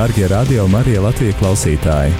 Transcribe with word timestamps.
Darbie 0.00 0.28
radio 0.28 0.62
Marija 0.64 1.02
Latvijas 1.04 1.34
klausītāji! 1.36 2.14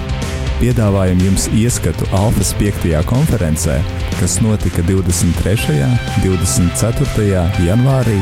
Piedāvājam 0.59 1.17
jums 1.25 1.47
ieskatu 1.49 2.05
Alfas 2.13 2.51
5. 2.59 2.83
konferencē, 3.09 3.79
kas 4.19 4.35
notika 4.45 4.83
23. 4.85 5.79
un 5.87 6.21
24. 6.21 7.41
janvārī 7.65 8.19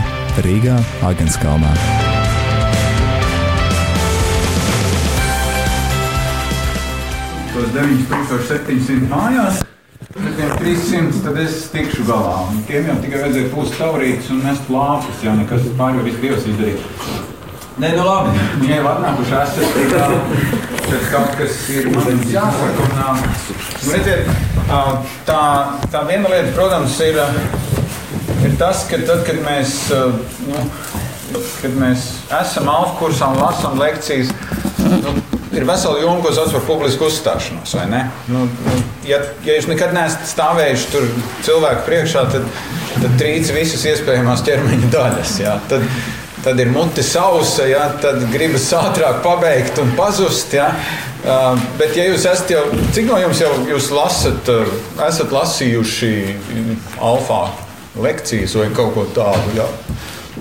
Rīgā, 0.48 0.78
Agenskalnā. 1.04 1.74
Tos 7.52 7.68
9700 7.76 9.12
mājās. 9.12 9.60
Ar 10.16 10.36
tiem 10.40 10.56
300 10.64 11.26
tad 11.28 11.44
es 11.44 11.66
tikšu 11.74 12.08
galā. 12.08 12.46
Un 12.48 12.64
tiem 12.70 12.88
jau 12.94 13.02
tikai 13.04 13.26
vajadzēja 13.26 13.52
pūst 13.58 13.76
taurītes 13.76 14.32
un 14.32 14.40
mest 14.48 14.72
lāpus, 14.72 15.20
ja 15.28 15.36
nekas 15.36 15.68
pārējo 15.76 16.08
viss 16.08 16.24
Dievs 16.24 16.48
izdarīja. 16.48 17.19
Nē, 17.80 17.94
nu 17.96 18.04
labi. 18.04 18.34
Viņi 18.60 18.74
jau 18.74 18.88
atnākuši 18.92 19.36
esat, 19.40 19.78
tad 20.90 21.06
kaut 21.14 21.38
kas 21.40 21.62
ir 21.72 21.88
jāsaka. 22.28 22.88
Un, 22.90 23.22
nu, 23.86 23.94
redziet, 23.94 24.28
tā, 25.30 25.40
tā 25.94 26.02
viena 26.10 26.34
lieta, 26.34 26.52
protams, 26.58 26.98
ir, 27.08 27.22
ir 28.44 28.60
tas, 28.60 28.84
ka 28.90 29.00
tad, 29.08 29.24
kad 29.28 29.40
mēs, 29.46 29.78
nu, 30.50 30.66
kad 31.62 31.80
mēs 31.80 32.10
esam 32.42 32.68
alfa 32.74 32.98
kursā 33.00 33.32
un 33.32 33.40
lasām 33.46 33.80
lekcijas, 33.80 34.36
nu, 34.84 35.16
ir 35.56 35.70
vesela 35.72 36.04
joma, 36.04 36.20
ko 36.26 36.36
sauc 36.36 36.52
par 36.58 36.68
publisku 36.68 37.08
uzstāšanos. 37.08 37.80
Nu, 38.28 38.44
nu, 38.44 38.80
ja, 39.08 39.24
ja 39.48 39.56
jūs 39.56 39.72
nekad 39.72 39.96
neesat 39.96 40.28
stāvējuši 40.36 40.92
tur 40.98 41.08
cilvēku 41.48 41.88
priekšā, 41.88 42.28
tad, 42.36 42.56
tad 43.00 43.20
trīc 43.22 43.56
visas 43.56 43.88
iespējamās 43.94 44.44
ķermeņa 44.52 44.96
daļas. 45.00 45.38
Jā. 45.48 45.62
Tad, 45.72 45.88
tad 46.44 46.60
ir 46.60 46.72
mute 46.72 47.04
sausa, 47.04 47.68
ja, 47.68 47.86
tad 48.02 48.24
gribas 48.32 48.70
ātrāk 48.76 49.22
pabeigt 49.24 49.80
un 49.82 49.94
pazust. 49.98 50.54
Ja. 50.56 50.72
Uh, 51.20 51.60
bet, 51.80 51.98
ja 52.00 52.06
jūs 52.08 52.24
esat 52.24 52.54
jau, 52.54 52.62
cik 52.96 53.10
no 53.10 53.18
jums 53.20 53.42
jau 53.44 53.52
lasat, 53.98 54.52
uh, 54.54 54.70
esat 55.08 55.34
lasījuši 55.36 56.14
alfa 57.04 57.42
lekcijas 58.00 58.56
vai 58.56 58.70
kaut 58.76 58.96
ko 58.96 59.08
tādu? 59.16 59.58
Ja. 59.58 59.68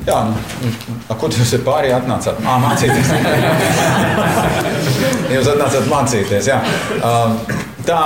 Jā, 0.06 0.18
nu, 0.30 1.16
ko 1.18 1.28
jūs 1.32 1.56
ar 1.56 1.64
pārējiem 1.66 2.04
atnācāt? 2.04 2.38
Mā, 2.44 2.54
mācīties. 2.62 3.10
jūs 5.34 5.50
atnācāt 5.52 5.90
mācīties. 5.90 6.48
Jā. 6.48 6.60
Uh, 7.02 7.34
tā, 7.88 7.98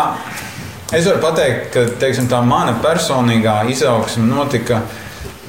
es 0.97 1.05
varu 1.07 1.21
pateikt, 1.23 1.69
ka 1.75 1.85
teiksim, 2.01 2.31
tā 2.33 2.41
mana 2.47 2.79
personīgā 2.83 3.61
izaugsme 3.71 4.25
notika 4.31 4.81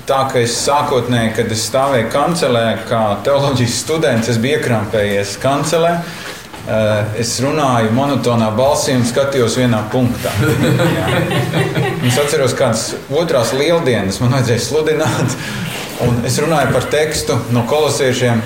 tā, 0.07 0.19
ka 0.31 0.41
es 0.43 0.55
sākotnēji, 0.65 1.33
kad 1.37 1.51
es 1.53 1.65
stāvēju 1.69 2.11
kancelē, 2.13 2.67
kā 2.89 3.01
teoloģijas 3.25 3.79
students, 3.85 4.31
es 4.31 4.39
biju 4.41 4.59
iekrampējies 4.59 5.37
kancelē. 5.43 5.97
Eh, 6.63 7.19
es 7.19 7.33
runāju 7.43 7.91
monotonā 7.91 8.47
balsī 8.55 8.93
un 8.95 9.03
skatījos 9.03 9.57
vienā 9.59 9.81
punktā. 9.91 10.31
es 12.07 12.19
atceros, 12.21 12.55
kādas 12.55 12.93
otrās 13.11 13.51
lieldienas 13.57 14.21
man 14.23 14.37
vajadzēja 14.37 14.63
sludināt. 14.63 15.35
Un 16.03 16.23
es 16.27 16.37
runāju 16.41 16.71
par 16.73 16.87
tekstu 16.91 17.35
no 17.53 17.65
kolosiešiem. 17.69 18.39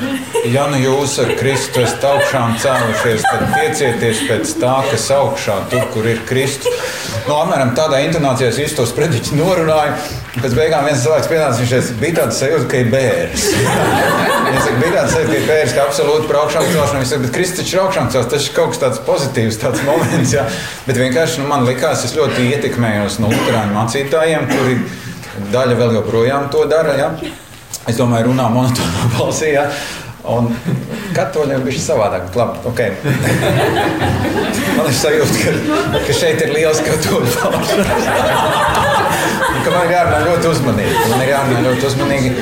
Ja 0.49 0.65
nu 0.69 0.81
jūs 0.81 1.15
ar 1.21 1.31
Kristu 1.37 1.81
esat 1.85 2.03
augšām 2.09 2.57
cēlušies, 2.61 3.23
tad 3.25 3.45
tiecieties 3.53 4.25
pēc 4.27 4.57
tā, 4.61 4.75
kas 4.89 5.07
augšā, 5.13 5.61
tur, 5.71 5.85
kur 5.93 6.09
ir 6.09 6.21
Kristus. 6.27 6.81
No 7.27 7.33
nu, 7.33 7.39
apmēram 7.43 7.73
tādā 7.75 7.97
intonācijā 8.05 8.53
es 8.63 8.73
tos 8.77 8.93
prediķus 8.95 9.33
norunāju. 9.35 9.97
Pēc 10.37 10.53
beigām 10.55 10.85
viens 10.87 11.01
cilvēks 11.03 11.27
pienāca, 11.27 11.59
viņš 11.59 11.89
bija 11.99 12.15
tāds 12.21 12.37
sajūta, 12.39 12.67
ka 12.71 12.79
ir 12.79 12.91
bērns. 12.93 13.47
Viņš 14.47 14.61
saka, 14.63 14.75
bija 14.79 14.91
tāds 14.93 15.11
sajūta, 15.11 15.31
ka 15.33 15.35
ir 15.35 15.47
bērns, 15.49 15.73
ka 15.75 15.85
absolūti 15.89 16.29
par 16.29 16.39
augšām 16.43 16.67
celšanu. 16.69 17.01
Viņš 17.01 17.11
saka, 17.11 17.23
bet 17.25 17.33
Kristus 17.35 17.73
augšām 17.81 18.07
celšana, 18.13 18.31
tas 18.31 18.47
ir 18.47 18.55
kaut 18.55 18.71
kas 18.71 18.81
tāds 18.85 19.01
pozitīvs, 19.09 19.59
tāds 19.59 19.83
moments. 19.89 20.35
Jā. 20.37 20.45
Bet 20.87 21.01
vienkārši 21.01 21.43
nu, 21.43 21.49
man 21.51 21.67
likās, 21.67 22.05
es 22.07 22.15
ļoti 22.15 22.47
ietekmējos 22.53 23.19
no 23.23 23.33
luterāņu 23.33 23.75
mācītājiem, 23.75 24.47
kuri 24.53 24.79
daļa 25.51 25.79
vēl 25.81 25.97
joprojām 25.99 26.47
to 26.53 26.63
dara. 26.71 26.95
Jā. 27.01 27.11
Es 27.87 27.99
domāju, 27.99 28.31
runā 28.31 28.47
monotonā 28.55 29.09
balsī. 29.17 29.51
Ja? 29.57 29.67
Un 30.27 30.49
katoļiem 31.15 31.63
bija 31.65 31.81
savādāk. 31.81 32.29
Labi, 32.37 32.59
okay. 32.69 32.95
Man 34.77 34.89
ir 34.89 34.97
sajūta, 34.97 35.37
ka, 35.43 36.01
ka 36.07 36.15
šeit 36.15 36.43
ir 36.43 36.53
liels 36.55 36.81
katoļu 36.85 37.31
pauze. 37.37 37.85
man 39.73 39.85
ir 39.87 39.93
jārunā 39.95 40.19
ļoti 40.25 40.51
uzmanīgi. 40.51 40.97
Man 41.11 41.23
ir 41.23 41.31
jārunā 41.33 41.63
ļoti 41.69 41.87
uzmanīgi. 41.91 42.33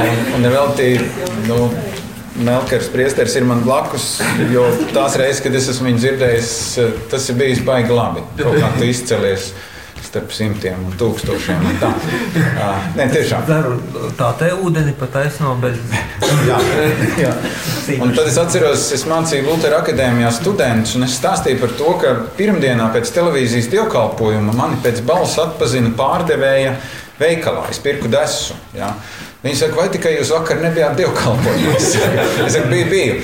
Un, 0.00 0.20
un 0.36 0.50
veltī, 0.56 0.90
nu, 1.48 1.62
Melkers 2.40 2.86
priesteris 2.88 3.34
ir 3.36 3.44
man 3.44 3.60
blakus, 3.66 4.14
jo 4.52 4.62
tās 4.94 5.16
reizes, 5.20 5.42
kad 5.44 5.56
es 5.58 5.66
esmu 5.72 5.90
viņu 5.90 6.00
dzirdējis, 6.00 6.52
tas 7.12 7.26
ir 7.28 7.36
bijis 7.36 7.60
baigi 7.66 7.92
labi. 7.92 8.22
Kaut 8.38 8.56
kā 8.56 8.70
tu 8.78 8.86
izcelies 8.88 9.50
starp 10.10 10.32
simtiem 10.34 10.80
un 10.88 10.94
tūkstošiem. 10.98 11.66
Un 11.70 11.76
tā. 11.78 11.90
uh, 11.94 12.86
nē, 12.98 13.06
tiešām. 13.12 13.46
Tā 14.18 14.30
te 14.40 14.50
ūdeni 14.58 14.94
pat 14.98 15.20
aizno 15.22 15.54
bez. 15.62 15.78
jā, 16.48 16.58
jā. 17.24 17.34
Un 18.00 18.14
tad 18.16 18.30
es 18.30 18.38
atceros, 18.42 18.88
es 18.96 19.06
mācīju 19.10 19.46
Lutera 19.46 19.80
akadēmijā 19.84 20.32
studentus, 20.34 20.96
un 20.98 21.06
es 21.06 21.14
stāstīju 21.20 21.62
par 21.62 21.76
to, 21.78 21.94
ka 22.02 22.14
pirmdienā 22.38 22.90
pēc 22.94 23.12
televīzijas 23.14 23.70
dievkalpojuma 23.70 24.56
mani 24.58 24.80
pēc 24.82 25.02
balss 25.06 25.38
atpazina 25.42 25.94
pārdevēja 25.98 26.74
veikalā. 27.20 27.68
Es 27.70 27.78
pirku 27.82 28.10
desu. 28.10 28.58
Jā. 28.74 28.90
Viņi 29.44 29.56
saka, 29.56 29.78
vai 29.78 29.86
tikai 29.94 30.16
jūs 30.18 30.34
vakar 30.34 30.58
nebijāt 30.60 30.98
dievkalpojumā? 30.98 31.76
Es 31.78 31.94
saku, 32.56 32.66
biju, 32.72 32.90
biju. 32.90 33.20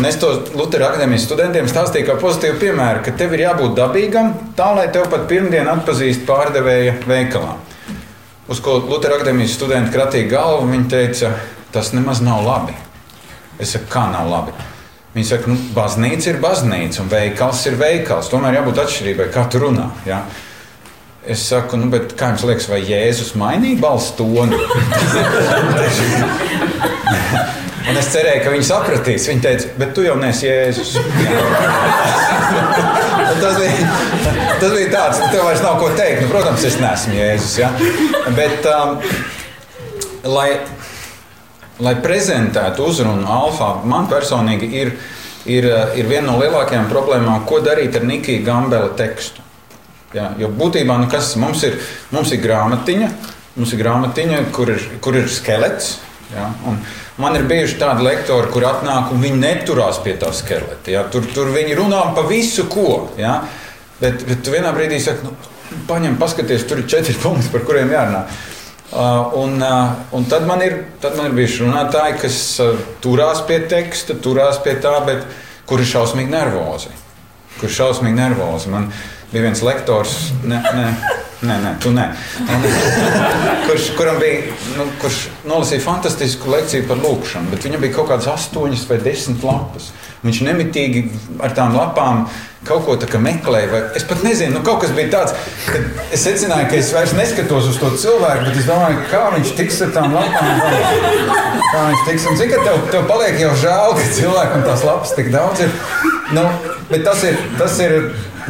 Un 0.00 0.06
es 0.08 0.16
to 0.16 0.30
Lutera 0.56 0.86
akadēmijas 0.88 1.26
studentiem 1.26 1.66
stāstīju 1.68 2.06
kā 2.08 2.14
pozitīvu 2.22 2.54
piemēru, 2.62 3.02
ka 3.04 3.12
tev 3.20 3.34
ir 3.36 3.42
jābūt 3.42 3.74
dabīgam, 3.76 4.30
tā 4.56 4.70
lai 4.72 4.86
tev 4.94 5.10
pat 5.12 5.26
pirmdien 5.28 5.68
atpazīst 5.68 6.22
pārdevēja 6.24 6.94
veikalā. 7.04 7.50
Uz 8.48 8.62
ko 8.64 8.78
Lutera 8.80 9.18
akadēmijas 9.18 9.58
studenti 9.58 9.92
kratīja 9.92 10.30
galvu, 10.30 10.70
viņi 10.72 10.88
teica, 10.88 11.34
tas 11.76 11.92
nemaz 11.92 12.24
nav 12.24 12.40
labi. 12.46 12.72
Es 13.60 13.76
saku, 13.76 13.90
kā 13.92 14.06
nav 14.08 14.32
labi? 14.32 14.56
Viņi 15.18 15.28
saka, 15.34 15.52
nu, 15.52 15.60
baznīca 15.76 16.32
ir 16.32 16.40
baznīca 16.46 17.04
un 17.04 17.12
veikals 17.12 17.68
ir 17.68 17.76
veikals. 17.76 18.32
Tomēr 18.32 18.56
jābūt 18.56 18.80
atšķirībai, 18.80 19.28
kā 19.36 19.44
tu 19.52 19.60
runā. 19.66 19.90
Ja? 20.08 20.24
Es 21.28 21.44
saku, 21.52 21.76
nu, 21.76 21.92
kā 21.92 22.32
jums 22.32 22.48
liekas, 22.48 22.72
vai 22.72 22.80
Jēzus 22.88 23.36
mainīja 23.36 23.84
balss 23.84 24.16
toni? 24.16 24.56
Un 27.90 27.98
es 27.98 28.10
cerēju, 28.12 28.42
ka 28.44 28.52
viņi 28.54 28.66
sapratīs. 28.68 29.24
Viņi 29.30 29.42
teica, 29.42 29.70
bet 29.80 29.94
tu 29.96 30.04
jau 30.04 30.14
nesi 30.20 30.46
Jēzus. 30.46 30.92
tas, 33.40 33.56
bija, 33.58 33.88
tas 34.60 34.74
bija 34.76 34.90
tāds, 34.92 35.18
ka 35.18 35.30
tev 35.32 35.42
vairs 35.48 35.64
nav 35.64 35.80
ko 35.82 35.88
teikt. 35.98 36.22
Nu, 36.22 36.28
protams, 36.30 36.66
es 36.68 36.78
neesmu 36.78 37.16
Jēzus. 37.18 37.56
Ja? 37.58 37.72
Bet, 38.36 38.68
um, 38.70 39.00
lai, 40.36 40.48
lai 41.82 41.96
prezentētu 42.04 42.86
uzrunu 42.86 43.26
Alfa, 43.26 43.72
man 43.90 44.06
personīgi 44.12 44.70
ir, 44.84 44.94
ir, 45.50 45.66
ir 45.98 46.10
viena 46.10 46.28
no 46.30 46.38
lielākajām 46.38 46.86
problēmām, 46.92 47.42
ko 47.48 47.58
darīt 47.64 47.98
ar 47.98 48.06
Nikiju 48.06 48.44
Gambela 48.46 48.94
tekstu. 48.98 49.42
Ja? 50.14 50.30
Jo 50.38 50.52
būtībā 50.54 50.94
nu, 51.02 51.10
kas, 51.10 51.34
mums, 51.42 51.66
ir, 51.66 51.80
mums 52.14 52.30
ir 52.36 52.42
grāmatiņa, 52.46 53.10
mums 53.58 53.74
ir 53.74 53.82
grāmatiņa 53.82 54.44
kur, 54.54 54.76
ir, 54.76 54.86
kur 55.02 55.18
ir 55.18 55.26
skelets. 55.32 55.96
Ja? 56.30 56.52
Un, 56.70 56.78
Man 57.20 57.36
ir 57.36 57.46
bijuši 57.48 57.78
tādi 57.80 58.04
lektori, 58.06 58.48
kur 58.52 58.64
atnāk 58.68 59.12
un 59.14 59.22
viņi 59.22 59.40
neturās 59.42 60.00
pie 60.04 60.14
tā 60.20 60.30
skeleta. 60.36 60.92
Ja? 60.92 61.04
Tur, 61.12 61.26
tur 61.34 61.50
viņi 61.54 61.76
runā 61.78 62.02
par 62.16 62.28
visu, 62.30 62.66
ko. 62.70 63.10
Ja? 63.20 63.42
Bet, 64.00 64.24
bet 64.28 64.40
tu 64.44 64.54
vienā 64.54 64.72
brīdī 64.76 65.00
saki, 65.02 65.28
nu, 65.28 65.34
paņem, 65.90 66.16
paskaties, 66.20 66.64
tur 66.68 66.82
ir 66.82 66.88
četri 66.90 67.16
punkti, 67.22 67.52
par 67.52 67.66
kuriem 67.68 67.92
jārunā. 67.92 68.24
Uh, 68.90 69.36
un, 69.38 69.60
uh, 69.62 69.92
un 70.18 70.24
tad, 70.26 70.48
man 70.48 70.64
ir, 70.66 70.80
tad 71.02 71.14
man 71.14 71.28
ir 71.28 71.36
bijuši 71.36 71.62
runātāji, 71.62 72.16
kas 72.24 72.38
uh, 72.64 72.80
turās 73.04 73.44
pie 73.46 73.60
teksta, 73.70 74.16
turās 74.18 74.58
pie 74.64 74.74
tā, 74.82 74.96
bet 75.06 75.22
kuri 75.70 75.86
ir 75.86 75.92
šausmīgi 75.92 76.32
nervozi. 76.32 76.90
Kur 77.60 77.68
ir 77.68 77.76
šausmīgi 77.76 78.18
nervozi. 78.18 78.72
Man 78.72 78.88
bija 79.30 79.48
viens 79.48 79.64
lektors, 79.66 80.20
ne, 80.44 80.62
ne, 80.74 80.92
Nē, 81.40 81.54
nē, 81.56 81.70
tu 81.80 81.88
nē. 81.96 82.02
Kurš, 83.64 83.86
kuram 83.96 84.18
bija, 84.20 84.42
nu, 84.76 84.84
kurš 85.00 85.22
nolasīja 85.48 85.80
fantastisku 85.86 86.52
lekciju 86.52 86.84
par 86.90 87.00
lūkšanu, 87.00 87.48
bet 87.48 87.64
viņam 87.64 87.80
bija 87.80 87.94
kaut 87.94 88.10
kādas 88.10 88.28
astoņas 88.28 88.84
vai 88.90 88.98
desmit 89.00 89.46
lapas. 89.48 89.88
Viņš 90.20 90.42
nemitīgi 90.44 91.06
ar 91.40 91.54
tām 91.56 91.72
lapām 91.78 92.26
kaut 92.68 92.84
ko 92.84 93.22
meklēja. 93.24 93.70
Vai, 93.72 93.80
es 93.96 94.04
pat 94.04 94.20
nezinu, 94.26 94.58
nu, 94.58 94.64
kaut 94.66 94.82
kas 94.84 94.92
bija 94.92 95.14
tāds, 95.14 95.32
ka 95.64 95.80
es 96.12 96.26
secināju, 96.28 96.68
ka 96.68 96.76
es 96.76 96.92
vairs 96.92 97.16
neskatos 97.16 97.72
uz 97.72 97.80
to 97.80 97.88
cilvēku, 98.04 98.50
bet 98.50 98.60
es 98.60 98.68
domāju, 98.68 99.00
kā 99.08 99.24
viņš 99.38 99.56
tiks 99.62 99.80
ar 99.86 99.96
tām 99.96 100.12
lapām. 100.18 100.60
Kā 101.70 101.88
viņš 101.88 102.06
tiks, 102.10 102.28
un 102.28 102.40
ka 102.52 102.64
tev, 102.68 102.84
tev 102.92 103.08
paliek 103.08 103.40
jau 103.40 103.56
žēl, 103.64 103.96
ka 103.96 104.14
cilvēkam 104.20 104.68
tās 104.68 104.84
lapas 104.84 105.16
tik 105.16 105.32
daudz 105.32 105.64
ir. 105.64 105.72
Nu, 106.36 106.44
tas 107.04 107.22
ir, 107.26 107.38
tas 107.58 107.78
ir 107.82 107.96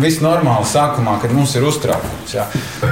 viss 0.01 0.23
normāli 0.25 0.69
sākumā, 0.69 1.19
kad 1.23 1.33
mums 1.35 1.55
ir 1.59 1.67
uztraukums. 1.67 2.35
Ja. 2.35 2.47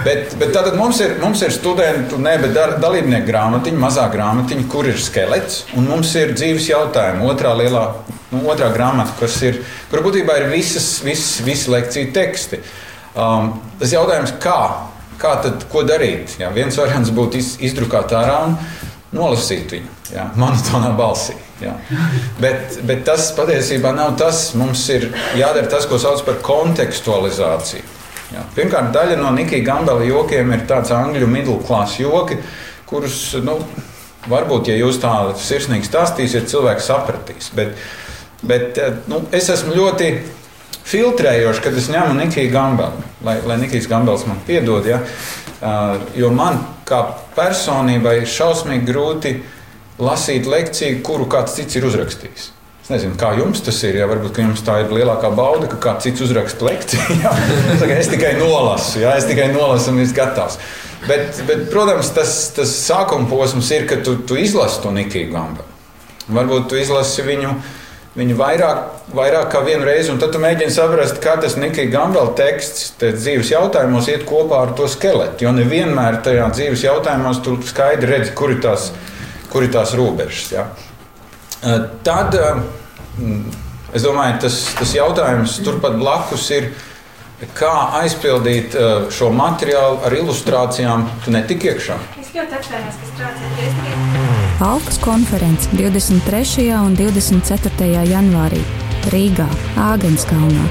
Bet, 0.04 0.34
bet 0.40 0.52
tad 0.56 0.72
mums 0.76 1.00
ir, 1.04 1.18
mums 1.22 1.42
ir 1.44 1.54
studentu, 1.54 2.18
ne, 2.20 2.36
bet 2.42 2.56
dalībnieku 2.82 3.28
grāmatiņa, 3.28 3.80
mazā 3.80 4.08
grāmatiņa, 4.12 4.68
kur 4.72 4.88
ir 4.88 5.00
skelets, 5.00 5.64
un 5.78 5.88
mums 5.88 6.14
ir 6.18 6.34
dzīves 6.36 6.70
jautājumi. 6.72 7.28
Otrā 7.28 7.54
lielā 7.58 7.86
Nu, 8.28 8.42
otrā 8.52 8.66
grāmata, 8.74 9.14
kas 9.16 9.38
ir, 9.40 9.62
kur 9.88 10.02
būtībā 10.04 10.34
ir 10.36 10.50
visas, 10.52 10.98
visas, 11.00 11.38
visas 11.46 11.70
lekciju 11.72 12.10
teksti. 12.12 12.58
Um, 13.16 13.54
tas 13.80 13.94
jautājums, 13.94 14.34
kā, 14.42 14.58
kā 15.20 15.30
tad, 15.46 15.64
ko 15.72 15.80
darīt? 15.88 16.34
Jā, 16.36 16.50
viens 16.52 16.76
variants 16.76 17.12
būtu 17.16 17.40
iz, 17.40 17.54
izdrukāt 17.70 18.12
ārā 18.18 18.42
un 18.50 18.58
nolasīt 19.14 19.72
viņu 19.72 20.14
jā, 20.14 20.26
monotonā 20.38 20.92
balsī. 20.98 21.36
Jā. 21.62 21.74
Bet, 22.38 22.78
bet 22.86 23.04
tas 23.08 23.30
patiesībā 23.36 23.92
nav 23.96 24.16
tas. 24.20 24.52
Mums 24.58 24.84
ir 24.94 25.08
jādara 25.38 25.70
tas, 25.70 25.88
ko 25.90 25.98
sauc 26.00 26.22
par 26.26 26.38
kontekstualizāciju. 26.44 27.96
Jā. 28.28 28.44
Pirmkārt, 28.54 28.92
daļa 28.92 29.16
no 29.18 29.32
Nikija 29.34 29.64
Gambela 29.64 30.04
jokiem 30.04 30.52
ir 30.52 30.66
tāds 30.68 30.92
angļu 30.92 31.28
middle 31.30 31.58
class 31.64 31.96
joki, 32.00 32.36
kurus, 32.88 33.16
nu, 33.44 33.56
varbūt, 34.28 34.68
ja 34.68 34.76
jūs 34.76 35.00
tā 35.00 35.14
sirsnīgi 35.40 35.88
stāstīsiet, 35.88 36.50
cilvēks 36.50 36.90
sapratīs. 36.90 37.48
Bet, 37.56 37.72
bet 38.44 38.80
nu, 39.08 39.22
es 39.32 39.48
esmu 39.54 39.72
ļoti 39.78 40.12
filtrējošs, 40.88 41.62
kad 41.64 41.76
es 41.80 41.88
ņemu 41.92 42.16
Nikiju 42.20 42.52
Gambelu, 42.52 43.08
lai, 43.24 43.38
lai 43.48 43.58
Nikijs 43.64 43.88
Gambels 43.90 44.26
man 44.28 44.40
piedod. 44.46 44.86
Ja? 44.88 45.02
Uh, 45.58 45.96
jo 46.14 46.30
man 46.30 46.60
kā 46.86 47.00
personībai 47.34 48.20
šausmīgi 48.30 48.86
grūti 48.86 49.32
lasīt 49.98 50.46
lekciju, 50.46 51.00
kuru 51.06 51.26
kāds 51.30 51.56
cits 51.58 51.78
ir 51.78 51.86
uzrakstījis. 51.88 52.52
Es 52.88 52.92
nezinu, 52.94 53.18
kā 53.20 53.34
jums 53.36 53.60
tas 53.60 53.76
ir. 53.84 53.98
Ja, 54.00 54.06
varbūt 54.08 54.38
jums 54.40 54.62
tā 54.64 54.78
ir 54.80 54.92
lielākā 54.94 55.28
bauda, 55.36 55.66
ka 55.68 55.76
kāds 55.82 56.06
cits 56.06 56.22
uzraksta 56.24 56.64
lekciju. 56.70 57.18
Ja? 57.24 57.34
Es 57.98 58.08
tikai 58.08 58.36
nolasu, 58.38 59.02
ja? 59.02 59.16
es 59.18 59.26
tikai 59.28 59.50
nolasu 59.52 59.92
un 59.92 60.00
esmu 60.00 60.16
gatavs. 60.16 60.56
Bet, 61.04 61.42
bet, 61.46 61.66
protams, 61.72 62.08
tas, 62.16 62.32
tas 62.56 62.72
sākuma 62.86 63.28
posms 63.28 63.68
ir, 63.76 63.84
kad 63.90 64.00
tu, 64.06 64.16
tu 64.24 64.38
izlasi 64.40 64.80
to 64.82 64.94
Nikiju 64.94 65.28
Gambelu. 65.34 65.76
Varbūt 66.32 66.70
tu 66.70 66.80
izlasi 66.80 67.26
viņu 67.26 67.52
viņu 68.18 68.36
vairāk, 68.38 68.80
vairāk 69.14 69.50
kā 69.52 69.60
vienu 69.66 69.86
reizi, 69.86 70.10
un 70.12 70.18
tad 70.18 70.32
tu 70.34 70.40
mēģini 70.42 70.74
saprast, 70.74 71.20
kā 71.22 71.36
tas 71.40 71.54
Nikija 71.60 71.90
Gambela 71.92 72.32
teksts 72.38 72.96
dzīves 72.98 73.52
jautājumos 73.52 74.10
iet 74.10 74.26
kopā 74.28 74.64
ar 74.66 74.74
to 74.78 74.88
skeletu. 74.90 75.46
Jo 75.46 75.54
nevienmēr 75.56 76.20
tajā 76.26 76.48
dzīves 76.56 76.84
jautājumos 76.88 77.42
tu 77.46 77.56
skaidri 77.68 78.10
redzi, 78.10 78.34
kur 78.38 78.54
ir 78.54 78.60
tās, 78.64 78.90
kur 79.52 79.66
ir 79.66 79.72
tās 79.74 79.94
robežas. 79.98 80.50
Ja? 80.56 80.66
Tad 82.06 82.34
es 83.94 84.04
domāju, 84.04 84.38
tas, 84.46 84.60
tas 84.78 84.94
jautājums 84.98 85.58
turpat 85.66 85.98
blakus 86.00 86.50
ir. 86.58 86.72
Kā 87.54 87.70
aizpildīt 88.00 88.74
šo 89.14 89.28
materiālu 89.30 90.00
ar 90.08 90.16
ilustrācijām, 90.16 91.06
tu 91.22 91.30
netik 91.30 91.68
iekšā? 91.70 92.00
Es 92.18 92.34
ļoti 92.34 92.58
atvainojos, 92.58 92.98
ka 92.98 93.12
strādāju. 93.12 94.27
Alfas 94.60 94.98
konferences 94.98 95.68
23. 95.70 96.80
un 96.82 96.94
24. 96.98 97.86
janvārī 98.10 98.58
Rīgā, 99.12 99.44
Āgenskalnā. 99.78 100.64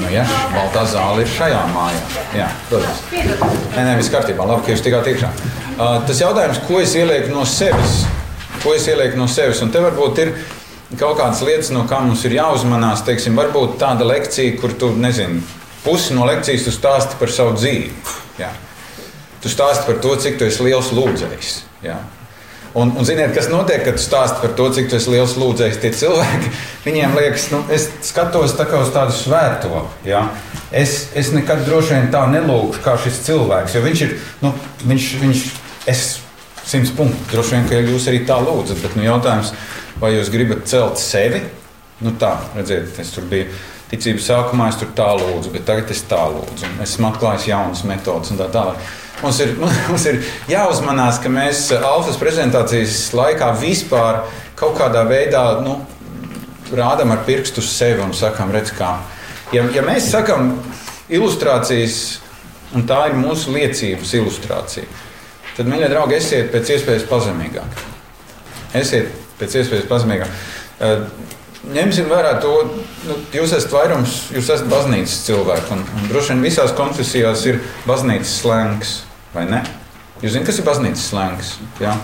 Nu, 0.00 0.08
ja, 0.10 0.24
Baltā 0.50 0.82
zāle 0.82 1.22
ir 1.22 1.30
šajā 1.30 1.60
mājā. 1.70 2.00
Jā, 2.40 2.48
protams. 2.72 3.04
Nē, 3.14 3.78
nē, 3.78 3.92
viss 4.00 4.10
kārtībā. 4.10 4.48
Labi, 4.50 4.64
ka 4.66 4.74
jūs 4.74 4.82
tikāt 4.82 5.12
iekšā. 5.12 5.30
Uh, 5.30 6.00
tas 6.10 6.24
jautājums, 6.24 6.58
ko 6.66 6.80
es 6.82 6.96
ielieku 6.98 7.30
no 7.30 7.46
sevis? 7.46 8.00
Ko 8.64 8.74
es 8.74 8.90
ielieku 8.90 9.22
no 9.22 9.30
sevis? 9.30 9.62
Un 9.62 9.70
te 9.70 9.84
varbūt 9.86 10.24
ir 10.24 10.34
kaut 10.98 11.20
kādas 11.22 11.44
lietas, 11.46 11.70
no 11.70 11.86
kā 11.86 12.02
mums 12.02 12.26
ir 12.26 12.34
jāuzmanās. 12.40 13.06
Teiksim, 13.06 13.38
varbūt 13.38 13.78
tāda 13.78 14.10
lekcija, 14.10 14.58
kur 14.58 14.74
tu 14.74 14.90
nezini 14.98 15.46
pusi 15.84 16.14
no 16.16 16.26
lekcijas 16.28 16.66
tu 16.66 16.74
stāsti 16.74 17.18
par 17.20 17.32
savu 17.32 17.56
dzīvi. 17.58 17.90
Jā. 18.38 18.52
Tu 19.42 19.50
stāsti 19.52 19.86
par 19.86 19.98
to, 20.02 20.14
cik 20.18 20.38
tu 20.38 20.46
esi 20.48 20.64
liels 20.66 20.90
lūdzējs. 20.94 21.58
Jā. 21.84 21.98
Un, 22.78 22.92
un 23.00 23.06
ziniet, 23.06 23.32
kas 23.34 23.48
notiek, 23.50 23.80
kad 23.86 23.96
tu 23.96 24.02
stāsti 24.02 24.42
par 24.42 24.52
to, 24.58 24.68
cik 24.76 24.92
esi 24.98 25.12
liels 25.14 25.36
lūdzējs. 25.40 25.80
Tie 25.82 25.92
cilvēki, 26.02 26.52
viņiem 26.86 27.16
liekas, 27.16 27.48
nu, 27.54 27.62
es 27.74 27.88
skatos 28.06 28.56
tā 28.58 28.66
uz 28.78 28.92
tādu 28.94 29.14
svēto. 29.16 29.86
Jā. 30.06 30.26
Es, 30.74 31.08
es 31.16 31.32
nekad 31.34 31.64
droši 31.66 31.96
vien 31.96 32.10
tā 32.12 32.26
nelūgšu 32.30 32.84
kā 32.84 32.98
šis 33.00 33.22
cilvēks, 33.24 33.78
jo 33.78 33.84
viņš 33.86 34.04
ir, 34.04 34.16
nu, 34.44 34.52
viņš, 34.84 35.08
viņš, 35.22 35.44
es 35.88 36.04
simts 36.68 36.92
punktu, 36.92 37.22
droši 37.32 37.56
vien, 37.56 37.70
ka 37.70 37.80
jūs 37.80 38.10
arī 38.10 38.20
tā 38.28 38.36
lūdzat, 38.42 38.82
bet 38.84 38.98
nu, 38.98 39.06
jautājums, 39.06 39.54
vai 40.02 40.12
jūs 40.18 40.28
gribat 40.34 40.68
celt 40.68 41.00
sevi? 41.00 41.40
Nu 42.04 42.12
tā, 42.20 42.36
redziet, 42.54 42.92
es 43.00 43.14
tur 43.14 43.24
biju 43.30 43.48
ticības 43.90 44.26
sākumā 44.28 44.68
es 44.72 44.78
tur 44.80 44.90
tā 44.96 45.08
lūdzu, 45.16 45.52
bet 45.54 45.64
tagad 45.68 45.90
es 45.92 46.02
tā 46.08 46.20
lūdzu. 46.32 46.68
Esmu 46.84 47.08
atklājis 47.10 47.48
jaunas 47.48 47.84
metodas 47.88 48.32
un 48.32 48.40
tā 48.40 48.48
tālāk. 48.52 48.82
Mums 49.22 49.40
ir, 49.42 49.54
mums 49.90 50.06
ir 50.10 50.20
jāuzmanās, 50.50 51.20
ka 51.22 51.32
mēs 51.32 51.68
Alfas 51.78 52.20
prezentācijas 52.20 53.08
laikā 53.16 53.50
vispār 53.60 54.22
kaut 54.58 54.76
kādā 54.78 55.04
veidā 55.08 55.44
nu, 55.64 55.78
rādām 56.74 57.14
ar 57.14 57.24
pirkstu 57.26 57.62
uz 57.64 57.70
sevi 57.72 58.04
un 58.04 58.12
sakām, 58.16 58.52
redz, 58.52 58.74
kā. 58.76 58.98
Ja, 59.54 59.64
ja 59.72 59.84
mēs 59.86 60.10
sakām 60.12 60.52
ilustrācijas, 61.08 62.18
un 62.76 62.84
tā 62.88 63.06
ir 63.08 63.16
mūsu 63.16 63.54
liecības 63.54 64.12
ilustrācija, 64.18 64.84
tad, 65.56 65.70
mīļie 65.70 65.88
draugi, 65.88 66.18
esiet 66.18 66.52
pēc 66.52 66.74
iespējas 66.76 67.08
pazemīgāk. 67.08 67.80
Esiet 68.76 69.14
pēc 69.40 69.56
iespējas 69.62 69.88
pazemīgāk 69.88 70.36
ņemsim 71.74 72.08
vērā 72.10 72.36
to, 72.42 72.52
nu, 73.08 73.16
jūs 73.34 73.52
esat 73.56 73.72
vairums, 73.74 74.18
jūs 74.34 74.48
esat 74.48 74.68
baznīcas 74.70 75.16
cilvēki. 75.26 75.72
Un, 75.76 75.82
un 75.98 76.06
droši 76.10 76.34
vien 76.34 76.44
visās 76.46 76.74
konfesijās 76.76 77.44
ir 77.50 77.60
baznīcas 77.88 78.36
slēngs, 78.42 78.94
vai 79.34 79.48
ne? 79.50 79.64
Jūs 80.22 80.34
zināt, 80.34 80.48
kas 80.48 80.60
ir 80.60 80.66
baznīcas 80.66 81.08
slēngs? 81.12 81.50
Jā? 81.82 81.96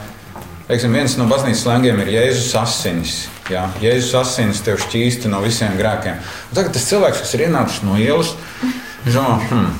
Teiksim, 0.68 0.94
viens 0.96 1.16
no 1.20 1.26
baznīcas 1.28 1.64
slēngiem 1.64 2.02
ir 2.04 2.12
Jēzus 2.14 2.52
asinis. 2.60 3.16
Jā? 3.52 3.66
Jēzus 3.82 4.14
asinis 4.20 4.62
tev 4.64 4.78
šķīsta 4.80 5.32
no 5.32 5.42
visiem 5.44 5.74
grēkiem. 5.80 6.20
Un 6.50 6.56
tagad 6.56 6.76
tas 6.76 6.86
cilvēks, 6.88 7.24
kas 7.24 7.34
ir 7.36 7.46
ienācis 7.48 7.82
no 7.84 7.98
ielas, 8.00 8.32
domā, 9.04 9.34
hmm, 9.50 9.72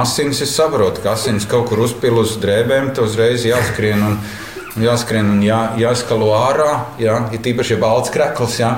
asinis 0.00 0.42
es 0.44 0.52
saprotu, 0.56 1.00
ka 1.04 1.14
asinis 1.14 1.48
kaut 1.48 1.70
kur 1.70 1.84
uzpil 1.86 2.20
uz 2.20 2.36
drēbēm, 2.42 2.92
tev 2.96 3.08
uzreiz 3.08 3.46
jāskrien. 3.48 4.02
Un, 4.04 4.18
jāskrien 4.82 5.30
un 5.36 5.40
jā, 5.44 5.60
jāskalo 5.78 6.32
ārā, 6.38 6.72
jā, 6.98 7.20
ir 7.34 7.42
tīpaši 7.44 7.80
balts 7.80 8.12
krekls. 8.14 8.60
Jā. 8.62 8.74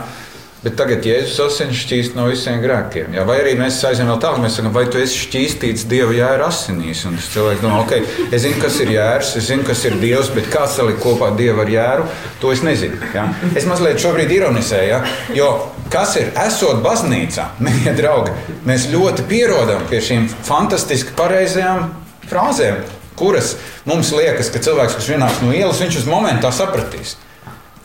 Bet 0.67 0.75
tagad 0.75 1.05
Jēzus 1.07 1.37
asins 1.45 1.79
šķīst 1.79 2.17
no 2.19 2.25
visiem 2.27 2.59
grēkiem. 2.59 3.13
Jā. 3.15 3.23
Vai 3.29 3.37
arī 3.39 3.53
mēs 3.59 3.77
aizējām 3.87 4.09
vēl 4.11 4.17
tālāk, 4.25 4.41
mēs 4.43 4.57
sakām, 4.59 4.73
vai 4.75 4.83
tu 4.91 4.99
esi 4.99 5.21
šķīstīts 5.27 5.85
Dieva 5.87 6.17
jēra 6.17 6.49
asinīs? 6.51 7.05
Un 7.07 7.15
tas 7.21 7.29
cilvēks 7.31 7.63
domā, 7.63 7.85
ok, 7.85 8.25
es 8.35 8.43
zinu, 8.43 8.59
kas 8.65 8.81
ir 8.83 8.91
jērs, 8.97 9.31
es 9.39 9.47
zinu, 9.47 9.67
kas 9.69 9.85
ir 9.87 9.95
Dievs, 10.03 10.33
bet 10.35 10.49
kā 10.51 10.65
salikt 10.73 10.99
kopā 11.05 11.29
Dievu 11.39 11.63
ar 11.63 11.71
jēru, 11.71 12.09
to 12.43 12.51
es 12.57 12.65
nezinu. 12.67 12.99
Jā. 13.15 13.29
Es 13.55 13.69
mazliet 13.71 14.03
šobrīd 14.03 14.35
ironizēju, 14.41 14.91
jā, 14.91 15.01
jo 15.39 15.53
kas 15.93 16.17
ir 16.19 16.35
esot 16.49 16.83
baznīcā, 16.83 17.47
mīļie 17.69 17.95
draugi, 18.01 18.35
mēs 18.67 18.91
ļoti 18.91 19.29
pierodam 19.31 19.87
pie 19.93 20.03
šīm 20.09 20.27
fantastiski 20.51 21.15
pareizajām 21.21 21.93
frāzēm 22.27 22.83
kuras 23.19 23.55
mums 23.89 24.13
liekas, 24.15 24.51
ka 24.53 24.63
cilvēks, 24.63 24.99
kas 24.99 25.09
ienāks 25.13 25.43
no 25.45 25.55
ielas, 25.57 25.81
viņš 25.83 26.03
uz 26.03 26.11
momentu 26.11 26.53
sapratīs. 26.55 27.17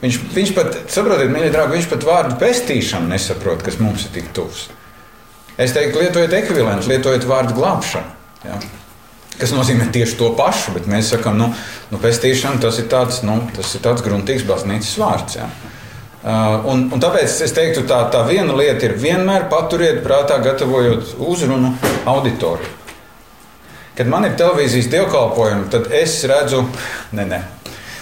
Viņš, 0.01 0.17
viņš 0.33 0.51
pat, 0.57 0.77
saprotiet, 0.89 1.29
mīļie 1.29 1.51
draugi, 1.53 1.77
viņš 1.77 1.89
pat 1.91 2.05
vārdu 2.07 2.37
pestīšanu 2.41 3.11
nesaprot, 3.11 3.61
kas 3.65 3.77
mums 3.81 4.07
ir 4.07 4.15
tik 4.15 4.31
tuvs. 4.33 4.69
Es 5.61 5.75
teiktu, 5.75 6.01
lietojiet 6.01 6.33
ekvivalentu, 6.33 6.89
lietojiet 6.89 7.27
vārdu 7.29 7.53
glābšanu. 7.59 8.15
Ja? 8.47 8.57
Kas 9.37 9.53
nozīmē 9.53 9.91
tieši 9.93 10.17
to 10.17 10.31
pašu, 10.37 10.73
bet 10.73 10.89
mēs 10.89 11.11
sakām, 11.13 11.37
nu, 11.37 11.51
nu 11.91 12.01
pestīšana 12.01 12.61
tas 12.63 12.81
ir 12.81 12.89
tāds, 12.89 13.21
nu, 13.25 13.37
tas 13.53 13.75
ir 13.77 13.85
tāds 13.85 14.01
gruntīgs 14.05 14.47
baznīcas 14.49 14.97
vārds. 15.01 15.37
Ja? 15.37 15.51
Uh, 16.21 16.65
un, 16.69 16.87
un 16.93 17.01
tāpēc 17.01 17.37
es 17.45 17.53
teiktu, 17.57 17.85
tā, 17.89 18.03
tā 18.13 18.25
viena 18.27 18.57
lieta 18.57 18.89
ir 18.89 18.97
vienmēr 19.01 19.47
paturiet 19.53 20.01
prātā, 20.05 20.41
gatavojot 20.41 21.15
uzrunu 21.21 21.75
auditoriju. 22.09 22.80
Kad 24.01 24.07
man 24.09 24.23
ir 24.25 24.31
televīzijas 24.33 24.87
dievkalpojumi, 24.89 25.67
tad 25.69 25.91
es 25.93 26.15
redzu, 26.25 26.63
ne, 27.13 27.21
ne. 27.29 27.37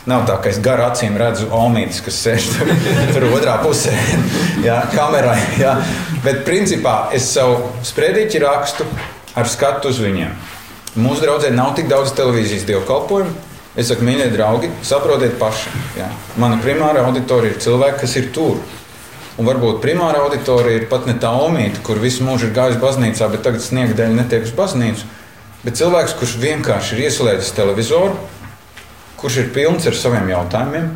Nav 0.08 0.22
tā, 0.29 0.38
ka 0.39 0.48
es 0.48 0.62
garā 0.63 0.86
acīm 0.94 1.18
redzu 1.20 1.50
Omīdu, 1.51 1.98
kas 2.06 2.22
sēž 2.24 2.46
tur, 2.53 2.72
tur 3.18 3.25
otrā 3.36 3.58
pusē, 3.60 3.91
jā, 4.68 4.77
kamerā. 4.94 5.34
Jā. 5.60 5.74
Bet 6.24 6.46
principā 6.48 7.10
es 7.12 7.27
savu 7.34 7.74
sprediķi 7.84 8.39
rakstu 8.46 8.88
ar 9.36 9.51
skatu 9.51 9.91
uz 9.91 10.00
viņiem. 10.00 10.32
Mūsu 11.03 11.25
draugiem 11.25 11.60
nav 11.60 11.75
tik 11.75 11.91
daudz 11.91 12.15
televīzijas 12.15 12.63
dievkalpojumu. 12.72 13.36
Es 13.75 13.91
saku, 13.91 14.08
mīļie 14.08 14.32
draugi, 14.32 14.72
saprotiet 14.88 15.36
paši. 15.44 15.84
Jā. 16.00 16.08
Mana 16.39 16.63
primāra 16.63 17.03
auditorija 17.12 17.58
ir 17.58 17.63
cilvēki, 17.68 18.06
kas 18.06 18.15
ir 18.24 18.32
tur. 18.32 18.63
Un 19.36 19.51
varbūt 19.51 19.84
primāra 19.84 20.24
auditorija 20.24 20.79
ir 20.79 20.88
pat 20.88 21.12
ne 21.12 21.20
tā 21.20 21.36
omīte, 21.44 21.84
kur 21.84 22.00
visu 22.00 22.24
mūžu 22.24 22.48
ir 22.48 22.56
gājis 22.56 22.79
baznīcā, 22.79 23.34
bet 23.36 23.50
tagad 23.51 23.68
sniega 23.68 24.00
dēļ 24.00 24.22
netiek 24.24 24.48
uz 24.48 24.56
baznīcu 24.56 25.18
bet 25.63 25.80
cilvēks, 25.80 26.16
kurš 26.20 26.36
vienkārši 26.42 26.96
ir 26.96 27.06
ieslēdzis 27.08 27.54
televizoru, 27.58 28.16
kurš 29.20 29.42
ir 29.44 29.54
pilns 29.56 29.88
ar 29.89 29.98
saviem 29.98 30.30
jautājumiem. 30.32 30.89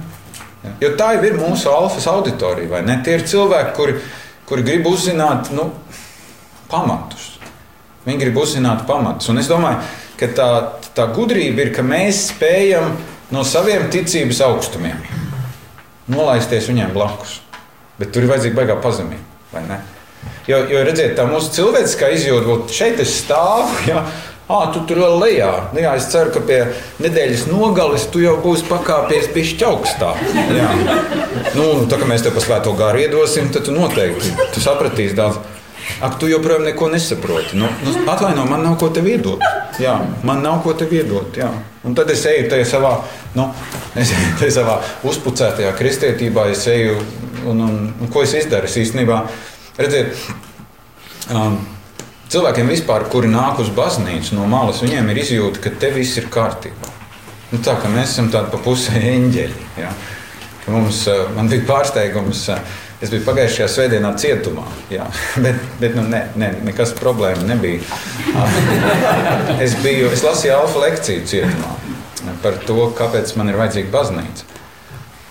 Jo 0.79 0.93
tā 0.99 1.13
jau 1.17 1.25
ir 1.27 1.39
mūsu 1.39 1.71
alfas 1.71 2.07
auditorija, 2.07 2.71
vai 2.71 2.83
ne? 2.87 2.95
Tie 3.03 3.17
ir 3.17 3.25
cilvēki, 3.27 3.73
kuri, 3.75 3.97
kuri 4.47 4.63
grib 4.63 4.87
uzzināt 4.87 5.51
nu, 5.55 5.67
pamatus. 6.71 7.33
Viņi 8.07 8.21
grib 8.21 8.39
uzzināt 8.39 8.85
pamatus. 8.87 9.27
Un 9.31 9.41
es 9.43 9.51
domāju, 9.51 9.83
ka 10.19 10.31
tā, 10.37 10.47
tā 10.95 11.09
gudrība 11.15 11.65
ir, 11.65 11.73
ka 11.75 11.83
mēs 11.83 12.29
spējam 12.31 12.95
no 13.35 13.43
saviem 13.47 13.89
ticības 13.91 14.39
augstumiem 14.47 15.03
nolaisties 16.11 16.67
viņiem 16.71 16.93
blakus. 16.95 17.39
Bet 17.99 18.11
tur 18.13 18.25
ir 18.25 18.31
vajadzīga 18.31 18.57
baigā 18.57 18.77
pazemība. 18.83 19.79
Jo, 20.47 20.59
jo 20.67 20.81
redziet, 20.83 21.13
tā 21.15 21.25
mūsu 21.29 21.53
cilvēciskā 21.55 22.09
izjūta, 22.15 22.57
ka 22.67 22.77
šeit 22.79 23.01
es 23.03 23.17
stāvu. 23.23 23.69
Ja, 23.91 24.03
Ah, 24.51 24.67
tu 24.73 24.81
tur 24.83 24.99
vēl 24.99 25.13
lejā. 25.21 25.49
Nu, 25.71 25.79
jā, 25.79 25.93
es 25.95 26.09
ceru, 26.11 26.33
ka 26.35 26.41
pie 26.43 26.59
nedēļas 27.03 27.45
nogales 27.47 28.09
tu 28.11 28.19
jau 28.19 28.35
būsi 28.43 28.65
pakāpies 28.67 29.29
pišķi 29.31 29.67
augstā. 29.69 30.11
Jā. 30.35 30.69
Nu, 31.55 31.67
tā 31.87 31.99
kā 32.01 32.07
mēs 32.09 32.25
tev 32.25 32.35
pa 32.35 32.43
svēto 32.43 32.73
gāru 32.75 33.05
iedosim, 33.05 33.47
tad 33.55 33.69
tu 33.69 33.75
noteikti 33.75 34.33
tu 34.51 34.63
sapratīsi 34.63 35.15
daudz. 35.15 35.39
Ak, 36.03 36.17
tu 36.19 36.27
joprojām 36.27 36.65
neko 36.67 36.89
nesaproti. 36.91 37.57
Nu, 37.59 37.69
nu, 37.83 37.93
Atvaino, 38.11 38.43
man 38.47 38.63
nav 38.67 38.75
ko 38.81 38.89
tev 38.93 39.07
iedot. 39.07 39.43
Jā, 39.79 39.95
man 40.27 40.43
nav 40.43 40.61
ko 40.63 40.75
tev 40.79 40.91
iedot. 40.95 41.39
Jā. 41.39 41.49
Un 41.83 41.95
tad 41.95 42.11
es 42.11 42.23
eju 42.27 42.47
tajā 42.51 42.67
savā, 42.67 42.93
nu, 43.35 43.49
tajā 43.95 44.51
savā 44.59 44.77
uzpucētajā 45.07 45.71
kristietībā, 45.79 46.49
es 46.51 46.65
eju 46.71 46.99
un, 47.47 47.63
un, 47.63 47.79
un 47.99 48.11
ko 48.11 48.23
es 48.23 48.35
izdaru. 48.39 48.67
Es 48.67 48.79
īstenībā, 48.79 49.21
redziet, 49.79 50.15
um, 51.31 51.59
cilvēkiem 52.33 52.71
vispār, 52.73 53.07
kuri 53.13 53.29
nāk 53.31 53.61
uz 53.63 53.69
baznīcu 53.73 54.37
no 54.37 54.47
malas, 54.49 54.81
viņiem 54.83 55.11
ir 55.13 55.21
izjūta, 55.23 55.61
ka 55.63 55.73
te 55.79 55.91
viss 55.95 56.17
ir 56.21 56.31
kārtībā. 56.33 56.91
Nu, 57.53 57.61
tā 57.61 57.77
kā 57.77 57.91
mēs 57.93 58.15
esam 58.15 58.31
tādi 58.33 58.49
pa 58.49 58.61
pusē 58.65 58.97
eņģeļi. 59.13 59.67
Ja? 59.77 59.91
Mums, 60.73 61.05
man 61.35 61.51
bija 61.51 61.67
pārsteigums. 61.69 62.47
Uh, 62.49 62.81
Es 63.03 63.11
biju 63.11 63.25
pagājušajā 63.25 63.65
svētdienā 63.67 64.13
cietumā, 64.15 64.63
jā, 64.93 65.03
bet, 65.43 65.57
bet 65.81 65.95
nu, 65.97 66.05
ne, 66.07 66.21
ne, 66.39 66.53
nekas 66.63 66.93
problēma 66.95 67.43
nebija. 67.49 67.83
Es, 69.63 69.75
biju, 69.83 70.07
es 70.13 70.23
lasīju 70.23 70.53
alfa 70.55 70.85
lekciju 70.85 71.25
cietumā 71.27 71.73
par 72.43 72.55
to, 72.67 72.77
kāpēc 72.95 73.33
man 73.39 73.51
ir 73.51 73.57
vajadzīga 73.59 73.91
baznīca. 73.91 74.47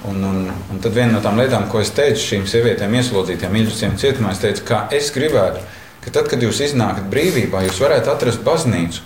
Un, 0.09 0.21
un, 0.27 0.39
un 0.73 0.83
tad 0.83 0.93
viena 0.97 1.15
no 1.15 1.23
tām 1.25 1.39
lietām, 1.41 1.65
ko 1.73 1.81
es 1.81 1.93
teicu 1.97 2.21
šīm 2.21 2.45
sievietēm, 2.51 2.93
ieslodzītām, 2.99 3.53
mīļotiem 3.55 3.97
cietumā, 4.01 4.35
es 4.35 4.43
teicu, 4.43 4.65
ka 4.69 4.83
es 4.93 5.09
gribētu, 5.15 5.63
ka 6.03 6.13
tad, 6.15 6.29
kad 6.31 6.43
jūs 6.43 6.63
iznākat 6.67 7.09
brīvībā, 7.13 7.65
jūs 7.67 7.81
varētu 7.83 8.13
atrast 8.13 8.43
baznīcu, 8.47 9.03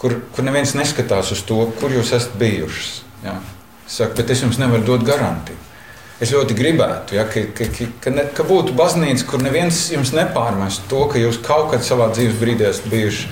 kur, 0.00 0.18
kur 0.34 0.46
neviens 0.46 0.76
neskatās 0.76 1.32
uz 1.34 1.44
to, 1.48 1.62
kur 1.80 1.94
jūs 1.94 2.12
esat 2.16 2.36
bijušas. 2.40 2.90
Jā. 3.24 3.38
Es 3.86 4.00
saku, 4.00 4.18
bet 4.18 4.34
es 4.34 4.42
jums 4.42 4.58
nevaru 4.60 4.84
dot 4.86 5.06
garantiju. 5.06 5.62
Es 6.16 6.30
ļoti 6.32 6.54
gribētu, 6.56 7.18
ja, 7.18 7.26
ka, 7.28 7.42
ka, 7.52 7.66
ka, 8.00 8.10
ne, 8.12 8.22
ka 8.32 8.44
būtu 8.48 8.72
baznīca, 8.76 9.26
kur 9.28 9.42
neviens 9.44 9.82
jums 9.92 10.14
nepārmest 10.16 10.86
to, 10.88 11.02
ka 11.12 11.20
jūs 11.20 11.42
kaut 11.44 11.74
kad 11.74 11.84
savā 11.84 12.08
dzīves 12.14 12.38
brīdī 12.40 12.64
esat 12.70 12.88
bijuši 12.88 13.28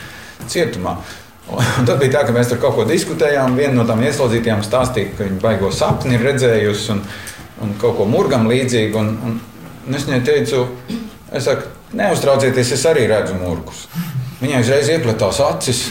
cietumā. 0.52 0.98
Un 1.48 1.88
tad 1.88 1.96
bija 2.00 2.18
tā, 2.18 2.24
ka 2.28 2.34
mēs 2.36 2.50
tur 2.52 2.60
kaut 2.60 2.76
ko 2.76 2.84
diskutējām. 2.88 3.56
Viena 3.56 3.78
no 3.78 3.86
tām 3.88 4.04
ieslodzītajām 4.04 4.62
stāstīja, 4.64 5.14
ka 5.16 5.26
viņa 5.28 5.40
baigo 5.42 5.72
sapni 5.72 6.16
ir 6.16 6.24
redzējusi 6.24 6.92
un, 6.94 7.02
un 7.64 7.74
kaut 7.80 7.98
ko 7.98 8.08
murgam 8.08 8.48
līdzīgu. 8.48 9.00
Un, 9.00 9.10
un, 9.28 9.40
un 9.88 9.98
es 9.98 10.04
viņai 10.08 10.20
teicu, 10.28 10.62
es 11.32 11.48
saku, 11.48 11.68
neuztraucieties, 11.98 12.74
es 12.76 12.84
arī 12.90 13.08
redzu 13.10 13.38
murgus. 13.40 13.86
Viņai 14.44 14.60
uzreiz 14.60 14.90
ieplatās 14.92 15.38
acis. 15.40 15.86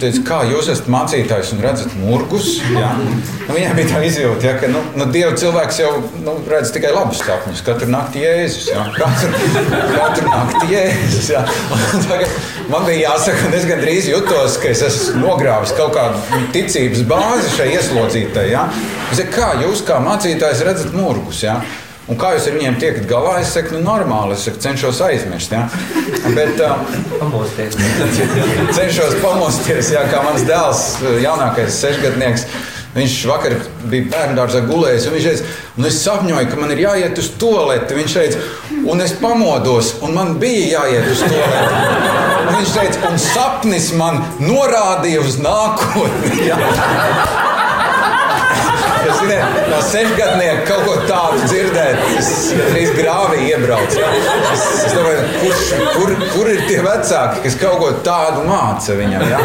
Teica, 0.00 0.20
kā 0.26 0.38
jūs 0.48 0.66
esat 0.72 0.88
mācītājs 0.90 1.52
un 1.54 1.60
redzat 1.62 1.92
murgus? 2.00 2.56
Jā. 2.74 2.88
Nu, 2.98 3.52
viņai 3.54 3.74
bija 3.76 3.90
tā 3.92 4.00
izjūta, 4.08 4.48
ja, 4.48 4.54
ka 4.58 4.70
nu, 4.72 4.80
nu, 4.98 5.06
Dieva 5.14 5.36
cilvēks 5.38 5.78
jau 5.78 5.92
nu, 6.24 6.34
redz 6.50 6.72
tikai 6.74 6.90
labus 6.96 7.20
sapņus. 7.22 7.62
Katru 7.66 7.90
nakti 7.92 8.24
jēzus. 8.24 8.66
Jā. 8.72 8.82
Katru, 8.96 9.30
katru 9.94 10.32
nakti 10.32 10.72
jēzus. 10.72 11.30
Jā. 11.36 11.44
Man 12.72 12.88
bija 12.88 13.12
jāsaka, 13.12 13.46
un 13.46 13.54
es 13.60 13.68
gandrīz 13.68 14.10
jutos, 14.10 14.58
ka 14.58 14.72
es 14.72 14.82
esmu 14.88 15.22
nogrāvis 15.28 15.76
kaut 15.78 15.94
kādu 15.94 16.42
ticības 16.56 17.06
bāzi 17.08 17.54
šai 17.54 17.70
ieslodzītai. 17.76 18.48
Ja. 18.50 18.66
Kā 19.34 19.54
jūs 19.62 19.84
kā 19.86 20.00
mācītājs 20.02 20.66
redzat 20.66 20.96
murgus? 20.96 21.44
Ja. 21.46 21.60
Un 22.04 22.18
kā 22.20 22.34
jūs 22.34 22.50
ar 22.50 22.56
viņiem 22.58 22.74
tiekat 22.82 23.06
galā? 23.08 23.38
Es 23.40 23.54
saku, 23.56 23.78
nu, 23.78 23.80
normāli, 23.86 24.36
es 24.36 24.44
saku, 24.44 24.60
cenšos 24.60 25.00
aizmirst. 25.06 25.54
Ja? 25.56 25.62
Bet, 26.36 26.58
uh, 26.60 26.82
pamosties. 27.16 27.78
cenšos 28.76 29.16
pamosties, 29.22 29.88
jā, 29.94 30.04
kā 30.12 30.20
mans 30.26 30.44
dēls, 30.48 30.84
jaunākais 31.24 31.78
sešgadnieks. 31.80 32.44
Viņš 32.94 33.14
vakar 33.26 33.56
bija 33.90 34.06
bērngārzā 34.12 34.60
gulējis, 34.68 35.08
un 35.08 35.16
viņš 35.16 35.24
teica, 35.26 35.54
un 35.80 35.88
es 35.88 35.96
sapņoju, 36.04 36.50
ka 36.52 36.58
man 36.60 36.74
ir 36.76 36.82
jāiet 36.84 37.18
uz 37.18 37.30
toaleti. 37.40 37.96
Viņš 37.96 38.18
teica, 38.20 38.44
un 38.92 39.02
es 39.02 39.16
pamodos, 39.18 39.94
un 40.04 40.14
man 40.14 40.36
bija 40.42 40.76
jāiet 40.76 41.08
uz 41.10 41.24
toaleti. 41.24 42.12
Un 42.44 42.52
viņš 42.60 42.76
teica, 42.76 43.08
un 43.08 43.18
sapnis 43.24 43.88
man 43.98 44.20
norādīja 44.44 45.24
uz 45.24 45.40
nākotni. 45.42 46.52
Es 47.43 47.43
zinu, 49.28 49.46
no 49.70 49.78
sešgadnieka 49.88 50.64
kaut 50.68 50.82
ko 50.88 50.94
tādu 51.08 51.38
dzirdēt, 51.48 51.96
es 52.18 52.28
drīz 52.58 52.90
grāvī 52.98 53.38
iebraucu. 53.50 53.98
Es, 54.52 54.62
es 54.86 54.92
domāju, 54.96 55.20
kurš, 55.40 55.62
kur, 55.96 56.10
kur 56.34 56.46
ir 56.52 56.60
tie 56.68 56.80
vecāki, 56.84 57.42
kas 57.46 57.54
kaut 57.60 57.78
ko 57.82 57.88
tādu 58.06 58.44
māca 58.48 58.90
viņam? 58.98 59.20
Ja? 59.30 59.38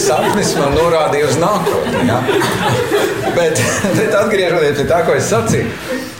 Sapnis 0.00 0.54
man 0.58 0.70
norādīja 0.76 1.30
uz 1.30 1.36
nākotni. 1.40 2.04
Ja? 2.08 2.18
Bet, 3.36 3.60
bet 3.96 4.14
atgriežoties 4.22 4.78
pie 4.80 4.86
tā, 4.90 5.02
ko 5.06 5.12
es 5.16 5.26
sacīju. 5.30 5.68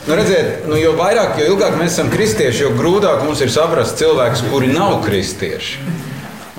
Nu, 0.09 0.17
redziet, 0.17 0.65
nu, 0.67 0.75
jo 0.81 0.95
vairāk, 0.99 1.37
jo 1.39 1.53
ilgāk 1.53 1.77
mēs 1.79 1.93
esam 1.95 2.09
kristieši, 2.13 2.65
jo 2.65 2.71
grūtāk 2.75 3.25
mums 3.27 3.41
ir 3.45 3.51
saprast 3.53 4.01
cilvēkus, 4.01 4.47
kuri 4.51 4.73
nav 4.73 5.03
kristieši. 5.05 6.00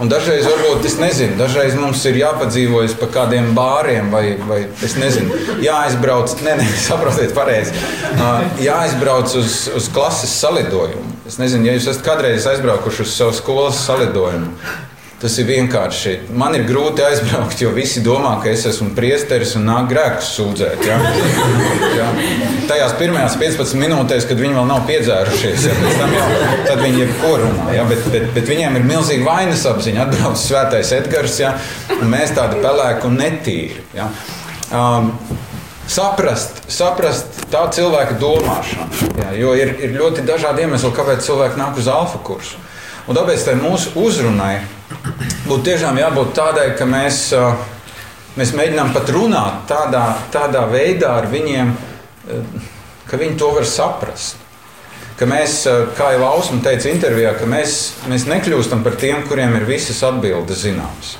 Un 0.01 0.09
dažreiz, 0.09 0.47
varbūt, 0.49 0.85
es 0.89 0.95
nezinu, 0.97 1.35
dažreiz 1.37 1.75
mums 1.77 2.01
ir 2.09 2.15
jāpadzīvojas 2.23 2.95
pa 2.97 3.05
kādiem 3.13 3.51
bāriem, 3.53 4.07
vai, 4.09 4.23
vai 4.49 4.63
es 4.81 4.95
nezinu, 4.97 5.37
jāaizbrauc, 5.61 6.33
ne, 6.41 6.55
ne, 6.57 6.65
saprotiet, 6.87 7.35
pareizi. 7.37 7.75
Jāaizbrauc 8.65 9.35
uz, 9.37 9.59
uz 9.77 9.89
klases 9.93 10.33
salidojumu. 10.41 11.05
Es 11.29 11.37
nezinu, 11.37 11.69
ja 11.69 11.75
jūs 11.77 11.85
esat 11.91 12.01
kādreiz 12.07 12.47
aizbraukuši 12.49 13.05
uz 13.05 13.13
savu 13.13 13.35
skolas 13.37 13.83
salidojumu. 13.85 14.55
Tas 15.21 15.35
ir 15.37 15.45
vienkārši. 15.45 16.15
Man 16.33 16.55
ir 16.57 16.63
grūti 16.65 17.03
aizbraukt, 17.05 17.59
jo 17.61 17.69
visi 17.75 18.01
domā, 18.01 18.31
ka 18.41 18.49
es 18.49 18.63
esmu 18.65 18.87
priesteris 18.97 19.51
un 19.59 19.67
nāk 19.69 19.91
grēkus 19.91 20.31
sūdzēt. 20.37 20.81
Ja? 20.87 20.97
Ja? 21.91 22.07
Tajās 22.69 22.93
pirmajās 22.97 23.35
15 23.37 23.77
minūtēs, 23.77 24.25
kad 24.29 24.39
viņi 24.39 24.55
vēl 24.55 24.65
nav 24.69 24.85
piedzērušies, 24.87 25.65
ja? 25.67 25.75
jau, 26.15 26.29
tad 26.65 26.81
viņi 26.81 27.03
ir 27.03 27.11
korunā. 27.21 27.67
Ja? 27.75 27.83
Bet, 27.89 28.07
bet, 28.13 28.25
bet 28.33 28.49
viņiem 28.49 28.79
ir 28.79 28.87
milzīga 28.87 29.27
vainas 29.27 29.65
apziņa. 29.69 30.07
Atbrauc 30.07 30.39
svētais 30.41 30.93
Edgars, 30.97 31.37
ja? 31.43 31.53
un 31.99 32.09
mēs 32.09 32.33
tādi 32.37 32.63
pelēki 32.63 33.09
un 33.11 33.19
netīri. 33.21 33.85
Ja? 33.97 34.09
Um, 34.73 35.13
saprast, 35.91 36.63
saprast 36.71 37.43
tā 37.53 37.67
cilvēka 37.75 38.17
domāšanu. 38.21 39.13
Ja, 39.21 39.31
jo 39.37 39.53
ir, 39.59 39.75
ir 39.83 39.97
ļoti 39.99 40.25
dažādi 40.25 40.65
iemesli, 40.65 40.95
kāpēc 40.97 41.27
cilvēki 41.27 41.61
nāk 41.61 41.77
uz 41.77 41.91
alfa 41.91 42.23
kursu. 42.25 42.61
Un 43.05 43.17
tāpēc 43.17 43.51
mūsu 43.59 43.93
uzrunai 43.99 44.61
būtu 45.47 45.63
tiešām 45.69 45.97
jābūt 46.01 46.35
tādai, 46.37 46.67
ka 46.77 46.85
mēs, 46.89 47.31
mēs 48.37 48.53
mēģinām 48.57 48.93
pat 48.95 49.09
runāt 49.13 49.65
tādā, 49.71 50.05
tādā 50.33 50.67
veidā 50.71 51.15
ar 51.21 51.29
viņiem, 51.31 51.73
ka 53.09 53.19
viņi 53.19 53.39
to 53.39 53.51
var 53.57 53.67
saprast. 53.67 54.37
Ka 55.19 55.27
mēs, 55.29 55.67
kā 55.97 56.13
jau 56.15 56.23
Ausma 56.25 56.63
teica 56.65 56.89
intervijā, 56.89 57.35
ka 57.37 57.45
mēs, 57.49 57.81
mēs 58.09 58.25
nekļūstam 58.29 58.81
par 58.85 58.95
tiem, 58.97 59.21
kuriem 59.29 59.53
ir 59.59 59.67
visas 59.67 59.99
atbildes 60.07 60.63
zināmas. 60.63 61.11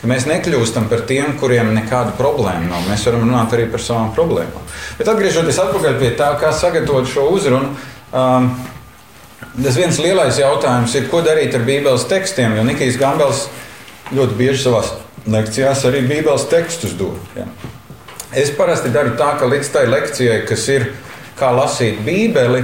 Ka 0.00 0.08
mēs 0.08 0.26
nekļūstam 0.28 0.88
par 0.88 1.06
tiem, 1.08 1.34
kuriem 1.40 1.74
nekāda 1.76 2.12
problēma 2.16 2.68
nav. 2.68 2.84
Mēs 2.88 3.04
varam 3.08 3.24
runāt 3.24 3.52
arī 3.56 3.66
par 3.72 3.84
savām 3.84 4.12
problēmām. 4.16 4.68
Bet 4.98 5.08
atgriežoties 5.12 5.60
pie 6.00 6.10
tā, 6.16 6.34
kā 6.40 6.52
sagatavot 6.56 7.08
šo 7.08 7.28
uzrunu, 7.32 7.72
um, 8.12 8.52
Tas 9.40 9.76
viens 9.76 9.98
lielais 10.00 10.38
jautājums 10.38 10.94
ir, 10.98 11.08
ko 11.10 11.22
darīt 11.24 11.54
ar 11.56 11.64
Bībeles 11.66 12.06
tekstiem, 12.10 12.58
jo 12.58 12.64
Nikijs 12.66 12.98
Gambels 13.00 13.46
ļoti 14.14 14.36
bieži 14.38 14.64
savā 14.64 14.82
lekcijās 15.30 15.84
arī 15.88 16.04
Bībeles 16.08 16.46
tekstus 16.50 16.92
dod. 16.98 17.18
Ja. 17.36 17.48
Es 18.36 18.52
parasti 18.54 18.92
daru 18.94 19.16
tā, 19.18 19.32
ka 19.40 19.48
līdz 19.50 19.72
tai 19.74 19.86
lekcijai, 19.90 20.42
kas 20.48 20.66
ir 20.70 20.90
kā 21.40 21.50
lasīt 21.56 22.02
Bībeli, 22.06 22.62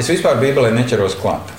es 0.00 0.08
vispār 0.08 0.38
Bībelē 0.40 0.70
neķeros 0.78 1.18
klāt. 1.20 1.50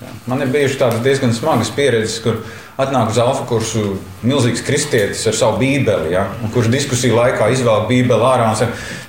Ja. 0.00 0.10
Man 0.28 0.42
ir 0.44 0.50
bijušas 0.52 0.80
tādas 0.80 1.04
diezgan 1.04 1.32
smagas 1.36 1.70
pieredzes, 1.76 2.18
kur 2.24 2.42
atnāk 2.80 3.12
uz 3.12 3.18
alfa 3.20 3.44
kursu 3.48 3.94
milzīgs 4.24 4.62
kristietis 4.64 5.22
ar 5.28 5.36
savu 5.36 5.60
bībeli, 5.60 6.14
ja, 6.14 6.26
kurš 6.54 6.70
diskusiju 6.72 7.16
laikā 7.18 7.50
izvēl 7.54 7.86
bībeli 7.90 8.28
ārā. 8.28 8.50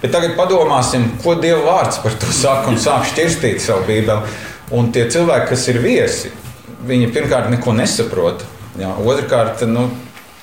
Bet 0.01 0.13
tagad 0.13 0.35
padomāsim, 0.39 1.07
ko 1.23 1.37
Dieva 1.39 1.61
vārds 1.67 2.01
par 2.03 2.15
to 2.19 2.31
saka 2.35 2.71
un 2.71 2.79
sāk 2.81 3.07
šķirstīt 3.11 3.63
savu 3.63 3.87
bībeli. 3.87 4.39
Un 4.71 4.91
tie 4.95 5.03
cilvēki, 5.11 5.49
kas 5.51 5.65
ir 5.67 5.81
viesi, 5.83 6.31
viņi 6.87 7.09
pirmkārt 7.11 7.51
neko 7.51 7.73
nesaprot. 7.75 8.45
Jā, 8.79 8.93
otrkārt, 9.03 9.65
nu, 9.67 9.89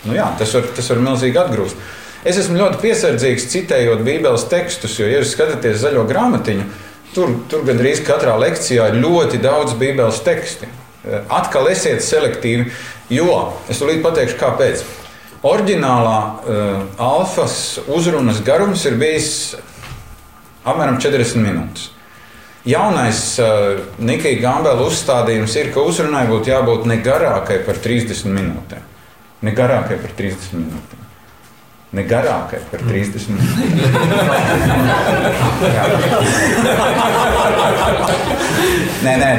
nu 0.05 0.17
jā, 0.17 0.27
tas, 0.39 0.53
var, 0.57 0.69
tas 0.77 0.91
var 0.93 1.01
milzīgi 1.07 1.41
atgrūst. 1.41 1.87
Es 2.29 2.37
esmu 2.37 2.59
ļoti 2.59 2.83
piesardzīgs 2.83 3.47
citējot 3.53 4.03
Bībeles 4.05 4.45
tekstus, 4.51 4.99
jo, 4.99 5.07
ja 5.09 5.23
jūs 5.23 5.33
skatāties 5.33 5.81
zaļo 5.81 6.03
grāmatiņu, 6.11 6.67
tur, 7.15 7.33
tur 7.49 7.65
gandrīz 7.67 8.03
katrā 8.07 8.37
lekcijā 8.41 8.91
ir 8.91 9.01
ļoti 9.03 9.41
daudz 9.43 9.77
bībeles 9.81 10.21
teksti. 10.27 10.69
Atkal 11.33 11.71
esiet 11.71 12.03
selektīvi, 12.05 12.69
jo 13.15 13.37
es 13.71 13.81
tūlīt 13.81 14.03
pateikšu, 14.05 14.37
kāpēc. 14.41 14.83
Orģinālā 15.47 16.17
uh, 16.19 16.81
alfas 16.99 17.79
uzrunas 17.87 18.43
garums 18.45 18.83
ir 18.91 18.99
bijis 18.99 19.31
apmēram 20.67 20.99
40 21.01 21.45
minūtes. 21.45 21.93
Jaunais 22.69 23.39
uh, 23.41 23.81
Nikija 24.05 24.41
Gambela 24.43 24.85
uzstādījums 24.85 25.55
ir, 25.57 25.71
ka 25.73 25.81
uzrunai 25.89 26.27
būtu 26.29 26.53
jābūt 26.53 26.85
ne 26.91 26.99
garākai 27.01 27.63
par 27.65 27.81
30 27.81 28.29
minūtēm. 28.35 28.83
Ne 29.47 29.55
garākai 29.57 29.97
par 30.03 30.13
30 30.19 30.53
minūtēm. 30.59 31.05
Ne 31.97 32.03
garākai 32.05 32.61
par 32.69 32.81
30 32.85 33.31
minūtēm. 33.33 33.69
nē, 39.07 39.15
nē, 39.23 39.31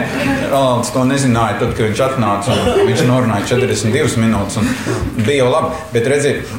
Rolands 0.50 0.90
to 0.96 1.04
nezināja. 1.06 1.60
Tad, 1.62 1.76
kad 1.78 1.86
viņš 1.86 2.02
atnāca, 2.08 2.58
viņš 2.80 3.06
norunāja 3.12 3.46
42 3.54 4.24
minūtes. 4.24 4.58
Bija 5.22 5.44
jau 5.44 5.52
labi. 5.54 5.70
Bet 5.94 6.10
redziet, 6.10 6.50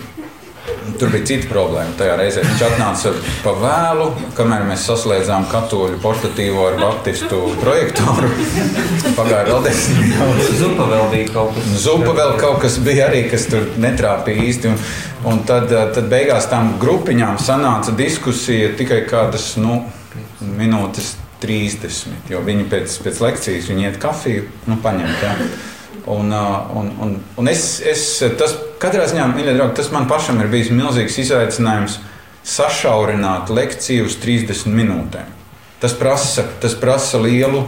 Tur 1.01 1.09
bija 1.09 1.25
cita 1.25 1.49
problēma. 1.49 1.95
Tajā 1.97 2.17
reizē 2.21 2.43
viņš 2.45 2.63
atnāca 2.67 3.11
pa 3.41 3.55
vēlu, 3.57 4.09
kamēr 4.37 4.67
mēs 4.69 4.83
saslēdzām 4.85 5.47
katoļu 5.49 5.97
portatīvo 6.03 6.67
ar 6.69 6.77
baptistu 6.77 7.39
projektoru. 7.63 8.29
Pagāja 9.17 9.47
vēl 9.49 9.65
desmit 9.65 10.03
minūtes. 10.11 10.51
Zupa 10.61 10.91
vēl 10.91 11.07
bija 11.15 11.31
kaut 11.33 11.57
kas. 11.57 11.71
Zupa 11.87 12.13
vēl 12.19 12.35
kaut 12.43 12.61
kas 12.67 12.77
bija 12.85 13.09
arī, 13.09 13.25
kas 13.33 13.49
tur 13.49 13.65
netrāpīja 13.81 14.45
īsti. 14.51 14.75
Un, 14.75 14.85
un 15.33 15.43
tad, 15.49 15.73
tad 15.97 16.13
beigās 16.13 16.51
tam 16.53 16.75
grupiņām 16.83 17.41
sanāca 17.41 17.97
diskusija 17.97 18.75
tikai 18.77 19.01
kādas 19.09 19.55
nu, 19.57 19.81
minūtes 20.45 21.15
30. 21.41 22.29
Jo 22.29 22.45
viņi 22.45 22.69
pēc, 22.69 23.01
pēc 23.07 23.25
lekcijas 23.25 23.73
viņi 23.73 23.89
iet 23.89 24.01
kafiju, 24.05 24.49
nu, 24.69 24.77
paņemt. 24.85 25.25
Ja. 25.25 25.37
Un, 26.07 26.33
un, 26.33 26.93
un, 27.01 27.17
un 27.37 27.49
es, 27.51 27.81
es 27.85 28.05
tas, 28.41 28.55
katrā 28.81 29.05
ziņā, 29.11 29.27
mīļie 29.35 29.57
draugi, 29.59 29.77
tas 29.83 29.91
man 29.93 30.09
pašam 30.09 30.41
ir 30.41 30.49
bijis 30.53 30.73
milzīgs 30.73 31.19
izaicinājums 31.21 31.99
sašaurināt 32.47 33.53
lekciju 33.53 34.07
uz 34.09 34.17
30 34.23 34.73
minūtēm. 34.73 35.37
Tas 35.81 35.93
prasa, 35.97 36.47
tas 36.61 36.75
prasa 36.77 37.21
lielu 37.21 37.65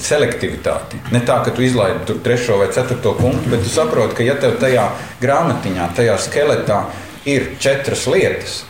selektivitāti. 0.00 1.00
Ne 1.12 1.22
tā, 1.26 1.40
ka 1.44 1.52
tu 1.54 1.64
izlaidi 1.64 2.04
tur 2.08 2.20
trešo 2.24 2.60
vai 2.60 2.70
ceturto 2.72 3.14
punktu, 3.18 3.50
bet 3.52 3.64
tu 3.64 3.72
saproti, 3.72 4.16
ka 4.18 4.26
ja 4.26 4.36
tev 4.40 4.56
tajā 4.60 4.86
grāmatiņā, 5.22 5.88
tajā 5.96 6.16
skeletā 6.20 6.82
ir 7.28 7.54
četras 7.60 8.06
lietas, 8.10 8.60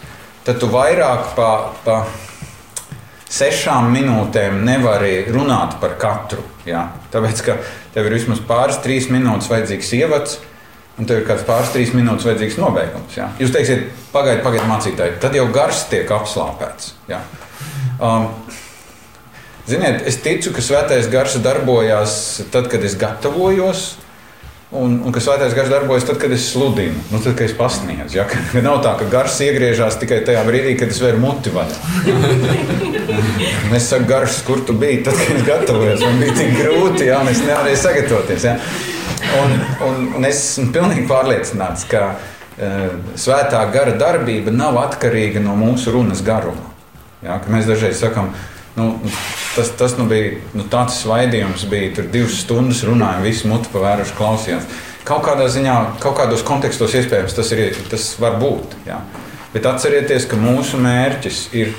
tad 0.46 0.60
tu 0.62 0.70
vairāk 0.72 1.34
pa, 1.36 1.50
pa 1.84 2.00
sešām 3.30 3.90
minūtēm 3.94 4.62
nevari 4.66 5.26
runāt 5.30 5.78
par 5.82 5.98
katru. 6.00 6.46
Jā. 6.68 6.84
Tāpēc, 7.12 7.42
ka 7.46 7.56
tev 7.94 8.08
ir 8.08 8.16
vismaz 8.18 8.42
pāris, 8.46 8.80
trīs 8.84 9.08
minūtes 9.12 9.48
vajadzīgs 9.50 9.92
ievads, 10.00 10.38
un 11.00 11.08
tev 11.08 11.22
ir 11.22 11.28
kāds 11.28 11.46
pāris, 11.48 11.72
trīs 11.74 11.94
minūtes 11.96 12.26
vajadzīgs 12.28 12.58
nobeigums. 12.60 13.16
Jā. 13.16 13.30
Jūs 13.40 13.54
teiksiet, 13.54 13.86
pagaidiet, 14.12 14.44
pagaidiet, 14.44 14.68
mācītāji, 14.68 15.16
tad 15.22 15.36
jau 15.38 15.46
gars 15.54 15.86
tiek 15.92 16.10
apslāpēts. 16.16 16.92
Jā. 17.10 17.22
Um, 18.00 18.28
ziniet, 19.68 20.04
es 20.08 20.20
ticu, 20.24 20.52
ka 20.56 20.64
svētais 20.64 21.08
gars 21.12 21.38
darbojās 21.44 22.14
tad, 22.52 22.68
kad 22.72 22.84
es 22.84 22.98
gatavojos. 23.00 23.94
Un, 24.70 25.00
un 25.02 25.10
ka 25.10 25.18
svētais 25.18 25.50
gars 25.56 25.66
darbojas 25.66 26.04
tad, 26.06 26.20
kad 26.22 26.30
es 26.30 26.44
sludinu, 26.52 26.94
nu, 27.10 27.18
tad, 27.18 27.32
kad 27.34 27.48
es 27.48 27.54
pasniedzu. 27.58 28.20
Ja? 28.20 28.26
Kad 28.52 28.62
nav 28.62 28.78
tā, 28.84 28.92
ka 29.00 29.08
gars 29.10 29.40
iegriežas 29.42 29.96
tikai 29.98 30.20
tajā 30.26 30.44
brīdī, 30.46 30.76
kad 30.78 30.92
es 30.94 31.00
varu 31.02 31.18
muti 31.18 31.50
vaļā. 31.56 31.74
es 33.74 33.88
saku, 33.90 34.06
gars, 34.06 34.38
kur 34.46 34.62
tu 34.66 34.76
biji, 34.78 35.00
tad, 35.08 35.18
kad 35.18 35.40
es 35.40 35.46
gatavojos. 35.48 36.04
Man 36.06 36.22
bija 36.22 36.36
tik 36.38 36.54
grūti, 36.54 37.08
ja 37.08 37.18
es 37.32 37.42
nevarēju 37.42 37.80
sagatavoties. 37.82 38.46
Ja? 38.46 38.54
Un, 39.40 39.56
un, 39.88 40.06
un 40.20 40.30
es 40.30 40.38
esmu 40.38 40.70
pilnīgi 40.78 41.02
pārliecināts, 41.10 41.88
ka 41.90 42.06
uh, 42.14 42.94
svētā 43.18 43.64
gara 43.74 43.98
darbība 43.98 44.54
nav 44.54 44.78
atkarīga 44.84 45.42
no 45.42 45.58
mūsu 45.58 45.96
runas 45.98 46.22
garuma. 46.22 46.70
Ja? 47.26 47.42
Mēs 47.50 47.66
dažreiz 47.66 47.98
sakām, 47.98 48.30
Nu, 48.80 49.00
tas, 49.56 49.70
tas 49.76 49.96
nu 49.98 50.06
bija 50.08 50.38
nu, 50.56 50.64
tāds 50.72 51.02
svaidījums, 51.02 51.66
bija 51.68 51.92
tur 51.98 52.06
divas 52.12 52.38
stundas 52.40 52.80
runājām, 52.88 53.26
visi 53.26 53.48
muti 53.50 53.68
pavēruši 53.74 54.16
klausījās. 54.16 54.68
Kaut 55.04 55.24
kādā 55.26 55.48
ziņā, 55.52 55.74
kaut 56.00 56.16
kādos 56.16 56.44
kontekstos 56.46 56.94
iespējams 56.96 57.36
tas, 57.36 57.50
ir, 57.52 57.76
tas 57.90 58.06
var 58.20 58.38
būt. 58.40 58.76
Jā. 58.88 59.00
Bet 59.52 59.66
atcerieties, 59.68 60.28
ka 60.30 60.38
mūsu 60.40 60.80
mērķis 60.80 61.40
ir, 61.60 61.74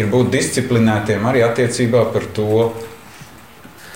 ir 0.00 0.08
būt 0.12 0.30
disciplinētiem 0.32 1.26
arī 1.28 1.42
attiecībā 1.44 2.06
par 2.14 2.28
to, 2.36 2.70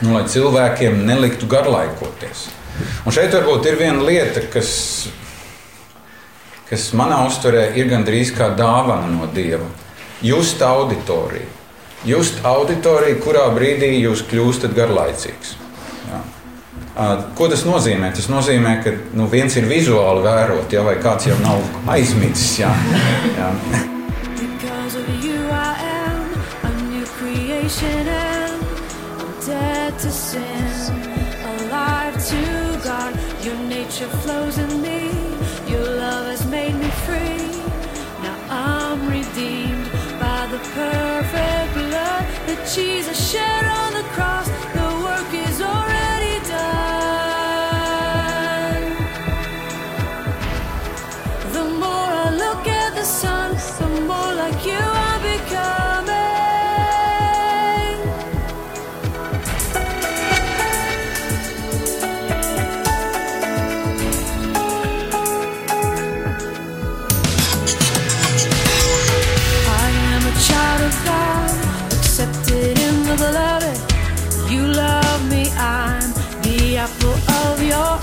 nu, 0.03 0.17
lai 0.17 0.25
cilvēkiem 0.29 1.01
neliktu 1.07 1.49
garlaikoties. 1.49 2.49
Un 3.07 3.15
šeit 3.15 3.33
varbūt 3.37 3.71
ir 3.71 3.79
viena 3.81 4.05
lieta, 4.05 4.43
kas, 4.53 4.75
kas 6.69 6.91
manā 6.99 7.23
uztverē 7.29 7.71
ir 7.81 7.89
gandrīz 7.93 8.35
kā 8.37 8.51
dāvana 8.59 9.09
no 9.13 9.31
Dieva. 9.33 9.69
Just 10.25 10.61
auditoriju 10.61 11.60
just 12.07 12.41
auditoriju, 12.47 13.21
kurā 13.25 13.47
brīdī 13.55 13.93
jūs 14.01 14.25
kļūstat 14.31 14.75
garlaicīgs. 14.77 15.55
Jā. 16.11 16.23
Ko 17.39 17.49
tas 17.49 17.63
nozīmē? 17.69 18.11
Tas 18.17 18.29
nozīmē, 18.33 18.75
ka 18.85 18.95
nu, 19.17 19.29
viens 19.31 19.55
ir 19.57 19.69
vizuāli 19.71 20.25
vērot, 20.27 20.73
ja, 20.75 20.85
vai 20.87 20.97
kāds 21.03 21.31
jau 21.31 21.39
nav 21.45 21.63
aizmidzis. 21.97 22.59
Jā. 22.65 22.75
Jā. 23.39 23.55
To 30.01 30.11
sin, 30.11 30.43
alive 31.45 32.15
to 32.15 32.41
God, 32.83 33.13
your 33.45 33.59
nature 33.69 34.09
flows 34.25 34.57
in 34.57 34.81
me. 34.81 35.11
Your 35.69 35.85
love 35.85 36.27
has 36.33 36.47
made 36.47 36.75
me 36.75 36.89
free. 37.05 37.45
Now 38.25 38.39
I'm 38.49 39.07
redeemed 39.11 39.91
by 40.19 40.47
the 40.51 40.59
perfect 40.73 41.30
that 42.51 42.67
Jesus 42.75 43.31
shed 43.31 43.65
on 43.65 43.93
the 43.93 44.03
cross. 44.11 44.40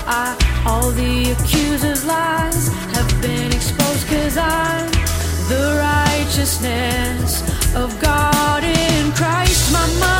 Eye. 0.08 0.36
All 0.66 0.90
the 0.90 1.30
accuser's 1.32 2.04
lies 2.04 2.68
have 2.96 3.10
been 3.20 3.52
exposed, 3.52 4.06
cause 4.08 4.36
I'm 4.36 4.90
the 5.48 5.64
righteousness 5.78 7.42
of 7.74 7.88
God 8.00 8.64
in 8.64 9.12
Christ. 9.12 9.72
My 9.72 9.86
mind 10.00 10.17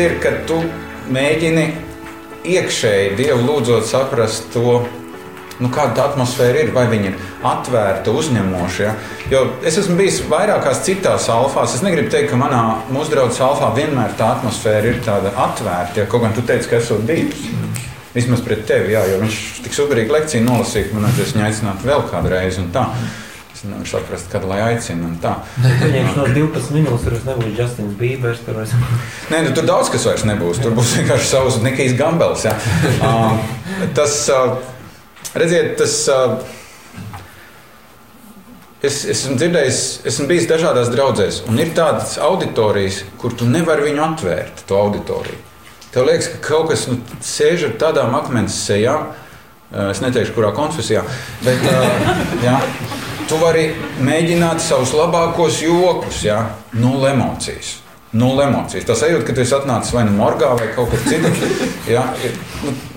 ir, 0.00 0.16
ka 0.22 0.32
tu 0.48 0.60
mēģini 1.12 1.66
iekšēji 2.48 3.14
Dievu 3.18 3.44
lūdzot 3.44 3.86
saprast 3.88 4.48
to, 4.54 4.80
nu, 5.60 5.70
kāda 5.72 6.08
atmosfēra 6.08 6.64
ir, 6.64 6.72
vai 6.74 6.86
viņa 6.90 7.10
ir 7.10 7.18
atvērta, 7.50 8.14
uzņemoša. 8.16 8.82
Ja? 8.84 8.94
Jo 9.32 9.44
es 9.66 9.78
esmu 9.80 9.98
bijis 10.00 10.22
vairākās 10.30 10.82
citās 10.86 11.28
alfās. 11.32 11.76
Es 11.76 11.84
negribu 11.84 12.12
teikt, 12.12 12.30
ka 12.32 12.40
manā 12.40 12.62
mūsu 12.92 13.14
draudzes 13.14 13.42
alfā 13.44 13.72
vienmēr 13.76 14.16
tā 14.18 14.32
atmosfēra 14.36 14.92
ir 14.92 15.00
tāda 15.06 15.34
atvērta. 15.46 16.02
Ja? 16.02 16.10
Kaut 16.10 16.24
gan 16.24 16.36
tu 16.36 16.44
teici, 16.46 16.70
ka 16.70 16.80
esmu 16.80 17.02
bijis. 17.08 17.48
Vismaz 18.10 18.40
pret 18.42 18.64
tevi, 18.66 18.90
jā, 18.96 19.04
jo 19.06 19.20
viņš 19.20 19.36
tik 19.62 19.76
superīgi 19.76 20.10
lekciju 20.10 20.42
nolasīja, 20.42 20.88
man 20.96 21.04
vajadzēs 21.06 21.36
viņu 21.36 21.44
aicināt 21.46 21.84
vēl 21.86 22.00
kādu 22.10 22.32
reizi. 22.32 22.58
un 22.58 22.72
tā. 22.74 22.88
Es 23.60 23.66
nevaru 23.68 23.84
saprast, 23.84 24.30
kad 24.32 24.44
lai 24.48 24.56
aicina. 24.70 25.10
Viņam 25.60 26.14
no 26.16 26.22
12 26.32 26.70
minūtes 26.72 27.02
tur 27.04 27.16
nebūs 27.26 27.58
Justins 27.58 27.98
Bībers. 27.98 28.38
Tur 28.46 28.62
es... 28.62 28.70
Nē, 29.28 29.42
nu, 29.44 29.50
tur 29.52 29.66
daudz 29.68 29.90
kas 29.92 30.06
vairs 30.08 30.24
nebūs. 30.24 30.62
Tur 30.64 30.72
būs 30.78 30.94
vienkārši 30.96 31.28
savs 31.28 31.58
Nikijs 31.60 31.92
Gambels. 31.98 32.46
ja. 32.48 32.54
Uh, 33.10 33.36
tas, 33.96 34.14
uh, 34.32 34.56
redziet, 35.36 35.76
tas. 35.82 35.98
Uh, 36.08 36.56
Es, 38.80 39.02
es 39.04 39.18
esmu 39.26 39.34
dzirdējis, 39.36 39.78
esmu 40.08 40.24
bijis 40.30 40.46
dažādās 40.48 40.88
draudzēs, 40.88 41.42
un 41.52 41.58
ir 41.60 41.74
tādas 41.76 42.14
auditorijas, 42.16 43.02
kur 43.20 43.34
tu 43.36 43.44
nevari 43.44 43.90
viņu 43.90 44.00
atvērt, 44.06 44.62
to 44.64 44.78
auditoriju. 44.80 45.36
Tev 45.92 46.06
liekas, 46.08 46.30
ka 46.32 46.40
kaut 46.46 46.70
kas 46.70 46.86
nu, 46.88 46.96
sēž 47.20 47.66
ar 47.68 47.74
tādām 47.82 48.16
akmens 48.16 48.56
sejām, 48.56 49.10
Uh, 49.70 49.92
es 49.92 50.00
neteikšu, 50.02 50.32
kurā 50.34 50.48
konfesijā, 50.50 51.04
bet 51.44 51.60
uh, 51.62 52.08
jā, 52.48 52.56
tu 53.30 53.38
vari 53.38 53.68
mēģināt 54.02 54.62
savus 54.64 54.94
labākos 54.96 55.60
jokus, 55.62 56.24
jā, 56.26 56.40
nulle 56.74 57.14
emocijas. 57.14 57.78
Nulle 58.10 58.48
emocijas. 58.48 58.88
Tas 58.88 58.98
sajūta, 59.04 59.22
ka 59.28 59.34
tu 59.36 59.42
esi 59.44 59.54
atnācis 59.54 59.92
vai 59.94 60.02
nu 60.08 60.16
morgā, 60.16 60.48
vai 60.58 60.72
kaut 60.74 60.90
kur 60.90 61.02
citur. 61.06 61.36
Ir, 61.90 62.34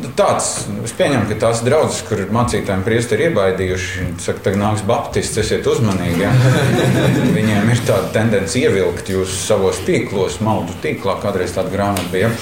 nu, 0.02 0.10
tāds, 0.17 0.48
es 0.86 0.93
pieņemu, 0.98 1.28
ka 1.30 1.38
tās 1.43 1.62
draudzes, 1.65 2.02
kur 2.08 2.24
mācītājiem 2.34 2.82
priesti 2.86 3.15
ir 3.15 3.28
iebaidījuši, 3.28 4.08
saka, 4.22 4.41
tagad 4.48 4.60
nāks 4.62 4.84
baptists, 4.89 5.38
esiet 5.41 5.69
uzmanīgi. 5.69 6.26
Jā. 6.26 6.34
Viņiem 7.38 7.69
ir 7.74 7.84
tāda 7.86 8.10
tendence 8.15 8.58
ievilkt 8.58 9.13
jūs 9.13 9.38
savos 9.46 9.84
tīklos, 9.86 10.39
maldu 10.46 10.74
tīklā, 10.82 11.19
kādreiz 11.22 11.54
tāda 11.54 11.74
grāmata 11.74 12.10
bija. 12.13 12.34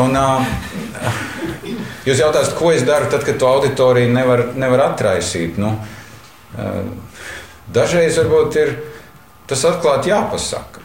Un, 0.00 0.16
uh, 0.16 1.20
Jūs 2.04 2.20
jautājat, 2.20 2.52
ko 2.58 2.68
es 2.72 2.82
daru 2.84 3.08
tad, 3.12 3.22
kad 3.24 3.38
to 3.40 3.48
auditoriju 3.48 4.10
nevar, 4.12 4.42
nevar 4.60 4.90
atraisīt? 4.90 5.56
Nu, 5.60 5.70
dažreiz 7.74 8.18
varbūt 8.20 8.58
ir 8.62 8.74
tas 9.50 9.64
atklāti 9.68 10.12
jāpasaka. 10.12 10.82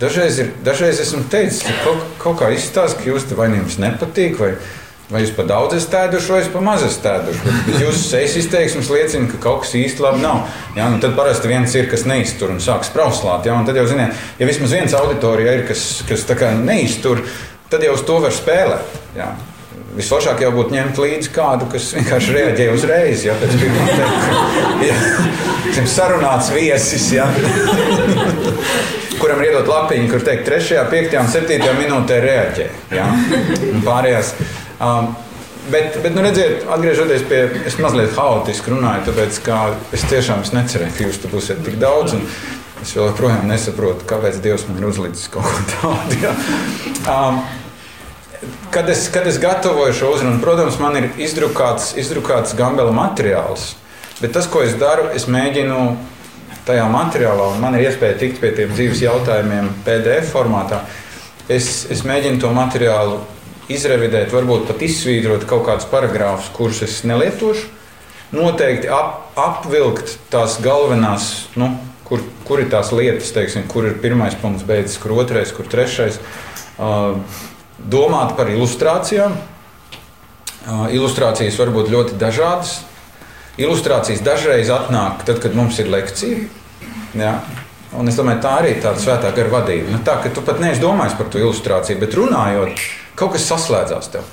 Dažreiz, 0.00 0.38
ir, 0.42 0.50
dažreiz 0.64 0.98
esmu 1.00 1.22
teicis, 1.32 1.62
ka 1.64 1.72
kaut, 1.86 2.02
kaut 2.20 2.34
kā 2.42 2.50
izstāsta, 2.52 3.00
ka 3.00 3.08
jūs 3.08 3.30
te 3.30 3.36
vai 3.38 3.48
nu 3.48 3.62
jums 3.62 3.78
nepatīk, 3.80 4.34
vai, 4.36 4.50
vai 5.08 5.22
jūs 5.22 5.32
pa 5.32 5.46
daudz 5.48 5.78
esat 5.78 5.94
tēduši, 5.94 6.32
vai 6.34 6.40
es 6.42 6.50
pa 6.52 6.60
maz 6.64 6.84
esmu 6.84 7.04
tēduši. 7.06 7.40
Bet, 7.46 7.62
bet 7.64 7.84
jūsu 7.86 8.02
sejas 8.10 8.36
izteiksmes 8.42 8.90
liecina, 8.92 9.30
ka 9.32 9.40
kaut 9.40 9.64
kas 9.64 9.72
īsti 9.80 10.04
labi 10.04 10.20
nav. 10.20 10.42
Ja, 10.76 10.90
nu 10.92 11.00
tad 11.00 11.16
parasti 11.16 11.48
viens 11.48 11.72
ir, 11.80 11.88
kas 11.88 12.04
neiztur 12.04 12.52
un 12.52 12.60
sāk 12.60 12.84
sprauslāt. 12.84 13.48
Ja, 13.48 13.56
un 13.56 13.64
tad 13.64 13.80
jau 13.80 13.86
ziniet, 13.88 14.20
ja 14.36 14.50
vismaz 14.50 14.76
viens 14.76 14.96
auditorijā 15.00 15.56
ir, 15.56 15.64
kas, 15.70 15.86
kas 16.10 16.28
neiztur, 16.60 17.24
tad 17.72 17.88
jau 17.88 17.96
uz 17.96 18.04
to 18.04 18.20
var 18.20 18.36
spēlēt. 18.36 19.00
Ja. 19.16 19.32
Visforšāk 19.96 20.42
jau 20.44 20.52
būtu 20.52 20.74
ņemt 20.76 20.98
līdzi 21.00 21.30
kādu, 21.32 21.68
kas 21.72 21.88
vienkārši 21.96 22.34
reaģē 22.36 22.68
uzreiz. 22.74 23.24
Ja, 23.24 23.36
pēc 23.40 23.54
pirmā 23.62 23.86
ja, 24.84 24.96
sarunāts 25.88 26.50
viesis, 26.52 27.06
ja, 27.16 27.28
kuram 29.20 29.40
ir 29.40 29.52
iedot 29.52 29.70
lapiņu, 29.72 30.10
kur 30.12 30.26
teikt, 30.26 30.44
3, 30.50 30.82
5 30.92 31.16
un 31.22 31.30
7 31.32 31.78
minūtē 31.80 32.20
reaģē. 32.24 32.68
Ja, 32.98 33.12
pārējās. 33.86 34.34
Um, 34.80 35.14
Bet, 35.66 35.96
bet 35.98 36.14
nu 36.14 36.22
redziet, 36.22 36.60
atgriežoties 36.70 37.24
pie 37.26 37.40
es 37.66 37.74
mazliet 37.82 38.12
haotiski 38.14 38.70
runāju, 38.70 39.08
tāpēc 39.08 39.40
es 39.98 40.04
tiešām 40.06 40.44
es 40.44 40.52
necerēju, 40.54 40.94
ka 40.94 41.08
jūs 41.08 41.18
tur 41.18 41.32
būsiet 41.32 41.64
tik 41.66 41.80
daudz. 41.82 42.14
Es 42.84 42.92
joprojām 42.94 43.48
nesaprotu, 43.50 44.06
kāpēc 44.06 44.38
Dievs 44.44 44.68
man 44.68 44.78
ir 44.78 44.86
uzlicis 44.92 45.26
kaut 45.32 45.48
ko 45.48 45.64
tādu. 45.72 46.20
Ja. 46.22 46.36
Um, 47.10 47.40
kad 48.70 48.88
es, 48.90 49.08
kad 49.12 49.26
es 49.26 49.38
gatavoju 49.40 49.94
šo 49.96 50.12
uzrunu, 50.16 50.40
protams, 50.42 50.78
man 50.82 50.96
ir 50.98 51.08
izdrukāts, 51.18 51.94
izdrukāts 52.00 52.56
gambela 52.58 52.92
materiāls. 52.94 53.74
Bet 54.20 54.32
tas, 54.32 54.48
ko 54.48 54.62
es 54.64 54.76
daru, 54.80 55.10
es 55.16 55.28
mēģinu 55.28 55.80
tajā 56.66 56.86
materiālā, 56.90 57.50
un 57.54 57.62
man 57.62 57.76
ir 57.76 57.86
iespēja 57.86 58.18
tikt 58.20 58.40
pie 58.42 58.50
tiem 58.56 58.72
dzīves 58.74 59.02
jautājumiem 59.04 59.70
PDF 59.86 60.32
formātā. 60.34 60.82
Es, 61.52 61.86
es 61.92 62.02
mēģinu 62.06 62.40
to 62.42 62.50
materiālu 62.54 63.20
izrevidēt, 63.70 64.32
varbūt 64.34 64.66
pat 64.70 64.82
izsvītrot 64.86 65.46
kaut 65.50 65.66
kādus 65.68 65.88
paragrāfus, 65.90 66.50
kurus 66.56 66.82
es 66.86 67.02
nelietošu. 67.06 67.68
Noteikti 68.34 68.88
ap, 68.90 69.28
apvilkt 69.38 70.16
tās 70.32 70.56
galvenās, 70.62 71.46
nu, 71.60 71.70
kur, 72.08 72.24
kur 72.46 72.62
ir 72.62 72.70
tās 72.72 72.90
lietas, 72.94 73.30
teiksim, 73.34 73.68
kur 73.70 73.86
ir 73.86 74.00
pirmais 74.02 74.34
punkts, 74.40 74.66
beidzas, 74.66 74.98
kur 75.02 75.14
otrais, 75.20 75.54
kur 75.54 75.68
trešais. 75.70 76.18
Uh, 76.76 77.20
domāt 77.78 78.36
par 78.38 78.50
ilustrācijām. 78.52 79.36
Ilustrācijas 80.90 81.58
var 81.60 81.70
būt 81.74 81.92
ļoti 81.92 82.18
dažādas. 82.20 82.80
Ilustrācijas 83.56 84.24
dažreiz 84.24 84.70
atnāk 84.72 85.22
tad, 85.28 85.38
kad 85.40 85.54
mums 85.56 85.78
ir 85.80 85.88
lekcija. 85.92 86.48
Ja? 87.16 87.38
Un 87.96 88.10
es 88.10 88.18
domāju, 88.18 88.42
tā 88.44 88.56
arī 88.60 88.74
ir 88.74 88.82
tāda 88.84 89.00
svētā 89.00 89.30
gara 89.36 89.52
vadība. 89.52 89.92
Nu, 89.94 90.02
tā, 90.04 90.18
tu 90.34 90.42
pat 90.44 90.60
neesi 90.60 90.82
domājis 90.82 91.16
par 91.16 91.30
to 91.32 91.40
ilustrāciju, 91.40 92.00
bet 92.02 92.16
runājot, 92.18 92.82
kaut 93.16 93.36
kas 93.36 93.46
saslēdzās 93.48 94.10
tev. 94.12 94.26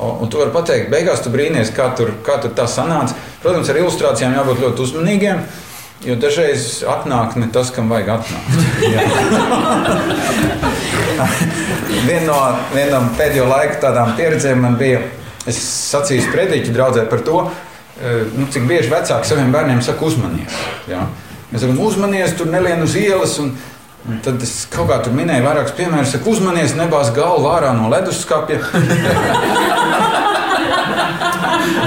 Un 0.00 0.28
tu 0.32 0.40
vari 0.40 0.52
pateikt, 0.52 0.90
beigās 0.92 1.20
tu 1.24 1.32
brīnīties, 1.32 1.72
kā 1.76 1.90
tur, 1.96 2.12
kā 2.24 2.38
tur 2.40 2.52
tā 2.56 2.66
sanāca. 2.68 3.16
Protams, 3.42 3.68
ar 3.68 3.80
ilustrācijām 3.80 4.36
jābūt 4.36 4.62
ļoti 4.64 4.84
uzmanīgiem. 4.86 5.42
Jo 6.00 6.14
dažreiz 6.16 6.78
atnāk 6.88 7.34
ne 7.36 7.50
tas, 7.52 7.68
kam 7.76 7.90
vajag 7.92 8.08
atnākt. 8.14 8.48
Viena 12.06 12.24
no, 12.24 12.36
vien 12.72 12.88
no 12.88 13.00
pēdējo 13.18 13.44
laiku 13.50 13.76
tādām 13.82 14.14
pieredzēm 14.16 14.62
man 14.64 14.78
bija, 14.80 15.02
es 15.50 15.58
sacīju 15.90 16.22
sprediķu 16.24 16.72
draudzē 16.72 17.02
par 17.10 17.20
to, 17.26 17.42
nu, 18.32 18.44
cik 18.52 18.64
bieži 18.70 18.92
vecāki 18.92 19.28
saviem 19.28 19.50
bērniem 19.52 19.80
saka 19.84 20.04
uzmanies. 20.08 20.54
Ja? 20.88 21.00
Mēs 21.50 21.60
sakām, 21.66 21.82
uzmanies, 21.84 22.36
tur 22.38 22.48
nelien 22.48 22.80
uz 22.86 22.94
ielas. 22.96 23.34
Un, 23.42 23.48
un 24.08 24.14
tad 24.24 24.36
es 24.46 24.52
kaut 24.72 24.88
kā 24.88 24.96
tur 25.04 25.12
minēju 25.16 25.44
vairākus 25.44 25.76
piemērus, 25.76 26.12
saku, 26.14 26.26
uzmanies, 26.32 26.78
nebāz 26.78 27.08
galvu 27.16 27.46
ārā 27.52 27.70
no 27.76 27.84
leduskapja. 27.92 28.58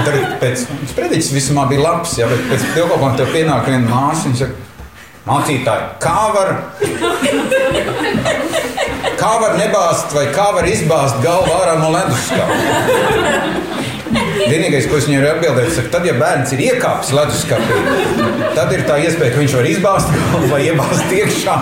Tad 0.04 0.36
pēc 0.42 0.66
sprediķis 0.92 1.32
vismaz 1.34 1.70
bija 1.70 1.84
labs, 1.84 2.18
ja, 2.20 2.28
bet 2.28 2.44
pēc 2.50 2.64
dievkalpojuma 2.74 3.16
tev 3.18 3.32
pienāk 3.32 3.68
viena 3.70 3.88
māsa 3.88 4.28
un 4.28 4.36
saka, 4.38 4.54
mācītāji, 5.24 5.86
kā 6.04 6.20
var, 6.34 6.50
kā 9.20 9.32
var 9.40 9.56
nebāzt 9.60 10.12
vai 10.16 10.26
kā 10.34 10.50
var 10.56 10.68
izbāzt 10.68 11.22
galvu 11.24 11.54
ārā 11.56 11.78
no 11.80 11.92
leduskapja? 11.94 13.62
Vienīgais, 14.14 14.86
ko 14.90 14.98
es 14.98 15.06
viņai 15.08 15.20
varu 15.22 15.30
atbildēt, 15.32 15.76
ir, 15.78 15.86
tad, 15.90 16.04
ja 16.06 16.14
bērns 16.18 16.52
ir 16.54 16.62
iekāpis 16.66 17.12
leduskapī, 17.16 17.78
tad 18.54 18.72
ir 18.74 18.82
tā 18.86 18.98
iespēja, 19.02 19.32
ka 19.34 19.40
viņš 19.40 19.54
var 19.56 19.68
izbāzt 19.70 20.12
vai 20.50 20.60
iebāzt 20.68 21.14
iekšā. 21.18 21.54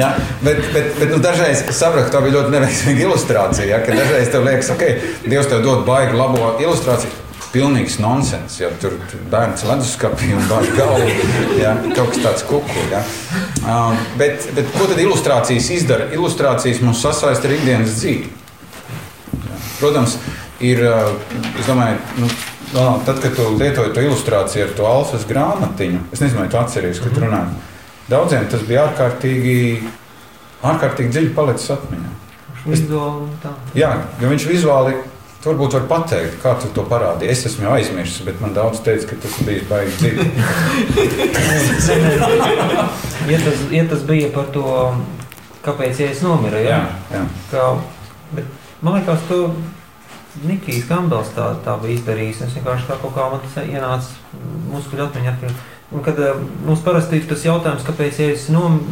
Ja? 0.00 0.10
Bet, 0.42 0.64
bet, 0.74 0.90
bet 0.98 1.12
nu, 1.12 1.20
dažreiz 1.22 1.62
sapratu, 1.70 2.10
tā 2.12 2.24
bija 2.24 2.40
ļoti 2.40 2.56
neveiksmīga 2.56 3.06
ilustrācija. 3.06 3.68
Ja? 3.70 3.80
Dažreiz 3.86 4.32
tev 4.32 4.48
liekas, 4.48 4.72
ka 4.72 4.76
okay, 4.76 5.14
Dievs 5.28 5.48
tev 5.52 5.62
dod 5.64 5.86
baigi 5.88 6.18
labo 6.18 6.56
ilustrāciju. 6.58 7.25
Pilnīgs 7.56 7.96
nonsens. 8.04 8.58
Ja? 8.60 8.68
Tur 8.82 8.98
bērns 9.32 9.64
leduskapī 9.64 10.34
un 10.36 10.44
bāž 10.50 10.68
galvu. 10.76 11.08
Ja? 11.56 11.72
Kaut 11.96 12.12
kas 12.12 12.20
tāds 12.20 12.44
kuku. 12.44 12.82
Ja? 12.92 13.00
Um, 13.64 13.96
bet, 14.20 14.44
bet 14.56 14.68
ko 14.76 14.90
tad 14.90 15.00
ilustrācijas 15.00 15.70
izdara? 15.78 16.10
Ilustrācijas 16.12 16.82
mums 16.84 17.00
sasaista 17.00 17.48
ar 17.48 17.56
ikdienas 17.56 17.96
dzīvi. 17.96 18.28
Ja? 19.46 19.62
Protams, 19.80 20.18
ir, 20.60 20.84
es 20.84 21.64
domāju, 21.68 21.96
nu, 22.20 22.28
tad, 23.08 23.22
kad 23.24 23.32
tu 23.36 23.48
lietoji 23.56 23.94
to 23.96 24.04
ilustrāciju 24.04 24.66
ar 24.68 24.76
to 24.76 24.86
alfas 24.90 25.26
grāmatiņu, 25.28 26.04
es 26.12 26.22
nezinu, 26.22 26.42
vai 26.42 26.50
tu 26.52 26.60
atceries, 26.60 27.00
kad 27.00 27.18
runāji. 27.24 27.56
Daudziem 28.10 28.46
tas 28.52 28.62
bija 28.68 28.86
ārkārtīgi, 28.90 29.56
ārkārtīgi 30.66 31.12
dziļi 31.14 31.34
palicis 31.36 31.72
atmiņā. 31.74 32.14
Vizuāli 32.66 33.28
tā. 33.42 33.52
Jā, 33.78 33.92
jo 34.20 34.30
viņš 34.30 34.48
vizuāli 34.50 34.96
Tu 35.46 35.52
varbūt 35.52 35.76
vari 35.76 35.86
pateikt, 35.86 36.40
kā 36.42 36.56
tu 36.58 36.66
to 36.74 36.82
parādīji. 36.90 37.30
Es 37.30 37.46
esmu 37.46 37.68
aizmirsis, 37.70 38.18
bet 38.26 38.40
man 38.42 38.50
daudz 38.50 38.80
teica, 38.82 39.06
ka 39.12 39.18
tas 39.22 39.36
bija 39.46 39.62
baigi 39.68 39.92
dziļi. 40.00 40.24
ja, 43.30 43.38
tas, 43.44 43.62
ja 43.70 43.84
tas 43.92 44.02
bija 44.08 44.32
par 44.34 44.48
to, 44.50 44.66
kāpēc 45.62 46.02
ja 46.02 46.08
es 46.10 46.18
nomiru, 46.26 46.58
ja? 46.66 46.82
Jā, 46.82 47.14
jā. 47.14 47.22
Kā, 47.52 47.62
bet, 48.34 48.42
man 48.82 48.98
liekas, 48.98 49.22
tu 49.30 49.38
Nikijs 50.50 50.90
Gambels 50.90 51.30
tā, 51.38 51.54
tā 51.62 51.78
bija 51.78 51.94
izdarījis. 52.00 52.42
Es 52.48 52.58
vienkārši 52.58 52.90
tā 52.90 52.98
kaut 53.06 53.14
kā 53.14 53.30
man 53.30 53.38
tas 53.46 53.54
ienāca 53.62 54.42
muskuļu 54.74 55.06
atmiņā. 55.06 55.54
Un 55.94 56.02
kad 56.02 56.18
eh, 56.26 56.34
mums 56.66 56.82
parasti 56.82 57.22
ir 57.22 57.30
tas 57.30 57.46
jautājums, 57.46 57.86
kāpēc 57.86 58.18
ja 58.18 58.34
es 58.34 58.50
nom, 58.50 58.82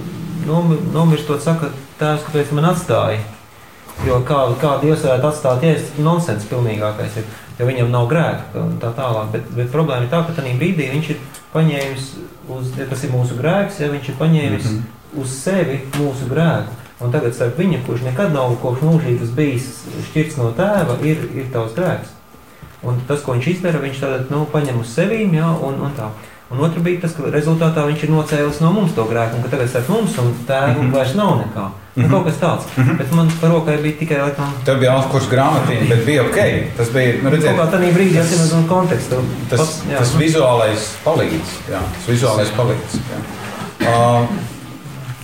nom, 0.47 0.71
nomirstot, 0.95 1.43
saka, 1.43 1.75
tēvs, 1.99 2.31
kāpēc 2.31 2.55
man 2.55 2.71
atstāja? 2.71 3.19
Jo 4.03 4.19
kā, 4.27 4.41
kā 4.61 4.75
Dievs 4.83 5.05
varētu 5.07 5.29
atstāt, 5.31 5.63
ja 5.65 5.75
tas 5.79 5.99
nonsens 6.03 6.47
pilnīgākais, 6.51 7.21
ir, 7.21 7.29
jo 7.59 7.69
viņam 7.69 7.93
nav 7.95 8.09
grēka 8.11 8.65
un 8.65 8.75
tā 8.83 8.91
tālāk. 8.97 9.31
Bet, 9.33 9.53
bet 9.55 9.71
problēma 9.73 10.05
ir 10.05 10.11
tā, 10.13 10.25
ka 10.27 10.35
tajā 10.37 10.57
brīdī 10.59 10.91
viņš 10.93 11.11
ir 11.15 11.21
paņēmis, 11.55 12.09
uz, 12.57 12.73
ja 12.81 12.89
tas 12.91 13.05
ir 13.07 13.15
mūsu 13.15 13.39
grēks, 13.39 13.79
ja 13.81 13.93
viņš 13.93 14.11
ir 14.11 14.19
paņēmis 14.19 14.67
mm 14.67 14.75
-hmm. 14.75 15.23
uz 15.23 15.39
sevi 15.45 15.79
mūsu 15.95 16.29
grēku. 16.31 16.81
Un 17.05 17.13
tagad 17.13 17.35
starp 17.35 17.59
viņu, 17.59 17.81
kurš 17.87 18.05
nekad 18.07 18.33
nav 18.33 18.55
kopš 18.63 18.85
mūžības 18.87 19.33
bijis 19.35 19.71
šķirts 20.11 20.37
no 20.39 20.53
tēva, 20.57 20.99
ir, 21.03 21.25
ir 21.35 21.49
tavs 21.53 21.75
grēks. 21.75 22.13
Un 22.85 23.01
tas, 23.09 23.23
ko 23.25 23.35
viņš 23.35 23.49
izdara, 23.51 23.81
viņš 23.81 24.01
tad 24.01 24.31
nu, 24.31 24.45
paņem 24.53 24.81
uz 24.81 24.93
sevīm, 24.93 25.35
ja, 25.35 25.49
un, 25.49 25.81
un 25.81 25.93
tā. 25.97 26.11
Un 26.55 26.65
otra 26.65 26.81
bija 26.81 27.01
tas, 27.03 27.15
ka 27.17 27.31
rezultātā 27.35 27.83
viņš 27.89 28.05
ir 28.07 28.11
nocēlis 28.15 28.61
no 28.63 28.69
mums 28.75 28.93
to 28.95 29.05
grēku, 29.09 29.39
un 29.39 29.43
ka 29.43 29.49
tagad 29.51 29.71
starp 29.73 29.89
mums 29.91 30.19
un 30.23 30.29
tēvu 30.47 30.69
mm 30.71 30.85
-hmm. 30.85 30.93
vairs 30.95 31.15
nav 31.19 31.33
nekā. 31.41 31.65
Nu, 31.95 32.03
mm 32.03 32.05
-hmm. 32.05 32.11
Kaut 32.11 32.25
kas 32.27 32.37
tāds. 32.41 32.65
Mm 32.77 32.85
-hmm. 32.85 32.99
Bet 32.99 33.13
man 33.13 33.31
par 33.41 33.51
rokai 33.51 33.77
bija 33.83 33.95
tikai 33.99 34.19
laikam. 34.19 34.53
Tev 34.65 34.79
bija 34.79 34.93
augsts 34.97 35.31
grāmatiņa, 35.31 35.89
bet 35.89 36.07
bija 36.07 36.23
ok. 36.23 36.39
Tas 36.77 36.91
bija, 36.93 37.15
nu 37.23 37.31
redziet, 37.31 37.57
kaut 37.57 37.69
kā 37.69 37.73
tādā 37.73 37.93
brīdī 37.95 38.21
atsimot 38.21 38.53
no 38.53 38.69
kontekstu. 38.69 39.17
Tas, 39.51 39.59
pats, 39.59 39.83
jā, 39.91 39.99
tas 39.99 40.15
vizuālais 40.15 40.83
palīdz. 41.05 41.49
Jā, 41.73 41.81
tas 41.95 42.09
vizuālais 42.09 42.51
palīdz. 42.57 42.93
Jā. 43.11 43.19
Uh, 43.81 44.29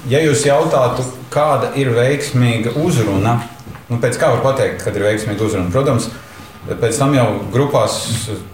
ja 0.09 0.19
jūs 0.19 0.47
jautātu, 0.47 1.03
kāda 1.31 1.67
ir 1.75 1.89
veiksmīga 1.89 2.71
uzruna, 2.75 3.41
nu 3.89 3.97
pēc 3.97 4.19
kā 4.19 4.31
var 4.31 4.41
pateikt, 4.43 4.83
kad 4.85 4.97
ir 4.97 5.03
veiksmīga 5.03 5.45
uzruna? 5.45 5.71
Protams, 5.71 6.07
uh, 6.07 6.30
Pēc 6.69 6.99
tam 7.01 7.15
jau 7.17 7.27
grupās 7.53 7.95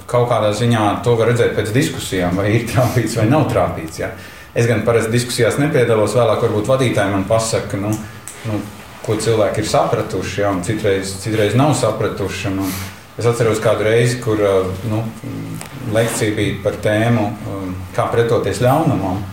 kaut 0.07 0.29
kādā 0.31 0.53
ziņā 0.55 0.85
to 1.05 1.16
var 1.19 1.33
redzēt 1.33 1.57
pēc 1.57 1.73
diskusijām, 1.75 2.38
vai 2.38 2.53
ir 2.55 2.66
trāpīts 2.71 3.16
vai 3.19 3.27
nav 3.31 3.49
trāpīts. 3.51 3.99
Ja. 3.99 4.12
Es 4.57 4.69
gan 4.71 4.85
parasti 4.87 5.12
diskusijās 5.12 5.59
nepiedalos, 5.61 6.14
vēlāk 6.16 6.45
varbūt 6.47 6.71
vadītāji 6.71 7.12
man 7.12 7.27
pasaka, 7.29 7.81
nu, 7.81 7.90
nu, 8.47 8.61
ko 9.05 9.19
cilvēki 9.21 9.62
ir 9.62 9.69
sapratuši, 9.69 10.40
ja, 10.40 10.53
un 10.55 10.62
citreiz, 10.66 11.16
citreiz 11.23 11.57
nav 11.59 11.75
sapratuši. 11.79 12.53
Un, 12.53 12.62
un 12.64 12.71
es 13.19 13.27
atceros 13.27 13.61
kādu 13.64 13.88
reizi, 13.88 14.21
kur 14.23 14.40
nu, 14.87 15.03
lekcija 15.95 16.35
bija 16.38 16.61
par 16.62 16.79
tēmu, 16.87 17.27
kā 17.97 18.07
pretoties 18.12 18.62
ļaunumam. 18.62 19.25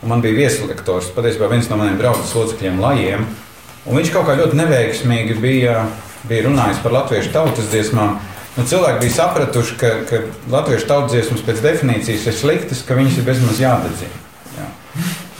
Un 0.00 0.08
man 0.08 0.22
bija 0.24 0.38
vieslektors, 0.46 1.10
patiesībā 1.12 1.50
viens 1.50 1.68
no 1.68 1.76
maniem 1.76 1.98
draugu 2.00 2.24
locekļiem, 2.24 2.78
Lajiem. 2.80 3.26
Viņš 3.90 4.12
kaut 4.14 4.28
kā 4.28 4.38
ļoti 4.38 4.56
neveiksmīgi 4.56 5.36
bija 5.40 5.82
bija 6.28 6.48
runājis 6.48 6.82
par 6.84 6.94
latviešu 6.98 7.32
tautas 7.34 7.70
dziesmām. 7.72 8.18
Nu, 8.56 8.64
cilvēki 8.66 9.04
bija 9.04 9.14
sapratuši, 9.14 9.76
ka, 9.80 9.90
ka 10.08 10.22
latviešu 10.52 10.88
tautas 10.88 11.14
dziesmas 11.14 11.44
pēc 11.46 11.62
definīcijas 11.64 12.26
ir 12.26 12.36
sliktas, 12.36 12.82
ka 12.86 12.98
viņas 12.98 13.20
ir 13.20 13.28
bezmaz 13.28 13.60
jādedzina. 13.62 14.22
Jā. 14.56 14.66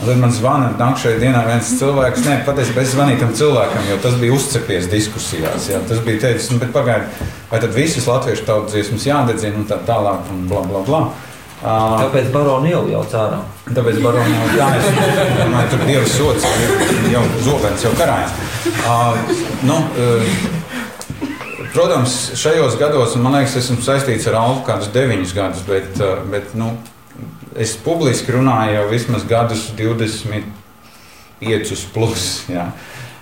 Un 0.01 0.07
tad 0.07 0.21
man 0.21 0.31
zvana 0.33 0.69
nākamajā 0.79 1.19
dienā 1.21 1.41
viens 1.45 1.73
cilvēks, 1.77 2.23
ne 2.25 2.37
patiesībā 2.47 2.85
es 2.85 2.93
zvanīju 2.95 3.21
tam 3.21 3.33
cilvēkam, 3.37 3.89
jo 3.91 3.97
tas 4.01 4.15
bija 4.21 4.37
uzcepies 4.37 4.87
diskusijās. 4.89 5.67
Jā. 5.73 5.81
Tas 5.89 5.99
bija 6.05 6.23
teicis, 6.23 6.53
nu, 6.53 6.61
pagaidiet, 6.73 7.19
vai 7.51 7.59
tad 7.61 7.75
visas 7.75 8.07
latviešu 8.09 8.47
tautas 8.47 8.73
dziesmas 8.73 9.05
jādedzina 9.11 9.59
un 9.59 9.67
tā 9.69 9.77
tālāk 9.85 10.31
un 10.33 10.47
bla 10.49 10.63
bla 10.71 10.85
bla. 10.87 11.03
Tāpēc 11.61 12.31
baroni 12.33 12.71
jau 12.71 12.81
jau 12.89 13.03
cārā. 13.11 13.37
Tāpēc 13.69 13.99
baroni 14.01 14.33
jau 14.33 14.47
jā, 14.57 14.69
es 14.79 14.87
domāju, 15.37 15.67
tur 15.69 15.83
dievs 15.85 16.15
sots, 16.15 16.47
jau 17.11 17.21
zobens 17.45 17.85
jau 17.85 17.91
karājas. 17.99 18.33
Uh, 18.81 19.19
nu, 19.69 19.77
uh, 19.77 20.50
Protams, 21.73 22.31
šajos 22.35 22.77
gados, 22.79 23.15
man 23.15 23.33
liekas, 23.37 23.55
esmu 23.61 23.77
saistīts 23.85 24.27
ar 24.27 24.35
Alfu 24.41 24.65
kādus 24.67 24.89
deviņus 24.91 25.33
gadus, 25.35 25.61
bet, 25.67 25.99
eh, 26.03 26.17
bet 26.31 26.55
nu, 26.59 26.71
es 27.55 27.77
publiski 27.79 28.31
runāju 28.35 28.73
jau 28.75 28.89
vismaz 28.91 29.23
gadus 29.27 29.71
25 29.77 31.85
plus. 31.93 32.43
Jā. 32.51 32.71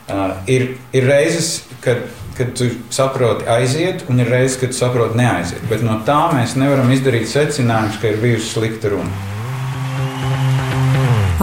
Uh, 0.09 0.33
ir, 0.49 0.73
ir 0.89 1.05
reizes, 1.05 1.69
kad, 1.85 1.97
kad 2.33 2.57
tu 2.57 2.65
saproti 2.89 3.45
aiziet, 3.45 4.01
un 4.09 4.17
ir 4.23 4.31
reizes, 4.33 4.57
kad 4.57 4.73
tu 4.73 4.77
saproti 4.79 5.19
neaiziet. 5.19 5.61
Bet 5.69 5.85
no 5.85 5.99
tā 6.07 6.33
mēs 6.33 6.55
nevaram 6.57 6.89
izdarīt 6.89 7.29
secinājumus, 7.29 7.99
ka 8.01 8.09
ir 8.09 8.17
bijusi 8.23 8.49
slikta 8.55 8.89
runa. 8.95 9.13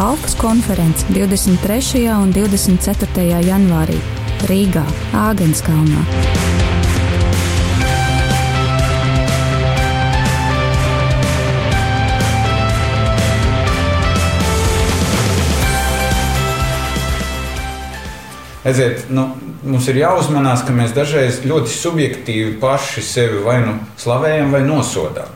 Alfas 0.02 0.34
konferences 0.34 1.06
23. 1.14 2.10
un 2.18 2.34
24. 2.34 3.30
janvārī 3.46 4.02
Rīgā, 4.50 4.82
Āgenskalnā. 5.14 6.55
Eziet, 18.66 19.04
nu, 19.14 19.28
mums 19.62 19.86
ir 19.86 20.00
jāuzmanās, 20.00 20.64
ka 20.66 20.74
mēs 20.74 20.94
dažreiz 20.96 21.42
ļoti 21.46 21.70
subjektīvi 21.70 22.56
paši 22.58 23.04
sevi 23.04 23.44
vai 23.44 23.60
nu 23.62 23.76
slavējam, 24.00 24.50
vai 24.54 24.64
nosodām. 24.66 25.30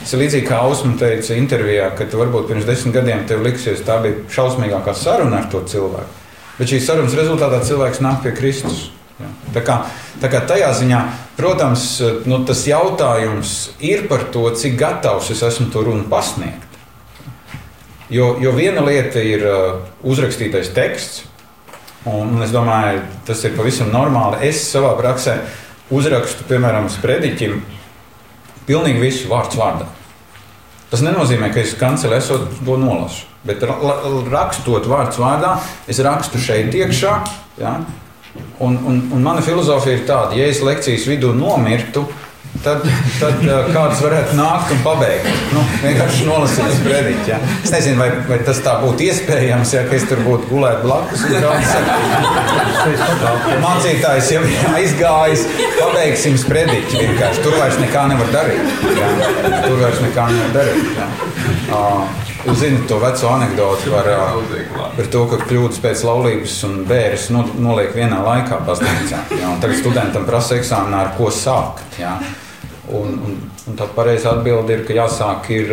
Tas 0.00 0.16
ir 0.16 0.24
līdzīgi 0.24 0.48
kā 0.48 0.58
Ausma 0.64 0.96
teica 0.98 1.36
intervijā, 1.38 1.92
ka 1.94 2.08
varbūt 2.10 2.48
pirms 2.48 2.66
desmit 2.66 2.96
gadiem 2.96 3.22
tev 3.30 3.44
liksies, 3.46 3.84
tā 3.86 4.00
bija 4.02 4.24
šausmīgākā 4.34 4.96
saruna 4.98 5.38
ar 5.38 5.46
to 5.52 5.62
cilvēku. 5.70 6.18
Bet 6.58 6.72
šīs 6.72 6.88
sarunas 6.88 7.14
rezultātā 7.14 7.62
cilvēks 7.68 8.02
nāk 8.02 8.24
pie 8.24 8.34
Kristus. 8.34 8.88
Ja. 9.22 9.30
Tā, 9.54 9.62
kā, 9.62 9.78
tā 10.18 10.32
kā 10.32 10.42
tajā 10.50 10.72
ziņā, 10.82 11.00
protams, 11.38 11.86
nu, 12.26 12.42
tas 12.48 12.66
jautājums 12.66 13.56
ir 13.78 14.08
par 14.10 14.26
to, 14.34 14.48
cik 14.58 14.74
gatavs 14.80 15.30
es 15.30 15.46
esmu 15.46 15.70
to 15.70 15.86
runu 15.86 16.08
pasniegt. 16.10 16.66
Jo, 18.12 18.34
jo 18.42 18.50
viena 18.52 18.82
lieta 18.84 19.22
ir 19.24 19.46
uh, 19.46 19.84
uzrakstītais 20.02 20.74
teksts, 20.74 21.22
Un, 22.04 22.34
un 22.34 22.42
es 22.42 22.50
domāju, 22.50 23.02
tas 23.26 23.44
ir 23.46 23.54
pavisam 23.54 23.92
normāli. 23.94 24.40
Es 24.48 24.64
savā 24.72 24.94
praksē 24.98 25.36
uzrakstu, 25.94 26.46
piemēram, 26.48 26.88
sprediķim, 26.90 27.60
pilnīgi 28.66 29.02
visu 29.02 29.30
vārdu 29.30 29.60
vārdā. 29.60 29.86
Tas 30.90 31.04
nenozīmē, 31.04 31.52
ka 31.54 31.62
es 31.62 31.76
kancelē 31.78 32.18
esot 32.20 32.48
to 32.64 32.76
nolasu. 32.80 33.28
Bet 33.46 33.62
rakstot 33.64 34.86
vārdu 34.90 35.22
vārdā, 35.22 35.54
es 35.90 36.02
rakstu 36.04 36.42
šeit 36.42 36.74
iekšā. 36.74 37.14
Ja? 37.62 37.78
Un, 38.62 38.76
un, 38.88 38.98
un 39.12 39.22
mana 39.22 39.42
filozofija 39.44 39.98
ir 39.98 40.04
tāda, 40.08 40.36
ja 40.38 40.46
es 40.48 40.62
lekcijas 40.64 41.06
vidū 41.10 41.32
nomirtu, 41.36 42.04
tad, 42.06 42.21
tad 42.62 42.84
kāds 43.74 44.02
varētu 44.04 44.36
nākt 44.38 44.72
un 44.74 44.82
pabeigt. 44.84 45.28
Nu, 45.54 45.62
vienkārši 45.82 46.26
nolasīt 46.28 46.74
sprediķi. 46.78 47.32
Ja. 47.32 47.38
Es 47.62 47.72
nezinu, 47.74 47.98
vai, 48.00 48.08
vai 48.28 48.38
tas 48.46 48.60
tā 48.64 48.76
būtu 48.82 49.06
iespējams, 49.08 49.74
ja 49.76 49.84
es 49.98 50.06
tur 50.10 50.22
būtu 50.26 50.50
gulēt 50.52 50.82
blakus. 50.84 51.24
Mācītājs 53.62 54.32
jau 54.36 54.42
ir 54.46 54.74
aizgājis, 54.76 55.46
pabeigsim 55.78 56.36
sprediķi 56.40 57.06
vienkārši. 57.06 57.46
Tur 57.46 57.56
vairs 57.58 57.80
nekā 57.82 58.08
nevar 58.12 58.34
darīt. 58.34 58.84
Ja. 58.98 59.14
Tur 59.66 59.80
vairs 59.80 60.04
nekā 60.04 60.28
nevar 60.34 60.60
darīt. 60.60 60.92
Ja. 60.98 61.10
Uh, 61.72 62.28
Jūs 62.42 62.58
zināt 62.58 62.88
to 62.90 62.96
veco 62.98 63.28
anekdoti 63.36 63.90
par, 63.92 64.08
par 64.96 65.08
to, 65.14 65.20
ka 65.30 65.36
kļūdas 65.44 65.78
pēc 65.84 66.00
laulības 66.08 66.56
un 66.66 66.80
bērns 66.88 67.28
noliek 67.30 67.94
vienā 67.94 68.18
laikā 68.26 68.58
baznīcā. 68.66 69.20
Ja, 69.38 69.52
tagad 69.62 69.78
studentam 69.78 70.26
prasa 70.26 70.58
eksāmenā, 70.58 71.04
ar 71.06 71.12
ko 71.14 71.30
sākt. 71.30 72.00
Ja. 72.02 72.16
Un, 72.92 73.14
un, 73.24 73.36
un 73.70 73.78
tā 73.78 73.86
pareizā 73.96 74.34
atbilde 74.36 74.74
ir, 74.76 74.82
ka 74.88 74.96
jāsāk 74.96 75.48
ir, 75.54 75.72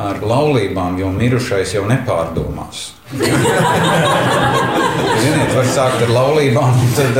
ar 0.00 0.22
laulībām, 0.22 0.98
jo 1.00 1.10
mirušais 1.12 1.74
jau 1.74 1.84
nepārdomās. 1.88 2.94
Ziniet, 5.20 5.50
var 5.56 5.66
sākt 5.66 6.04
ar 6.06 6.12
laulībām, 6.14 6.78
tad 6.96 7.18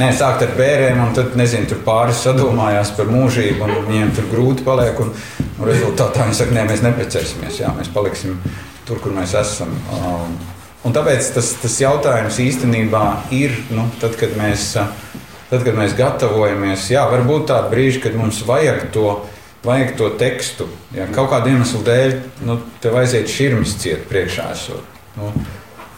nē, 0.00 0.10
sākt 0.18 0.42
ar 0.44 0.52
bērniem, 0.58 0.98
un 1.06 1.14
tad 1.16 1.36
nezinu, 1.38 1.68
tur 1.70 1.80
pāris 1.86 2.24
sadomājās 2.26 2.90
par 2.98 3.06
mūžību, 3.12 3.64
un 3.64 3.86
viņiem 3.88 4.10
tur 4.16 4.26
grūti 4.32 4.66
paliek. 4.66 4.98
Un, 5.04 5.14
un 5.58 5.64
rezultātā 5.68 6.26
viņi 6.26 6.38
saka, 6.40 6.56
nē, 6.58 6.66
mēs 6.68 6.84
neprecēsimies, 6.84 7.62
jā, 7.62 7.70
mēs 7.78 7.90
paliksim 7.94 8.36
tur, 8.88 9.00
kur 9.04 9.14
mēs 9.14 9.32
esam. 9.38 9.70
Un 10.86 10.94
tāpēc 10.94 11.32
tas, 11.34 11.52
tas 11.62 11.74
jautājums 11.80 12.38
īstenībā 12.42 13.04
ir, 13.34 13.56
nu, 13.74 13.88
tad, 14.02 14.12
kad 14.20 14.36
mēs 14.38 14.72
tad, 15.50 15.64
kad 15.64 15.76
mēs 15.78 15.96
gatavojamies, 15.98 16.88
jā, 16.92 17.04
var 17.10 17.24
būt 17.28 17.48
tādi 17.50 17.72
brīži, 17.72 18.02
kad 18.04 18.16
mums 18.18 18.40
vajag 18.46 18.88
to, 18.94 19.14
vajag 19.64 19.94
to 19.98 20.10
tekstu. 20.20 20.68
Jā, 20.96 21.08
kaut 21.14 21.30
kāda 21.32 21.52
iemesla 21.52 21.80
dēļ 21.86 22.18
nu, 22.48 22.58
tev 22.82 22.98
aiziet 23.00 23.30
šurmas 23.32 23.76
ciet 23.80 24.04
priekšā. 24.10 24.50
Esot. 24.54 24.98
Nu, 25.18 25.32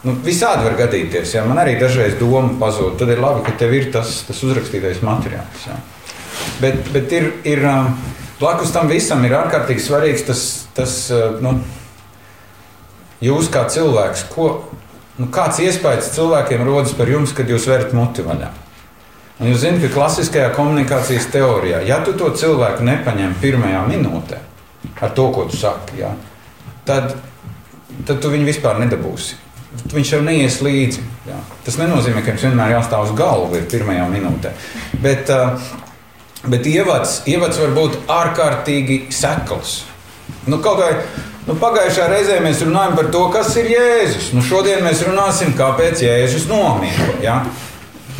nu, 0.07 0.15
visādi 0.25 0.65
var 0.67 0.77
gadīties. 0.79 1.35
Jā. 1.35 1.45
Man 1.47 1.61
arī 1.61 1.75
dažreiz 1.81 2.17
doma 2.19 2.55
pazūd. 2.61 2.97
Tad 3.01 3.11
ir 3.13 3.21
labi, 3.21 3.43
ka 3.47 3.55
tev 3.59 3.75
ir 3.77 3.91
tas, 3.93 4.21
tas 4.27 4.41
uzrakstītais 4.47 5.03
materiāls. 5.05 5.67
Jā. 5.67 5.77
Bet, 6.61 6.81
bet 6.93 7.13
ir, 7.13 7.29
ir 7.45 7.61
um, 7.67 7.91
blakus 8.39 8.73
tam 8.73 8.89
visam 8.89 9.23
ir 9.27 9.35
ārkārtīgi 9.37 9.83
svarīgs 9.83 10.25
tas, 10.25 10.43
tas 10.77 10.95
uh, 11.13 11.37
nu, 11.43 11.57
jūs 13.21 13.51
kā 13.53 13.67
cilvēks, 13.69 14.25
ko, 14.33 14.49
nu, 15.19 15.29
kāds 15.33 15.61
iespējas 15.61 16.13
cilvēkiem 16.15 16.65
rodas 16.65 16.95
par 16.97 17.11
jums, 17.11 17.35
kad 17.37 17.49
jūs 17.49 17.69
verat 17.69 17.93
muti 17.97 18.25
vaļā. 18.25 18.49
Un 19.41 19.49
jūs 19.49 19.63
zināt, 19.63 19.81
ka 19.81 19.95
klasiskajā 19.95 20.51
komunikācijas 20.53 21.25
teorijā, 21.33 21.81
ja 21.87 21.97
tu 22.05 22.13
to 22.13 22.29
cilvēku 22.37 22.85
nepaņem 22.85 23.33
pirmajā 23.41 23.81
minūtē 23.89 24.37
ar 25.01 25.13
to, 25.17 25.31
ko 25.33 25.45
tu 25.49 25.57
saki, 25.57 26.01
ja, 26.01 26.11
tad, 26.85 27.15
tad 28.05 28.21
tu 28.21 28.29
viņu 28.29 28.45
vispār 28.49 28.77
nedabūsi. 28.83 29.37
Viņš 29.91 30.09
jau 30.13 30.19
neies 30.25 30.59
līdzi. 30.61 31.03
Jā. 31.29 31.37
Tas 31.65 31.77
nenozīmē, 31.79 32.21
ka 32.21 32.33
jums 32.33 32.43
vienmēr 32.43 32.73
jāstāv 32.75 33.05
uz 33.07 33.13
galva 33.15 33.61
pirmajā 33.71 34.07
minūtē. 34.11 34.51
Bet, 35.01 35.31
bet 36.43 36.67
ievads, 36.67 37.21
ievads 37.31 37.61
var 37.61 37.71
būt 37.77 37.95
ārkārtīgi 38.11 39.05
sekls. 39.15 39.77
Nu, 40.49 40.59
kaut 40.63 40.81
kā 40.81 40.89
nu, 41.47 41.55
pagājušā 41.61 42.09
reizē 42.11 42.41
mēs 42.43 42.65
runājam 42.67 42.97
par 42.99 43.09
to, 43.15 43.23
kas 43.31 43.55
ir 43.61 43.71
Jēzus. 43.71 44.31
Nu, 44.35 44.43
šodien 44.43 44.83
mēs 44.83 45.05
runāsim, 45.07 45.55
kāpēc 45.57 46.03
Jēzus 46.03 46.49
nomira. 46.51 47.15
Ja? 47.23 47.39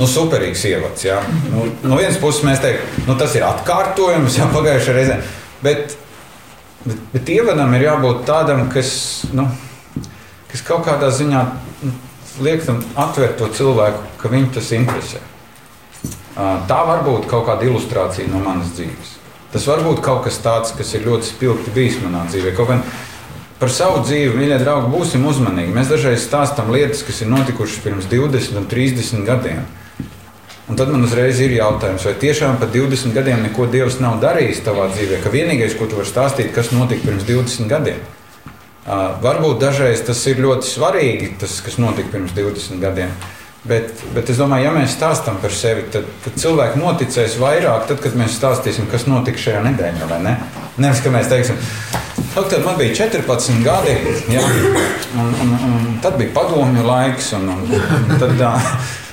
Nu, 0.01 0.07
superīgs 0.09 0.63
ievads. 0.65 1.03
Ja? 1.05 1.19
Nu, 1.51 1.67
no 1.85 1.97
vienas 1.99 2.17
puses 2.17 2.41
mēs 2.41 2.61
teiktu, 2.63 3.03
nu, 3.05 3.13
tas 3.19 3.35
ir 3.37 3.45
atkārtojums 3.45 4.39
jau 4.39 4.47
pagājušajā 4.49 4.95
reizē. 4.97 5.17
Bet, 5.61 5.93
bet, 6.87 7.03
bet 7.11 7.29
ievadam 7.29 7.75
ir 7.77 7.85
jābūt 7.85 8.23
tādam, 8.25 8.65
kas. 8.73 8.95
Nu, 9.29 9.45
kas 10.49 10.63
kaut 10.65 10.87
kādā 10.87 11.11
ziņā 11.13 11.43
nu, 11.85 11.91
liek 12.41 12.65
tam 12.65 12.81
atvērt 12.99 13.37
to 13.37 13.51
cilvēku, 13.59 14.01
ka 14.23 14.31
viņu 14.31 14.55
tas 14.57 14.71
interesē. 14.73 15.21
Tā 16.33 16.79
var 16.87 17.03
būt 17.05 17.27
kaut 17.29 17.45
kāda 17.49 17.67
ilustrācija 17.67 18.31
no 18.31 18.41
manas 18.41 18.71
dzīves. 18.73 19.17
Tas 19.51 19.67
var 19.67 19.83
būt 19.83 19.99
kaut 20.01 20.23
kas 20.25 20.39
tāds, 20.41 20.71
kas 20.73 20.93
ir 20.95 21.05
ļoti 21.05 21.27
spilgti 21.27 21.73
bijis 21.75 21.99
manā 22.01 22.23
dzīvē. 22.31 22.55
Kaut 22.57 22.71
gan 22.71 22.81
par 23.59 23.69
savu 23.69 23.99
dzīvi, 24.05 24.33
mīļie 24.39 24.57
draugi, 24.63 24.89
būsim 24.95 25.27
uzmanīgi. 25.27 25.75
Mēs 25.75 25.91
dažreiz 25.91 26.23
stāstām 26.23 26.71
lietas, 26.73 27.03
kas 27.05 27.21
ir 27.21 27.29
notikušas 27.29 27.83
pirms 27.83 28.09
20 28.09 28.57
un 28.63 28.65
30 28.71 29.27
gadiem. 29.27 29.61
Un 30.69 30.77
tad 30.77 30.91
man 30.93 31.03
uzreiz 31.03 31.39
ir 31.41 31.55
jautājums, 31.57 32.05
vai 32.05 32.13
tiešām 32.21 32.59
par 32.61 32.69
20 32.71 33.15
gadiem 33.17 33.41
neko 33.47 33.65
Dievs 33.71 33.97
nav 33.99 34.21
darījis 34.21 34.61
tavā 34.63 34.87
dzīvē, 34.93 35.19
ka 35.23 35.33
vienīgais, 35.33 35.73
ko 35.79 35.89
tu 35.89 35.97
vari 35.99 36.07
stāstīt, 36.07 36.53
kas 36.55 36.69
notika 36.75 37.09
pirms 37.09 37.25
20 37.27 37.71
gadiem, 37.71 38.01
Varbūt 39.21 39.59
dažreiz 39.61 40.01
tas 40.01 40.23
ir 40.25 40.41
ļoti 40.41 40.65
svarīgi, 40.65 41.35
tas, 41.41 41.59
kas 41.61 41.77
notika 41.77 42.15
pirms 42.15 42.33
20 42.33 42.81
gadiem. 42.81 43.11
Bet, 43.61 43.91
bet 44.15 44.31
es 44.33 44.39
domāju, 44.41 44.65
ja 44.65 44.71
mēs 44.73 44.95
stāstām 44.95 45.35
par 45.37 45.53
sevi, 45.53 45.83
tad, 45.93 46.07
tad 46.23 46.39
cilvēki 46.41 46.79
noticēs 46.81 47.35
vairāk, 47.37 47.85
tad, 47.91 47.99
kad 48.01 48.15
mēs 48.17 48.39
stāstīsim, 48.39 48.87
kas 48.89 49.05
notika 49.05 49.37
šajā 49.37 49.59
nedēļā. 49.67 50.17
Ne? 50.25 50.33
Nevis, 50.81 51.03
ka 51.05 51.11
mēs 51.13 51.29
teiksim, 51.29 51.61
tad 52.33 52.57
man 52.65 52.79
bija 52.79 52.95
14 53.03 53.61
gadi, 53.61 53.93
ja, 54.33 54.41
un, 55.13 55.29
un, 55.45 55.53
un 55.69 55.85
tad 56.01 56.17
bija 56.17 56.33
padomju 56.33 56.87
laiks. 56.87 57.35
Un, 57.37 57.51
un, 57.53 57.61
un 57.69 58.17
tad, 58.17 58.33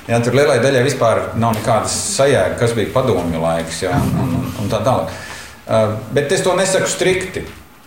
jā, 0.08 0.18
tur 0.24 0.36
lielai 0.38 0.58
daļai 0.64 0.82
vispār 0.86 1.22
nav 1.40 1.56
nekādas 1.58 1.94
sajēga, 2.16 2.56
kas 2.60 2.74
bija 2.76 2.92
padomju 2.94 3.42
laiks 3.42 3.82
ja, 3.84 3.94
un, 4.00 4.34
un, 4.40 4.50
un 4.64 4.72
tā 4.72 4.80
tālāk. 4.86 5.12
Bet 6.16 6.32
es 6.32 6.42
to 6.44 6.56
nesaku 6.56 6.88
strikti. 6.88 7.44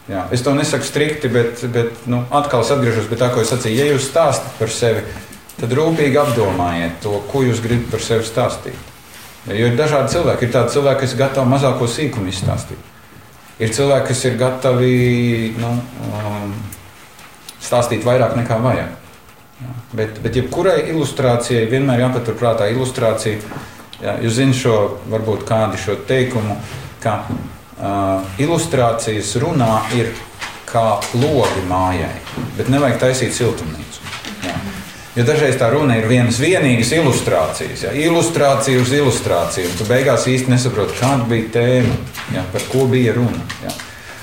Jā, 0.10 0.26
es 0.34 0.42
to 0.44 0.54
nesaku 0.58 0.86
strikti, 0.86 1.30
bet, 1.32 1.62
bet 1.72 2.06
nu, 2.10 2.24
atkal 2.36 2.66
es 2.66 2.72
atgriežos 2.74 3.08
pie 3.10 3.18
tā, 3.20 3.30
ko 3.32 3.44
es 3.44 3.52
sacīju. 3.54 3.78
Ja 3.78 3.90
jūs 3.94 4.10
stāstat 4.10 4.58
par 4.58 4.72
sevi, 4.74 5.04
tad 5.60 5.74
rūpīgi 5.78 6.18
apdomājiet 6.20 6.98
to, 7.04 7.20
ko 7.32 7.44
jūs 7.46 7.62
gribat 7.64 7.94
par 7.94 8.04
sevi 8.04 8.26
stāstīt. 8.28 8.90
Jo 9.50 9.70
ir 9.72 9.78
dažādi 9.78 10.14
cilvēki. 10.14 10.46
Ir 10.46 10.54
tādi 10.54 10.76
cilvēki, 10.76 11.02
kas 11.04 11.14
ir 11.16 11.22
gatavi 11.22 11.50
mazāko 11.54 11.88
sīkumu 11.90 12.30
izstāstīt. 12.30 12.90
Ir 13.62 13.72
cilvēki, 13.74 14.08
kas 14.10 14.26
ir 14.26 14.38
gatavi 14.42 14.92
nu, 15.62 15.72
um, 16.10 16.52
stāstīt 17.62 18.06
vairāk 18.06 18.36
nekā 18.38 18.58
vajag. 18.62 18.98
Jā. 19.62 19.76
Bet, 19.94 20.18
bet 20.24 20.40
jebkurai 20.40 20.80
ilustrācijai 20.90 21.68
vienmēr 21.70 22.08
jāpaturprātā 22.08 22.72
ilustrācija. 22.74 23.60
Jā, 24.02 24.16
jūs 24.26 24.40
zināt 24.40 24.58
šo, 24.58 24.76
varbūt 25.12 25.46
kādu 25.46 25.78
šo 25.78 26.00
teikumu, 26.10 26.56
ka 27.04 27.20
uh, 27.30 28.24
ilustrācijas 28.42 29.36
runā 29.44 29.76
ir 29.98 30.10
kā 30.72 31.02
logi 31.20 31.62
mājai, 31.70 32.16
bet 32.58 32.72
nevajag 32.72 32.98
taisīt 33.04 33.36
siltumnīcu. 33.36 34.02
Jā. 34.48 34.56
Jo 35.20 35.26
dažreiz 35.28 35.58
tā 35.60 35.68
runa 35.74 36.00
ir 36.00 36.08
vienas 36.10 36.40
vienīgas 36.42 36.94
ilustrācijas, 36.96 37.86
jā. 37.86 37.94
ilustrācija 38.08 38.82
uz 38.82 38.94
ilustrāciju. 38.96 39.76
Tu 39.78 39.88
beigās 39.90 40.26
īsti 40.32 40.54
nesaproti, 40.54 40.98
kāda 41.02 41.28
bija 41.30 41.52
tēma, 41.60 41.98
jā, 42.38 42.46
par 42.56 42.70
ko 42.72 42.88
bija 42.90 43.14
runa. 43.20 43.44
Jā. 43.66 43.76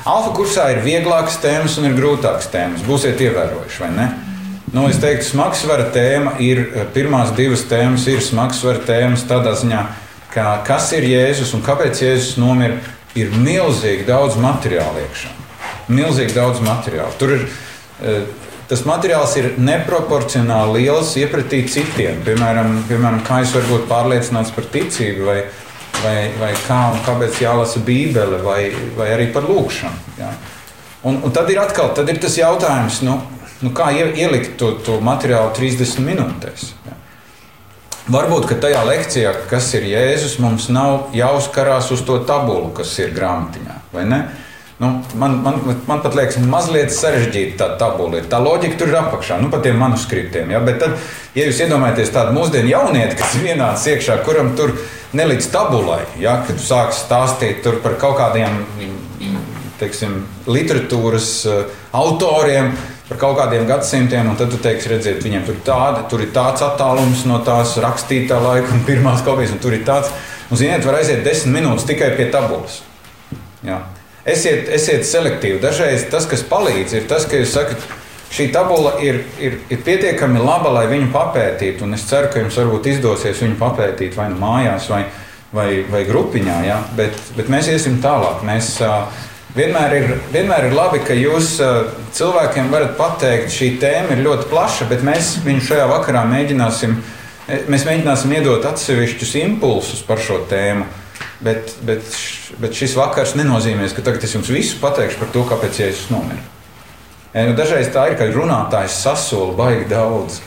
Alfa 0.08 0.32
kursā 0.32 0.70
ir 0.72 0.80
vieglākas 0.86 1.36
tēmas 1.42 1.76
un 1.78 1.90
ir 1.90 1.98
grūtākas 1.98 2.48
tēmas. 2.50 2.86
Būsiet 2.88 3.20
ievērojuši, 3.20 3.84
vai 3.84 3.92
ne? 3.92 4.08
Nu, 4.72 4.84
es 4.90 4.98
teiktu, 5.00 5.24
smagsvara 5.30 5.86
tēma 5.94 6.34
ir, 6.44 6.60
pirmās 6.92 7.30
divas 7.36 7.62
tēmas 7.70 8.04
ir 8.10 8.20
smagsvara 8.24 8.82
tēmas 8.84 9.22
tādā 9.28 9.54
ziņā, 9.56 9.84
ka 10.34 10.58
kas 10.66 10.90
ir 10.98 11.06
Jēzus 11.08 11.54
un 11.56 11.62
kāpēc 11.64 12.02
Jēzus 12.04 12.34
nomira 12.40 12.76
ir 13.16 13.32
milzīgi 13.32 14.04
daudz 14.08 14.36
materiālu 14.40 15.06
iekšā. 15.06 15.30
Milzīgi 15.88 16.36
daudz 16.36 16.60
materiālu. 16.60 17.14
Tur 17.20 17.32
ir, 17.38 17.46
e, 18.02 18.18
tas 18.68 18.84
materiāls 18.84 19.38
ir 19.40 19.54
neproporcionāli 19.56 20.82
liels 20.82 21.14
iepratī 21.16 21.62
citiem. 21.72 22.20
Piemēram, 22.26 22.82
piemēram 22.90 23.24
kā 23.24 23.40
es 23.46 23.56
varu 23.56 23.72
būt 23.72 23.88
pārliecināts 23.88 24.52
par 24.52 24.68
ticību, 24.74 25.24
vai, 25.30 25.38
vai, 26.02 26.18
vai 26.42 26.52
kā 26.66 26.82
un 26.92 27.00
kāpēc 27.08 27.40
jālasa 27.46 27.80
Bībele, 27.88 28.42
vai, 28.44 28.60
vai 29.00 29.08
arī 29.16 29.30
par 29.32 29.48
lūgšanu. 29.48 30.20
Ja? 30.20 30.34
Un, 31.08 31.22
un 31.24 31.32
tad 31.32 31.48
ir 31.48 31.62
atkal 31.62 31.94
tad 31.96 32.10
ir 32.12 32.20
tas 32.20 32.36
jautājums, 32.36 33.00
nu, 33.06 33.16
nu 33.64 33.72
kā 33.74 33.90
ielikt 33.94 34.56
to, 34.60 34.72
to 34.84 34.98
materiālu 35.04 35.52
30 35.56 36.04
minūtēs. 36.06 36.72
Ja? 36.86 36.96
Varbūt 38.08 38.54
tajā 38.62 38.82
lekcijā, 38.88 39.34
kas 39.50 39.68
ir 39.76 39.84
Jēzus, 39.90 40.38
mums 40.40 40.70
nav 40.72 41.10
jāuzkarās 41.16 41.90
uz 41.92 42.04
to 42.08 42.16
tabulu, 42.28 42.70
kas 42.76 42.94
ir 43.02 43.12
grāmatiņā. 43.16 43.80
Nu, 44.78 44.92
man, 45.18 45.32
man, 45.42 45.56
man 45.88 46.00
pat 46.04 46.14
liekas, 46.14 46.38
mazliet 46.38 46.92
sarežģīta 46.94 47.58
tā 47.58 47.66
tabula. 47.80 48.20
Tā 48.30 48.38
loģika 48.38 48.78
tur 48.78 48.92
ir 48.92 49.00
apakšā, 49.00 49.40
nu, 49.42 49.50
pa 49.50 49.58
tiem 49.60 49.76
manuskriptiem. 49.82 50.54
Ja? 50.54 50.62
Bet 50.64 50.78
tad, 50.80 50.94
ja 51.34 51.48
jūs 51.48 51.58
iedomājaties 51.66 52.14
tādu 52.14 52.36
mūsdienu 52.38 52.70
jaunieti, 52.70 53.18
kas 53.18 53.34
vienāds 53.42 53.88
iekšā, 53.90 54.20
kuram 54.24 54.54
tur 54.56 54.76
nelīdz 55.18 55.50
tabulai, 55.50 56.04
ja? 56.22 56.38
kad 56.46 56.62
sāks 56.62 57.02
stāstīt 57.04 57.66
par 57.82 57.98
kaut 58.00 58.20
kādiem 58.22 58.62
teiksim, 59.78 60.22
literatūras 60.50 61.32
uh, 61.46 61.58
autoriem, 61.94 62.72
par 63.08 63.20
kaut 63.20 63.38
kādiem 63.38 63.66
gadsimtiem, 63.68 64.28
un 64.28 64.36
tad 64.36 64.50
tu 64.52 64.58
teiksi, 64.60 64.90
redziet, 64.92 65.22
viņiem 65.24 65.46
tur, 65.46 65.60
tāda, 65.64 66.02
tur 66.10 66.22
ir 66.24 66.32
tāds 66.34 66.64
attālums 66.64 67.24
no 67.28 67.40
tās 67.44 67.76
rakstītā 67.80 68.40
laika 68.42 68.74
un 68.74 68.84
pirmās 68.88 69.24
kopijas, 69.24 69.54
un 69.56 69.62
tur 69.62 69.76
ir 69.76 69.86
tāds. 69.88 70.12
Un, 70.48 70.56
ziniet, 70.60 70.84
var 70.84 71.00
aiziet 71.00 71.24
desmit 71.24 71.58
minūtes 71.58 71.86
tikai 71.88 72.12
pie 72.16 72.28
tabulas. 72.32 72.82
Jā. 73.64 73.80
Esiet, 74.28 74.68
esiet 74.76 75.06
selektīvi. 75.08 75.60
Dažreiz 75.62 76.04
tas, 76.12 76.28
kas 76.28 76.44
palīdz, 76.48 76.98
ir 76.98 77.08
tas, 77.08 77.24
ka 77.28 77.40
jūs 77.40 77.54
sakat, 77.56 77.84
šī 78.32 78.50
tabula 78.52 78.94
ir, 79.04 79.22
ir, 79.40 79.56
ir 79.72 79.80
pietiekami 79.84 80.40
laba, 80.42 80.72
lai 80.76 80.84
viņu 80.90 81.08
papētītu. 81.14 81.86
Un 81.86 81.96
es 81.96 82.04
ceru, 82.08 82.28
ka 82.32 82.42
jums 82.42 82.58
varbūt 82.60 82.90
izdosies 82.92 83.40
viņu 83.44 83.56
papētīt 83.60 84.16
vai 84.16 84.28
nu 84.32 84.40
mājās, 84.40 84.88
vai, 84.92 85.02
vai, 85.52 85.68
vai 85.88 86.04
grupiņā. 86.08 86.58
Ja? 86.68 86.82
Bet, 86.96 87.16
bet 87.36 87.48
mēs 87.52 87.70
iesim 87.72 88.00
tālāk. 88.04 88.44
Mēs, 88.48 88.74
uh, 88.84 89.08
Vienmēr 89.58 89.94
ir, 89.96 90.10
vienmēr 90.30 90.68
ir 90.68 90.74
labi, 90.76 91.00
ka 91.02 91.16
jūs 91.18 91.56
uh, 91.64 91.88
cilvēkiem 92.14 92.68
varat 92.70 92.92
pateikt, 92.98 93.50
šī 93.50 93.72
tēma 93.82 94.14
ir 94.14 94.22
ļoti 94.22 94.46
plaša, 94.52 94.86
bet 94.90 95.02
mēs 95.06 95.32
viņu 95.42 95.64
šajā 95.66 95.88
vakarā 95.90 96.22
mēģināsim, 96.30 96.94
e, 97.48 97.58
mēs 97.66 97.86
mēģināsim 97.88 98.36
iedot 98.36 98.68
atsevišķus 98.70 99.34
impulsus 99.42 100.04
par 100.06 100.22
šo 100.22 100.44
tēmu. 100.50 100.86
Bet, 101.42 101.74
bet, 101.86 102.06
bet 102.58 102.74
šis 102.74 102.94
vakars 102.98 103.34
nenozīmē, 103.38 103.86
ka 103.94 104.02
tagad 104.06 104.24
es 104.26 104.34
jums 104.34 104.50
visu 104.50 104.78
pateikšu 104.82 105.20
par 105.20 105.34
to, 105.34 105.42
kāpēc 105.50 105.82
Jēzus 105.82 106.08
nomira. 106.14 106.42
Ja, 107.32 107.44
nu, 107.46 107.58
dažreiz 107.58 107.90
tā 107.94 108.08
ir, 108.10 108.16
ka 108.18 108.30
runātājs 108.30 109.02
sasola 109.02 109.52
baigi 109.58 109.86
daudz. 109.90 110.40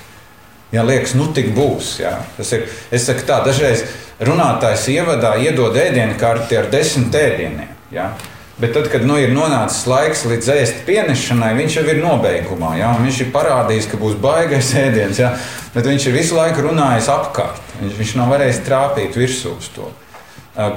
Jā, 0.72 0.84
liekas, 0.88 1.18
nu 1.20 1.28
tik 1.36 1.52
būs. 1.56 1.98
Jā. 2.00 2.16
Tas 2.38 2.52
ir, 2.56 2.68
es 2.96 3.06
saku 3.08 3.28
tā, 3.28 3.42
dažreiz 3.44 3.84
runātājs 4.24 4.88
ievadā 4.94 5.36
iedod 5.44 5.76
ēdienu 5.76 6.16
karti 6.20 6.60
ar 6.60 6.72
desmit 6.72 7.16
ēdieniem. 7.16 7.72
Jā. 7.92 8.14
Bet 8.62 8.76
tad, 8.78 8.92
kad 8.94 9.02
nu, 9.08 9.16
ir 9.18 9.32
nonācis 9.34 9.88
laiks 9.90 10.22
līdz 10.30 10.50
ēst 10.54 10.84
pienešanai, 10.86 11.56
viņš 11.58 11.80
jau 11.80 11.84
ir 11.90 12.02
nobeigumā. 12.04 12.76
Ja? 12.78 12.92
Viņš 13.02 13.24
ir 13.24 13.32
parādījis, 13.34 13.88
ka 13.90 13.98
būs 13.98 14.20
baigais 14.22 14.70
ēdiens, 14.84 15.18
ja? 15.24 15.32
bet 15.74 15.90
viņš 15.90 16.06
ir 16.08 16.18
visu 16.20 16.38
laiku 16.38 16.68
runājis 16.68 17.10
apkārt. 17.10 17.74
Viņš, 17.80 17.98
viņš 17.98 18.14
nav 18.20 18.30
varējis 18.36 18.62
trāpīt 18.68 19.18
virsū 19.18 19.56
uz 19.58 19.72
to. 19.74 19.90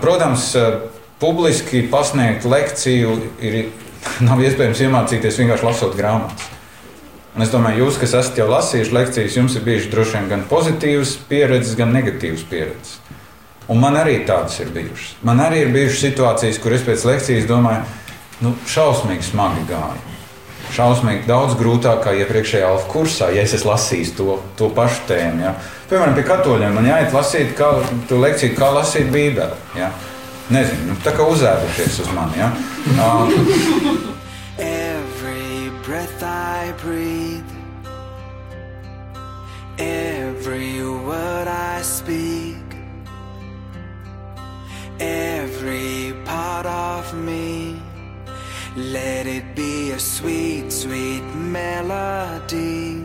Protams, 0.00 0.48
publiski 1.20 1.84
pasniegt 1.92 2.48
lekciju 2.48 3.18
ir, 3.44 3.60
nav 4.28 4.40
iespējams 4.40 4.80
iemācīties 4.86 5.42
vienkārši 5.42 5.68
lasot 5.68 5.96
grāmatas. 5.98 6.50
Un 7.34 7.42
es 7.42 7.50
domāju, 7.50 7.82
jūs, 7.82 7.96
kas 7.98 8.12
esat 8.14 8.36
jau 8.38 8.46
lasījuši 8.46 8.94
lekcijas, 8.94 9.36
jums 9.40 9.56
ir 9.58 9.64
bijušas 9.66 9.90
droši 9.90 10.14
vien 10.14 10.28
gan 10.30 10.44
pozitīvas 10.46 11.16
pieredzes, 11.26 11.74
gan 11.76 11.90
negatīvas 11.92 12.44
pieredzes. 12.46 13.00
Un 13.72 13.80
man 13.80 13.96
arī 13.96 14.18
tādas 14.28 14.58
ir 14.60 14.72
bijušas. 14.74 15.14
Man 15.24 15.40
arī 15.40 15.62
ir 15.64 15.70
bijušas 15.72 16.02
situācijas, 16.08 16.58
kur 16.60 16.74
es 16.76 16.82
pēc 16.84 17.04
lekcijas 17.08 17.46
domāju, 17.48 17.84
nu, 18.44 18.52
šausmīgi 18.68 19.30
smagi 19.30 19.64
gāja. 19.70 20.02
Šausmīgi 20.74 21.28
daudz 21.28 21.54
grūtāk 21.56 22.02
kā 22.04 22.12
iepriekšējā 22.18 22.66
alfa 22.68 22.90
kursā, 22.90 23.30
ja 23.32 23.44
es 23.46 23.64
lasījis 23.64 24.16
to, 24.18 24.40
to 24.58 24.68
pašu 24.74 25.06
tēmu. 25.08 25.44
Ja. 25.46 25.54
Piemēram, 25.90 26.16
pie 26.16 26.24
katoļiem 26.28 26.74
man 26.76 26.88
jāiet 26.88 27.14
lasīt, 27.14 27.54
kā, 27.58 27.70
lekciju, 28.10 28.56
kā 28.58 28.72
lasīt 28.74 29.12
Bībeli. 29.14 29.60
Ja. 29.78 29.92
Nezinu, 30.52 30.90
nu, 30.90 30.98
tā 31.04 31.14
kā 31.16 31.24
uzēdušies 31.30 32.02
uz 32.04 32.10
mani. 32.12 32.42
Ja. 32.42 32.50
Uh, 33.00 34.10
Every 34.60 35.70
breath 35.86 36.22
I 36.22 36.72
breathe, 36.82 37.48
every 39.78 40.82
word 40.84 41.48
I 41.48 41.82
speak, 41.82 42.23
every 45.00 46.14
part 46.24 46.66
of 46.66 47.14
me, 47.14 47.80
let 48.76 49.26
it 49.26 49.54
be 49.54 49.92
a 49.92 49.98
sweet, 49.98 50.70
sweet 50.72 51.22
melody. 51.34 53.02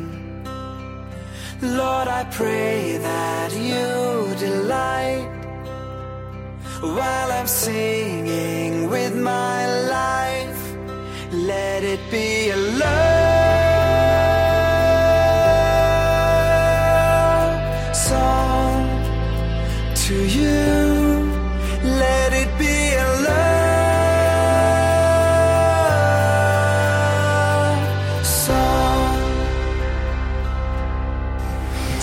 Lord, 1.62 2.08
I 2.08 2.24
pray 2.32 2.98
that 2.98 3.52
you 3.54 4.36
delight 4.36 5.30
while 6.82 7.32
I'm 7.32 7.48
singing 7.48 8.90
with 8.90 9.16
my 9.16 9.68
life. 9.90 10.76
Let 11.32 11.84
it 11.84 12.00
be 12.10 12.50
a 12.52 12.58
love 12.58 13.49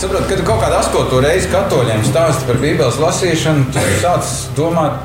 Saprotu, 0.07 0.28
kad 0.28 0.38
tu 0.38 0.44
kaut 0.46 0.61
kādā 0.62 0.76
astoto 0.78 1.18
reizi 1.18 1.48
katoļiem 1.50 2.04
stāsti 2.07 2.46
par 2.46 2.61
Bībeles 2.62 2.98
lasīšanu, 3.02 3.64
tu 3.74 3.80
sāc 3.98 4.28
domāt, 4.54 5.00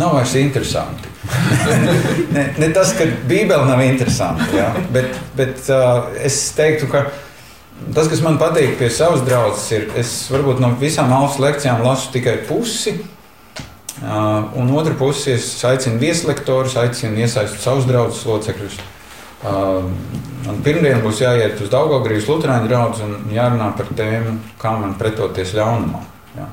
nav 0.00 0.14
vairs 0.16 0.32
interesanti. 0.40 1.10
ne, 2.36 2.46
ne 2.56 2.70
tas, 2.72 2.94
ka 2.96 3.04
Bībele 3.28 3.68
nav 3.68 3.82
interesanta, 3.84 4.48
ja? 4.56 4.70
bet, 4.94 5.20
bet 5.36 5.68
uh, 5.68 6.08
es 6.24 6.38
teiktu, 6.56 6.88
ka 6.88 7.04
tas, 7.92 8.08
kas 8.08 8.24
man 8.24 8.40
patīk 8.40 8.78
pie 8.80 8.88
savas 8.88 9.26
draudzes, 9.28 9.68
ir, 9.76 9.86
es 10.00 10.16
varbūt 10.32 10.64
no 10.64 10.72
visām 10.80 11.12
alfa 11.12 11.44
lekcijām 11.44 11.84
lasu 11.84 12.14
tikai 12.16 12.38
pusi. 12.48 12.96
Uh, 14.00 14.56
un 14.56 14.72
otra 14.72 14.96
pusi 14.96 15.34
es 15.36 15.52
aicinu 15.68 16.00
vieslektorus, 16.00 16.80
aicinu 16.80 17.26
iesaistīt 17.26 17.60
savus 17.60 17.84
draugus 17.92 18.24
locekļus. 18.24 18.80
Uh, 18.80 18.92
man 19.44 20.60
pirmdien 20.64 21.02
būs 21.04 21.20
jāiet 21.20 21.60
uz 21.60 21.70
Daugaugrības 21.72 22.28
Lutāņu 22.30 22.70
draugu 22.70 23.04
un 23.04 23.32
jārunā 23.34 23.70
par 23.76 23.90
tēmu, 23.96 24.38
kā 24.60 24.76
man 24.80 24.96
pretoties 24.98 25.54
ļaunumam. 25.56 26.06
Ja. 26.36 26.48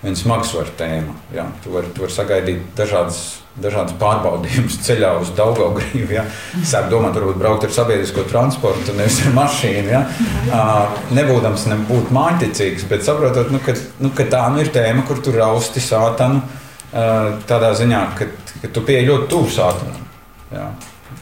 Viena 0.00 0.16
smagsvara 0.16 0.72
tēma. 0.78 1.14
Ja. 1.34 1.46
Tu 1.64 1.72
vari 1.72 1.88
var 1.96 2.12
sagaidīt 2.12 2.62
dažādas, 2.76 3.40
dažādas 3.60 3.96
pārbaudījumus 4.00 4.78
ceļā 4.86 5.14
uz 5.20 5.32
Daugaugrību. 5.36 6.12
Ja. 6.16 6.26
Sāk 6.66 6.90
domāt, 6.92 7.16
varbūt 7.16 7.40
braukt 7.40 7.64
ar 7.68 7.74
sabiedrisko 7.74 8.24
transportu, 8.28 8.94
nevis 8.96 9.20
ar 9.24 9.34
mašīnu. 9.36 9.92
Ja. 9.92 10.04
Uh, 10.50 11.02
nebūdams 11.16 11.66
nebūt 11.72 12.12
māņķicīgs, 12.16 12.86
bet 12.92 13.04
saprotot, 13.08 13.52
nu, 13.52 13.60
ka, 13.64 13.76
nu, 14.00 14.12
ka 14.16 14.28
tā 14.28 14.44
nu 14.52 14.64
ir 14.64 14.72
tēma, 14.76 15.04
kur 15.08 15.20
tu 15.24 15.36
rausti 15.36 15.84
sātanu 15.84 16.44
uh, 16.44 17.36
tādā 17.48 17.74
ziņā, 17.80 18.06
ka, 18.20 18.32
ka 18.60 18.72
tu 18.72 18.84
pieeji 18.84 19.12
ļoti 19.12 19.28
tuvu 19.32 19.52
sātanam. 19.56 20.08
Ja 20.50 20.72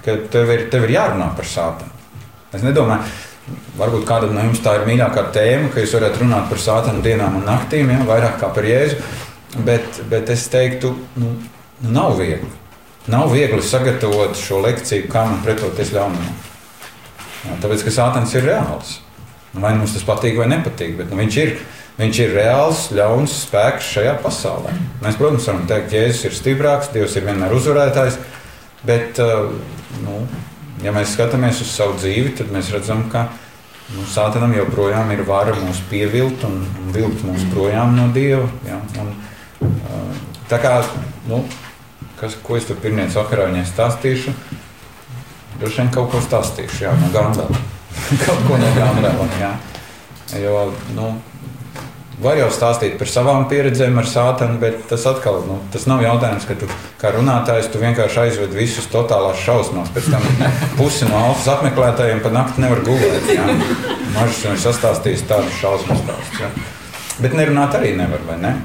ka 0.08 0.18
tev 0.32 0.50
ir, 0.54 0.66
tev 0.72 0.88
ir 0.88 0.96
jārunā 0.96 1.30
par 1.36 1.48
sāpēm. 1.48 1.94
Es 2.56 2.64
nedomāju, 2.64 3.06
varbūt 3.78 4.06
kādam 4.08 4.34
no 4.36 4.44
jums 4.46 4.62
tā 4.64 4.78
ir 4.78 4.86
mīļākā 4.88 5.24
tēma, 5.34 5.70
ka 5.72 5.84
jūs 5.84 5.94
varat 5.98 6.18
runāt 6.20 6.48
par 6.50 6.62
sāpēm 6.64 7.02
dienām 7.04 7.40
un 7.40 7.48
naktīm, 7.48 7.92
ja, 7.92 8.02
vairāk 8.08 8.38
kā 8.40 8.50
par 8.56 8.68
jēzu. 8.68 9.00
Bet, 9.64 10.02
bet 10.10 10.28
es 10.32 10.44
teiktu, 10.52 10.92
nu, 11.20 11.32
nu 11.82 11.92
nav 11.94 12.18
viegli. 12.18 12.50
Nav 13.08 13.32
viegli 13.32 13.62
sagatavot 13.64 14.36
šo 14.36 14.60
lekciju, 14.66 15.08
kā 15.12 15.24
man 15.30 15.40
pretoties 15.44 15.94
ļaunumam. 15.96 16.34
Tāpēc, 17.62 17.84
ka 17.86 17.94
sāpēns 17.94 18.34
ir 18.36 18.48
reāls. 18.50 18.98
Vai 19.54 19.72
nu 19.72 19.82
mums 19.82 19.94
tas 19.96 20.04
patīk 20.04 20.36
vai 20.36 20.50
nepatīk, 20.52 20.98
bet 20.98 21.12
nu, 21.12 21.20
viņš 21.22 21.42
ir. 21.44 21.58
Viņš 21.98 22.18
ir 22.22 22.28
reāls, 22.30 22.80
ļauns 22.94 23.32
spēks 23.42 23.88
šajā 23.96 24.12
pasaulē. 24.22 24.70
Mēs, 25.02 25.16
protams, 25.18 25.48
varam 25.50 25.64
teikt, 25.66 25.88
ka 25.90 25.96
Jēzus 25.96 26.28
ir 26.28 26.36
stiprāks, 26.36 26.92
Dievs 26.94 27.16
ir 27.18 27.24
vienmēr 27.26 27.56
uzvarētājs. 27.56 28.20
Bet, 28.86 29.18
nu, 30.04 30.20
ja 30.84 30.92
mēs 30.94 31.16
skatāmies 31.16 31.62
uz 31.64 31.70
savu 31.74 31.96
dzīvi, 31.98 32.36
tad 32.38 32.52
mēs 32.54 32.70
redzam, 32.74 33.08
ka 33.10 33.26
nu, 33.94 34.04
Sātanam 34.06 34.54
joprojām 34.54 35.10
ir 35.14 35.24
vara 35.26 35.56
mūs 35.58 35.80
pievilt 35.90 36.44
un, 36.46 36.60
un 36.82 36.92
vilkt 36.94 37.24
mūs 37.26 37.48
projām 37.54 37.96
no 37.96 38.06
Dieva. 38.14 38.46
Ja? 38.68 38.78
Un, 39.02 39.14
tā 40.50 40.60
kā, 40.62 40.76
nu, 41.28 41.42
kas, 42.20 42.38
ko 42.44 42.58
es 42.58 42.68
tur 42.68 42.78
pirmdienas 42.82 43.18
vakarā 43.18 43.48
viņai 43.50 43.66
stāstīšu, 43.68 44.34
droši 45.58 45.82
vien 45.82 45.90
kaut 45.94 46.12
ko 46.12 46.22
stāstīšu 46.22 46.86
jā, 46.86 46.94
no 47.02 47.10
Gandala. 47.14 47.64
kaut 48.26 48.46
ko 48.46 48.60
no 48.60 48.70
Gandala. 48.78 49.56
Jo, 50.38 50.68
nu, 50.94 51.12
Var 52.18 52.38
jau 52.40 52.48
stāstīt 52.50 52.96
par 52.98 53.06
savām 53.06 53.44
pieredzēm 53.50 53.98
ar 54.00 54.06
sātanu, 54.10 54.56
bet 54.58 54.80
tas 54.90 55.04
atkal 55.06 55.36
nu, 55.46 55.60
tas 55.70 55.84
nav 55.86 56.00
jautājums, 56.02 56.48
ka 56.48 56.56
tu 56.58 56.66
kā 56.98 57.12
runātājs 57.14 57.68
tu 57.70 57.78
vienkārši 57.78 58.22
aizved 58.24 58.56
visus 58.58 58.88
totālās 58.90 59.38
šausmās. 59.44 59.92
Pēc 59.94 60.08
tam 60.10 60.24
pusi 60.80 61.06
no 61.06 61.20
alfas 61.28 61.46
apmeklētājiem 61.54 62.22
pa 62.24 62.32
nakti 62.34 62.64
nevar 62.64 62.82
gulēt. 62.86 63.30
Mažs 64.16 64.42
viņš 64.48 64.64
sastāstījis 64.66 65.28
tādu 65.30 65.52
šausmu 65.60 65.94
stāstu. 66.00 66.42
Ja? 66.42 66.50
Bet 67.22 67.38
nerunāt 67.38 67.78
arī 67.78 67.94
nevar, 67.98 68.24
vai 68.26 68.40
ne? 68.42 68.56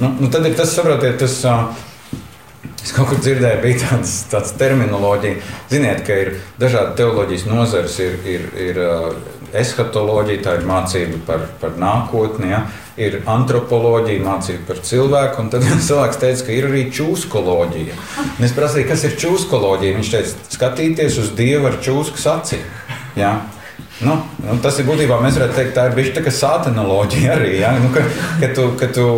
Nu, 0.00 0.14
nu 0.20 0.30
tad 0.32 0.48
ir 0.48 0.56
tas, 0.56 0.72
saprotiet, 0.76 1.20
tas. 1.20 1.42
Uh, 1.44 1.90
Es 2.84 2.90
kaut 2.92 3.08
kur 3.08 3.16
dzirdēju, 3.16 3.60
bija 3.62 3.78
tāds, 3.80 4.10
tāds 4.28 4.50
terminoloģija. 4.60 5.38
Ziniet, 5.70 6.02
ka 6.04 6.16
ir 6.20 6.30
dažādi 6.60 6.98
teoloģijas 6.98 7.46
nozares, 7.48 7.94
ir, 8.04 8.18
ir, 8.28 8.42
ir 8.60 8.80
uh, 8.82 9.06
eskatoloģija, 9.56 10.42
tā 10.44 10.56
ir 10.58 10.66
mācība 10.68 11.20
par, 11.24 11.46
par 11.62 11.78
nākotni, 11.80 12.50
ja? 12.52 12.60
Ir 13.00 13.16
antropoloģija, 13.26 14.22
mācība 14.22 14.68
par 14.68 14.82
cilvēku, 14.86 15.42
un 15.42 15.50
tad 15.52 15.66
cilvēks 15.88 16.20
teica, 16.22 16.46
ka 16.46 16.54
ir 16.54 16.68
arī 16.68 16.84
čūskoloģija. 16.94 17.96
Un 18.36 18.46
es 18.46 18.54
prasīju, 18.56 18.88
kas 18.90 19.06
ir 19.08 19.18
čūskoloģija. 19.24 19.96
Viņš 19.98 20.12
teica, 20.14 20.46
skatīties 20.54 21.18
uz 21.22 21.32
dievu 21.38 21.70
ar 21.70 21.80
čūskas 21.84 22.28
acīm. 22.36 22.62
Ja? 23.18 23.36
Nu, 24.02 24.18
nu, 24.42 24.58
tas 24.62 24.78
ir 24.78 24.86
būtībā, 24.88 25.20
mēs 25.22 25.38
varētu 25.38 25.58
teikt, 25.58 25.74
tā 25.76 25.88
ir 25.88 25.96
bijusi 25.98 26.14
tā 26.16 26.22
kā 26.26 26.34
sātanoloģija 26.34 27.34
arī. 27.34 27.56
Ja? 27.60 27.74
Nu, 27.82 27.90
ka, 27.94 28.04
ka 28.42 28.50
tu, 28.54 28.68
ka 28.78 28.90
tu 28.94 29.08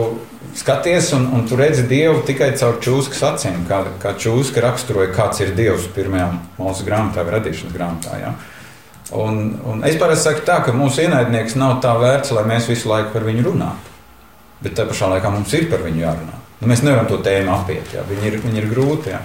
skaties 0.56 1.12
un, 1.16 1.28
un 1.36 1.46
tu 1.48 1.56
redzi 1.60 1.84
Dievu 1.88 2.22
tikai 2.26 2.52
caur 2.56 2.78
čūskas 2.84 3.22
acīm, 3.30 3.64
kā, 3.68 3.82
kā 4.00 4.14
čūska 4.20 4.64
raksturoja, 4.64 5.12
kāds 5.16 5.42
ir 5.44 5.52
Dievs 5.56 5.88
pirmajā 5.96 6.30
mūsu 6.56 6.86
grāmatā, 6.88 7.24
radīšanas 7.28 7.76
grāmatā. 7.76 8.20
Ja? 8.22 8.36
Un, 9.14 9.60
un 9.62 9.84
es 9.86 9.98
parasti 10.00 10.28
saku 10.28 10.42
tā, 10.46 10.58
ka 10.66 10.74
mūsu 10.74 11.04
ienaidnieks 11.04 11.54
nav 11.60 11.78
tā 11.84 11.92
vērts, 12.00 12.32
lai 12.34 12.46
mēs 12.48 12.66
visu 12.70 12.90
laiku 12.90 13.12
par 13.14 13.26
viņu 13.28 13.44
runātu. 13.46 13.94
Bet 14.64 14.74
tajā 14.74 14.90
pašā 14.90 15.10
laikā 15.14 15.30
mums 15.30 15.52
ir 15.54 15.68
par 15.70 15.84
viņu 15.84 16.02
jārunā. 16.02 16.38
Nu, 16.60 16.70
mēs 16.70 16.82
nevaram 16.82 17.06
to 17.10 17.20
tēmu 17.22 17.52
apiet, 17.54 17.92
ja? 17.94 18.02
viņi, 18.08 18.30
ir, 18.30 18.38
viņi 18.42 18.62
ir 18.62 18.70
grūti. 18.70 19.12
Ja? 19.12 19.20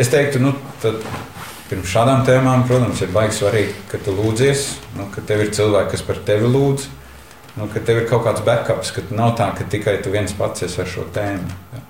Es 0.00 0.08
teiktu, 0.12 0.40
nu, 0.40 0.54
tad, 0.82 1.02
pirms 1.68 1.90
šādām 1.90 2.22
tēmām, 2.24 2.64
protams, 2.70 3.02
ir 3.04 3.12
baigi 3.12 3.36
svarīgi, 3.40 3.74
ka 3.90 4.00
tu 4.00 4.14
lūdzies, 4.16 4.68
nu, 4.96 5.10
ka 5.12 5.26
tev 5.26 5.44
ir 5.44 5.52
cilvēki, 5.58 5.92
kas 5.96 6.06
par 6.06 6.22
tevi 6.24 6.48
lūdz 6.48 6.88
nu, 7.58 7.66
ka 7.74 7.82
tev 7.82 8.02
ir 8.02 8.08
kaut 8.08 8.22
kāds 8.26 8.42
backups, 8.46 8.92
ka 8.94 9.02
nav 9.10 9.34
tā, 9.38 9.50
ka 9.56 9.66
tikai 9.70 9.98
tu 10.02 10.12
viens 10.14 10.32
pats 10.38 10.62
esi 10.66 10.78
ar 10.82 10.90
šo 10.90 11.06
tēmu. 11.14 11.56
Ja. 11.74 11.82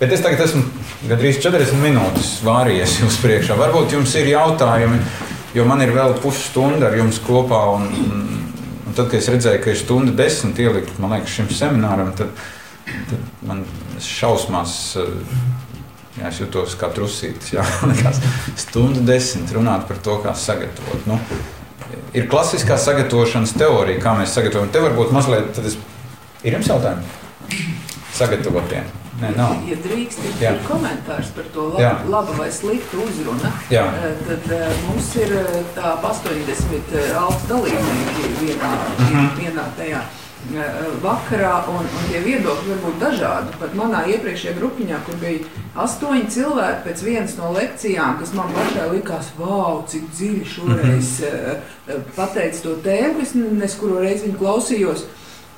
Bet 0.00 0.14
es 0.16 0.22
tagad 0.24 0.40
esmu 0.46 0.62
gandrīz 1.10 1.38
40 1.44 1.82
minūtes 1.82 2.30
vārījies 2.46 2.96
jums 3.02 3.18
priekšā. 3.22 3.58
Varbūt 3.60 3.92
jums 3.94 4.14
ir 4.18 4.32
jautājumi, 4.32 4.98
jo 5.54 5.66
man 5.68 5.82
ir 5.84 5.92
vēl 5.94 6.16
pusstunda 6.22 6.88
ar 6.88 6.98
jums 6.98 7.20
kopā. 7.22 7.62
Un, 7.76 7.88
un, 8.02 8.26
un 8.86 8.96
tad, 8.96 9.08
kad 9.08 9.18
es 9.20 9.30
redzēju, 9.32 9.62
ka 9.64 9.72
ir 9.72 9.80
stunda 9.80 10.14
desmit 10.16 10.60
ielikt 10.62 11.00
liekas, 11.00 11.32
šim 11.36 11.50
semināram, 11.52 12.12
tad, 12.18 12.34
tad 13.10 13.46
man 13.48 13.64
šausmās. 14.02 14.76
Jā, 16.12 16.28
es 16.28 16.42
jutos 16.42 16.76
kā 16.76 16.90
trusītis. 16.92 17.54
Jā, 17.54 17.64
stundu 18.66 19.00
desmit 19.08 19.52
runāt 19.56 19.86
par 19.88 20.00
to, 20.04 20.18
kā 20.24 20.34
sagatavot. 20.36 21.06
Nu, 21.08 21.18
ir 22.12 22.28
klasiskā 22.32 22.76
sagatavošanas 22.80 23.56
teorija, 23.56 24.02
kā 24.04 24.16
mēs 24.20 24.36
sagatavojam. 24.36 24.72
Te 24.74 24.84
varbūt 24.84 25.14
mazliet, 25.16 25.54
tad 25.56 25.70
es... 25.72 25.78
ir 26.44 26.58
jums 26.58 26.68
jautājumi? 26.68 27.62
Sagatavotiem. 28.12 29.01
Nē, 29.22 29.30
nav. 29.38 29.52
Ja 29.68 29.76
drīkst, 29.84 30.24
ir 30.42 30.58
komentārs 30.66 31.30
par 31.36 31.46
to 31.54 31.68
lab, 31.76 32.08
laba 32.10 32.38
vai 32.40 32.48
slikta 32.54 32.98
uzruna. 33.04 33.52
Jā. 33.70 33.84
Tad 34.26 34.50
mums 34.88 35.12
ir 35.22 35.36
tā 35.76 35.94
80 36.02 36.98
augsts 37.20 37.46
dalībnieki 37.50 38.34
vienā, 38.40 38.72
mm 38.72 39.06
-hmm. 39.06 39.30
vienā 39.38 39.68
tajā. 39.78 40.02
vakarā, 41.02 41.52
un, 41.70 41.86
un 41.86 42.06
tie 42.10 42.20
viedokļi 42.24 42.72
var 42.72 42.78
būt 42.82 42.96
dažādi. 42.98 43.52
Pat 43.60 43.74
manā 43.78 44.02
iepriekšējā 44.10 44.56
grupiņā, 44.56 44.98
kur 45.06 45.14
bija 45.20 45.38
astoņi 45.84 46.30
cilvēki 46.34 46.82
pēc 46.86 47.02
vienas 47.06 47.36
no 47.38 47.52
lekcijām, 47.54 48.18
kas 48.18 48.34
man 48.34 48.50
pašai 48.56 48.88
likās, 48.90 49.30
wow, 49.38 49.84
cik 49.86 50.08
dziļi 50.10 50.44
šoreiz 50.54 51.12
uh, 51.28 52.00
pateica 52.16 52.62
to 52.64 52.76
tēmu, 52.82 53.22
es 53.22 53.34
nes 53.34 53.76
kuru 53.78 54.02
reizi 54.02 54.26
viņu 54.26 54.40
klausījos. 54.42 55.06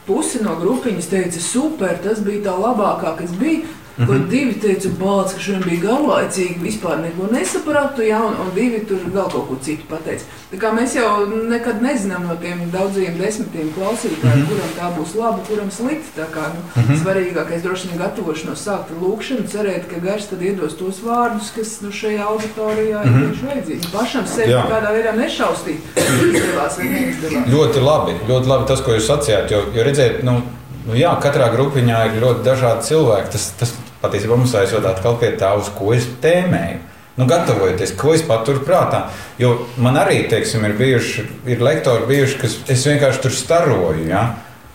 Pusi 0.04 0.42
no 0.44 0.52
grupiņas 0.60 1.06
teica, 1.08 1.40
super, 1.40 1.96
tas 2.04 2.18
bija 2.24 2.42
tā 2.50 2.54
labākā, 2.60 3.14
kas 3.22 3.32
bija. 3.40 3.64
Mm 3.98 4.06
-hmm. 4.06 4.28
Divi 4.28 4.54
teica, 4.60 4.88
bācis, 5.00 5.34
ka 5.34 5.40
šodien 5.40 5.62
bija 5.62 5.80
garlaicīgi, 5.80 6.62
vispār 6.62 6.96
neko 7.02 7.28
nesapratu, 7.32 8.02
ja, 8.02 8.18
un, 8.26 8.34
un 8.42 8.48
divi 8.54 8.80
tur 8.88 8.98
vēl 9.14 9.28
kaut 9.32 9.46
ko 9.48 9.56
citu 9.62 9.84
pateica. 9.90 10.24
Tā 10.52 10.58
kā 10.62 10.72
mēs 10.78 10.96
jau 10.96 11.26
nekad 11.50 11.82
nezinām 11.82 12.26
no 12.28 12.34
tiem 12.42 12.70
daudziem 12.72 13.18
desmitiem 13.18 13.68
klausītājiem, 13.76 14.36
mm 14.36 14.42
-hmm. 14.42 14.48
kuram 14.48 14.72
tā 14.78 14.88
būs 14.98 15.14
laba, 15.20 15.38
kuram 15.48 15.70
slikti. 15.70 16.10
Tā 16.20 16.26
kā 16.34 16.44
nu, 16.54 16.60
mm 16.76 16.82
-hmm. 16.82 16.98
svarīgākais 17.02 17.62
droši 17.62 17.88
vien 17.88 17.98
gatavošanos 17.98 18.66
sākt 18.66 18.90
ar 18.92 18.98
lūkšanu, 19.02 19.46
cerēt, 19.52 19.84
ka 19.90 20.00
gars 20.06 20.26
tad 20.26 20.42
iedos 20.42 20.74
tos 20.74 20.98
vārdus, 21.06 21.52
kas 21.56 21.80
nu, 21.80 21.88
šajā 21.92 22.24
auditorijā 22.26 23.04
mm 23.04 23.14
-hmm. 23.14 23.30
ir 23.30 23.38
vajadzīgi. 23.48 23.92
Pašam 23.92 24.26
sevi 24.26 24.52
Jā. 24.52 24.64
kādā 24.72 24.90
veidā 24.96 25.12
nešaustīt, 25.16 25.80
izdevās 26.28 26.78
vai 26.78 26.88
neizdevās. 26.88 27.48
Ļoti 27.48 27.80
labi, 27.80 28.12
ļoti 28.28 28.46
labi 28.46 28.66
tas, 28.66 28.80
ko 28.80 28.90
jūs 28.90 29.06
sacījāt, 29.12 29.50
jo, 29.50 29.62
jo 29.74 29.82
redzēt, 29.84 30.22
nu, 30.22 30.42
Nu, 30.84 30.92
jā, 30.92 31.14
katrā 31.22 31.48
grupiņā 31.54 32.00
ir 32.06 32.18
ļoti 32.20 32.44
dažādi 32.44 32.84
cilvēki. 32.84 33.30
Tas, 33.32 33.46
tas 33.60 33.72
patiesībā 34.04 34.36
mums 34.38 34.54
aizved 34.60 34.86
atkal 34.88 35.18
pie 35.20 35.32
tā, 35.40 35.54
uz 35.58 35.72
ko 35.74 35.94
es 35.96 36.06
tēmēju. 36.22 36.82
Nu, 37.14 37.28
gatavojoties, 37.30 37.92
ko 37.94 38.14
es 38.14 38.24
paturu 38.26 38.64
prātā. 38.66 39.04
Jo 39.38 39.52
man 39.78 39.94
arī, 40.00 40.24
teiksim, 40.30 40.64
ir 40.66 40.74
bijuši, 40.78 41.26
ir 41.54 41.60
lektori 41.62 42.08
bijuši, 42.08 42.40
kas 42.40 42.56
es 42.74 42.82
vienkārši 42.88 43.22
tur 43.22 43.36
staroju. 43.38 44.08
Ja? 44.08 44.24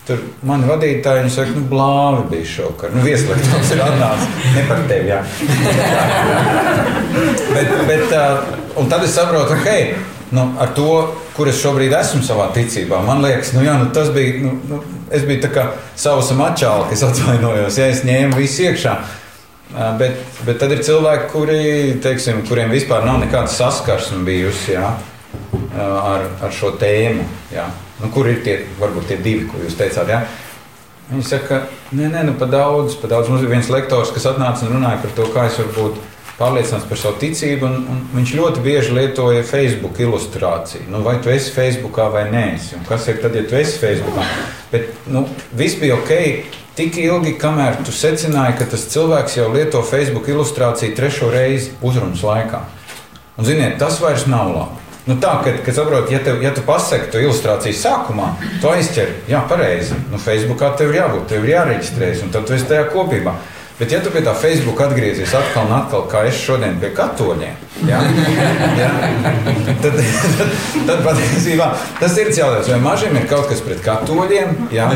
Tur 0.07 0.21
man 0.47 0.63
vadītāji 0.65 1.25
viņi 1.25 1.34
saka, 1.36 1.55
nu, 1.57 1.65
blāvi 1.69 2.23
bija 2.32 2.47
šovakar. 2.53 2.95
Nu, 2.95 3.03
vieslektors 3.03 3.73
ir 3.75 3.84
atnācis. 3.84 4.39
Ne 4.55 4.63
par 4.69 4.86
tevi, 4.89 5.11
jā. 5.11 5.19
bet, 7.57 7.75
bet, 7.91 8.15
un 8.80 8.88
tad 8.89 9.03
es 9.05 9.13
saprotu, 9.19 9.59
ok, 9.59 9.67
nu, 10.32 10.47
ar 10.63 10.71
to, 10.77 10.88
kur 11.36 11.51
es 11.51 11.59
šobrīd 11.59 11.93
esmu 11.99 12.23
savā 12.25 12.47
ticībā, 12.55 13.03
man 13.05 13.21
liekas, 13.25 13.51
nu, 13.57 13.67
jā, 13.67 13.75
nu, 13.84 13.91
tas 13.93 14.09
bija, 14.15 14.39
nu, 14.47 14.55
nu, 14.71 14.80
es 15.12 15.26
biju 15.28 15.43
tā 15.45 15.51
kā 15.53 15.66
savs 15.99 16.32
mačāls, 16.38 16.89
kas 16.91 17.05
atvainojos, 17.10 17.80
ja 17.80 17.89
es 17.93 18.03
ņēmu 18.07 18.39
visu 18.39 18.68
iekšā. 18.70 18.95
Bet, 19.99 20.24
bet 20.47 20.57
tad 20.57 20.72
ir 20.74 20.82
cilvēki, 20.86 21.28
kuri, 21.30 21.60
teiksim, 22.01 22.41
kuriem 22.49 22.72
vispār 22.74 23.05
nav 23.05 23.20
nekāda 23.22 23.51
saskarsme 23.53 24.24
bijusi 24.26 24.74
jā, 24.74 24.88
ar, 25.78 26.26
ar 26.41 26.55
šo 26.55 26.74
tēmu. 26.82 27.28
Jā. 27.53 27.68
Nu, 27.99 28.10
kur 28.16 28.30
ir 28.32 28.41
tie, 28.45 28.64
varbūt 28.80 29.12
tie 29.12 29.20
divi, 29.22 29.45
ko 29.49 29.62
jūs 29.62 29.78
teicāt? 29.78 30.10
Jā? 30.10 30.24
Viņi 31.10 31.26
saka, 31.26 31.64
nē, 31.93 32.10
nē, 32.14 32.24
nu, 32.30 32.34
pa 32.39 32.47
daudz, 32.49 32.97
pa 33.01 33.10
daudz. 33.12 33.30
Mums 33.30 33.45
ir 33.45 33.51
viens 33.51 33.70
lektors, 33.70 34.14
kas 34.16 34.26
atnāca 34.30 34.66
un 34.66 34.78
runāja 34.78 35.01
par 35.03 35.14
to, 35.18 35.28
kā 35.34 35.45
es 35.49 35.57
varu 35.62 35.76
būt 35.76 36.09
pārliecināts 36.40 36.88
par 36.90 37.00
savu 37.02 37.20
ticību. 37.22 37.68
Un, 37.68 37.84
un 37.92 38.02
viņš 38.16 38.34
ļoti 38.40 38.64
bieži 38.66 38.96
lietoja 38.96 39.44
Facebook 39.48 40.00
ilustrāciju. 40.02 40.88
Nu, 40.94 41.04
vai 41.06 41.18
tu 41.24 41.34
esi 41.34 41.54
Facebookā 41.56 42.08
vai 42.14 42.26
nē, 42.32 42.48
un 42.80 42.88
kas 42.88 43.10
ir 43.12 43.22
tad, 43.24 43.36
ja 43.38 43.44
tu 43.48 43.60
esi 43.60 43.78
Facebookā? 43.82 44.26
Bet 44.72 44.90
nu, 45.12 45.26
viss 45.58 45.80
bija 45.82 46.00
ok 46.00 46.16
tik 46.80 46.96
ilgi, 47.02 47.34
kamēr 47.40 47.82
tu 47.84 47.92
secināji, 47.92 48.56
ka 48.60 48.68
tas 48.72 48.86
cilvēks 48.94 49.36
jau 49.36 49.50
lieto 49.52 49.82
Facebook 49.84 50.30
ilustrāciju 50.32 50.96
trešo 50.96 51.32
reizi 51.34 51.74
uzrunas 51.84 52.24
laikā. 52.24 52.62
Un, 53.36 53.48
ziniet, 53.48 53.76
tas 53.82 54.00
vairs 54.00 54.28
nav 54.32 54.54
labi. 54.54 54.86
Nu 55.10 55.16
tā, 55.18 55.32
kad, 55.44 55.58
kad 55.66 55.74
saproti, 55.74 56.14
ja, 56.14 56.20
tev, 56.24 56.42
ja 56.44 56.52
tu 56.54 56.62
pasaki 56.66 57.08
to 57.12 57.22
ilustrāciju 57.24 57.76
sākumā, 57.76 58.28
tu 58.62 58.70
aizķer, 58.70 59.16
jā, 59.32 59.40
pareizi. 59.50 59.98
Nu, 60.12 60.20
Facebookā 60.22 60.70
tev 60.78 60.94
ir 60.94 61.00
jābūt, 61.00 61.24
tev 61.32 61.48
ir 61.48 61.56
jāreģistrējas, 61.56 62.22
un 62.28 62.34
tad 62.36 62.46
tu 62.48 62.54
esi 62.56 62.68
tajā 62.70 62.86
kopībā. 62.94 63.34
Bet, 63.80 63.93
ja 63.95 64.01
tu 64.03 64.11
pie 64.11 64.19
tā 64.19 64.34
Facebook 64.36 64.82
atgriezies 64.84 65.32
atkal 65.39 65.69
un 65.69 65.77
atkal, 65.77 66.01
kā 66.11 66.25
es 66.27 66.36
šodien 66.43 66.75
pie 66.82 66.89
katoļiem, 66.97 67.61
ja, 67.88 68.01
ja, 68.75 68.89
tad, 69.80 69.95
tad, 69.95 70.49
tad 70.89 71.05
patiesībā 71.05 71.69
tas 72.01 72.17
ir 72.19 72.34
jautājums, 72.36 72.73
vai 72.73 72.80
mažiem 72.84 73.15
ir 73.15 73.30
kaut 73.32 73.47
kas 73.47 73.63
pret 73.63 73.80
katoļiem, 73.86 74.51
ja, 74.75 74.89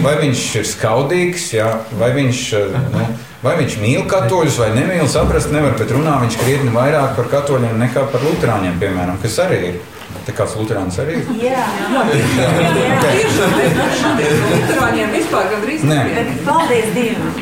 vai 0.00 0.14
viņš 0.22 0.46
ir 0.62 0.70
skaudīgs, 0.72 1.50
ja, 1.58 1.74
vai 2.00 2.14
viņš. 2.16 2.46
Nu, 2.94 3.10
Vai 3.40 3.54
viņš 3.56 3.78
mīl 3.80 4.02
katoļus 4.04 4.58
vai 4.60 4.66
nemīl, 4.74 5.06
saprast 5.08 5.48
nevar, 5.48 5.72
bet 5.80 5.88
runā 5.96 6.18
viņš 6.20 6.34
krietni 6.42 6.74
vairāk 6.74 7.14
par 7.16 7.30
katoļiem 7.32 7.78
nekā 7.80 8.02
par 8.12 8.20
luterāņiem, 8.26 8.74
piemēram, 8.82 9.16
kas 9.22 9.38
arī 9.46 9.60
ir. 9.70 9.78
Tā 10.30 10.36
kāds 10.38 10.52
Lutāns 10.54 10.94
arī 11.02 11.16
ir? 11.18 11.30
Jā, 11.42 11.62
jā. 11.90 12.02
Lutāņiem 14.70 15.08
vispār 15.16 15.48
gandrīz 15.50 15.82
nē. 15.90 15.96
Paldies 16.46 16.92
Dievam! 16.94 17.32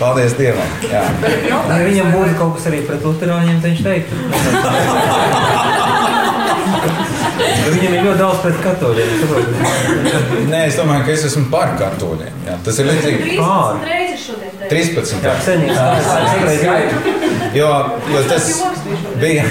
Paldies 0.00 0.32
Dievam! 0.38 0.70
Jā. 0.88 1.02
Ja 1.50 1.76
viņam 1.84 2.08
būtu 2.16 2.32
kaut 2.40 2.56
kas 2.56 2.70
arī 2.72 2.80
pret 2.88 3.04
Lutāņiem, 3.04 3.60
tad 3.60 3.68
viņš 3.74 3.82
teiktu. 3.84 4.14
Viņam 7.74 7.92
ir 7.98 8.00
ļoti 8.06 8.18
daudz 8.22 8.40
pret 8.40 8.58
katoļiem. 8.64 9.08
Nē, 10.48 10.60
es 10.70 10.80
domāju, 10.80 11.04
ka 11.04 11.12
es 11.18 11.28
esmu 11.28 11.44
par 11.52 11.76
katoļiem. 11.76 12.34
Jā, 12.48 12.56
tas 12.64 12.80
ir 12.80 12.88
līdzīgi. 12.88 13.36
13 13.36 13.84
reizes 13.90 14.20
šodien. 14.30 14.52
13. 14.72 15.28
Jā, 15.28 15.34
senīgi. 15.44 15.74
Jo, 17.54 17.86
jo 18.12 18.22
tas 18.28 18.62
bija, 19.20 19.44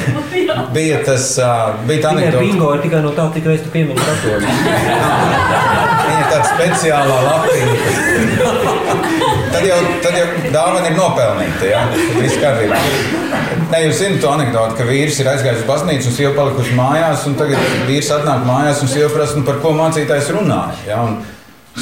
bija 0.73 0.97
tas, 1.05 1.39
bija 1.87 2.01
tā 2.03 2.09
anekdote. 2.11 2.41
Bingo 2.43 2.73
ir 2.75 2.81
tikai 2.83 2.99
no 3.05 3.13
tā, 3.15 3.29
cik 3.35 3.47
reiz 3.47 3.63
tu 3.63 3.71
piemini 3.71 3.95
katoļu. 3.95 4.49
Viņa 6.03 6.25
tāda 6.27 6.43
speciālā 6.49 7.19
lapiņa. 7.27 7.75
Tad 9.53 9.67
jau, 9.69 9.79
tad 10.03 10.17
jau 10.19 10.27
dāvana 10.51 10.89
ir 10.89 10.97
nopelnīta, 10.97 11.69
ja? 11.69 11.83
Tad 11.93 12.19
viss 12.19 12.41
kārtībā. 12.41 12.81
Nē, 13.71 13.83
jūs 13.87 14.01
zināt 14.01 14.19
to 14.21 14.31
anekdoti, 14.33 14.77
ka 14.77 14.87
vīrs 14.89 15.19
ir 15.21 15.29
aizgājis 15.31 15.63
uz 15.63 15.69
baznīcu 15.69 16.09
un 16.09 16.17
sieva 16.17 16.33
palikusi 16.37 16.75
mājās, 16.77 17.23
un 17.29 17.37
tagad 17.39 17.71
vīrs 17.87 18.11
atnāk 18.17 18.43
mājās 18.49 18.83
un 18.83 18.91
sieva 18.91 19.09
prasa, 19.13 19.39
nu, 19.39 19.47
par 19.47 19.61
ko 19.63 19.71
mācītājs 19.77 20.33
runāja. 20.35 20.75
Ja? 20.89 20.99
Un 21.07 21.21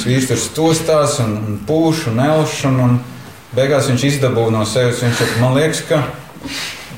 vīrs 0.06 0.30
tur 0.30 0.40
stostās 0.40 1.18
un, 1.24 1.34
un 1.42 1.58
pūš 1.68 2.06
un 2.12 2.22
elš, 2.24 2.62
un, 2.70 2.78
un 2.86 3.00
beigās 3.56 3.88
viņš 3.90 4.02
izdabūja 4.08 4.52
no 4.54 4.62
sevis, 4.68 5.02
viņš 5.04 5.16
saka, 5.20 5.34
man 5.42 5.52
liekas, 5.58 5.80
ka, 5.88 5.96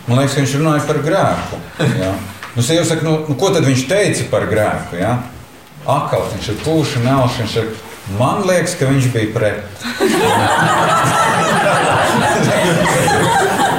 man 0.07 0.17
liekas, 0.21 0.35
ka 0.35 0.41
viņš 0.45 0.55
runāja 0.61 0.83
par 0.89 0.99
grēku. 1.05 1.55
Ja? 2.01 2.13
Nu, 2.55 2.61
sieva 2.63 2.85
saka, 2.87 3.03
nu, 3.07 3.13
nu, 3.29 3.35
ko 3.39 3.47
tad 3.55 3.65
viņš 3.67 3.83
teica 3.91 4.23
par 4.33 4.43
grēku? 4.51 4.93
Ja? 5.01 5.13
Akal, 5.85 6.23
viņš 6.33 6.47
ir 6.53 6.57
pūš 6.65 6.89
un 7.01 7.05
elš, 7.17 7.35
viņš 7.43 7.53
saka, 7.59 7.73
man 8.21 8.37
liekas, 8.49 8.73
ka 8.79 8.85
viņš 8.91 9.07
bija 9.15 9.29
pret. 9.35 9.61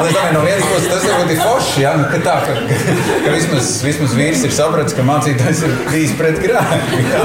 Es 0.06 0.12
domāju, 0.14 0.34
no 0.36 0.42
vienas 0.44 0.66
puses 0.70 0.90
tas 0.92 1.06
ir 1.08 1.14
ļoti 1.16 1.36
forši, 1.40 1.82
ja? 1.82 1.92
nu, 1.98 2.04
ka, 2.12 2.18
tā, 2.22 2.34
ka, 2.46 2.54
ka 3.26 3.30
vismaz, 3.34 3.66
vismaz 3.86 4.12
vīrs 4.18 4.42
ir 4.46 4.52
sapratis, 4.54 4.94
ka 4.98 5.02
mācītājs 5.08 5.60
ir 5.66 5.72
bijis 5.88 6.14
pret 6.20 6.38
grēku. 6.44 7.00
Ja? 7.10 7.22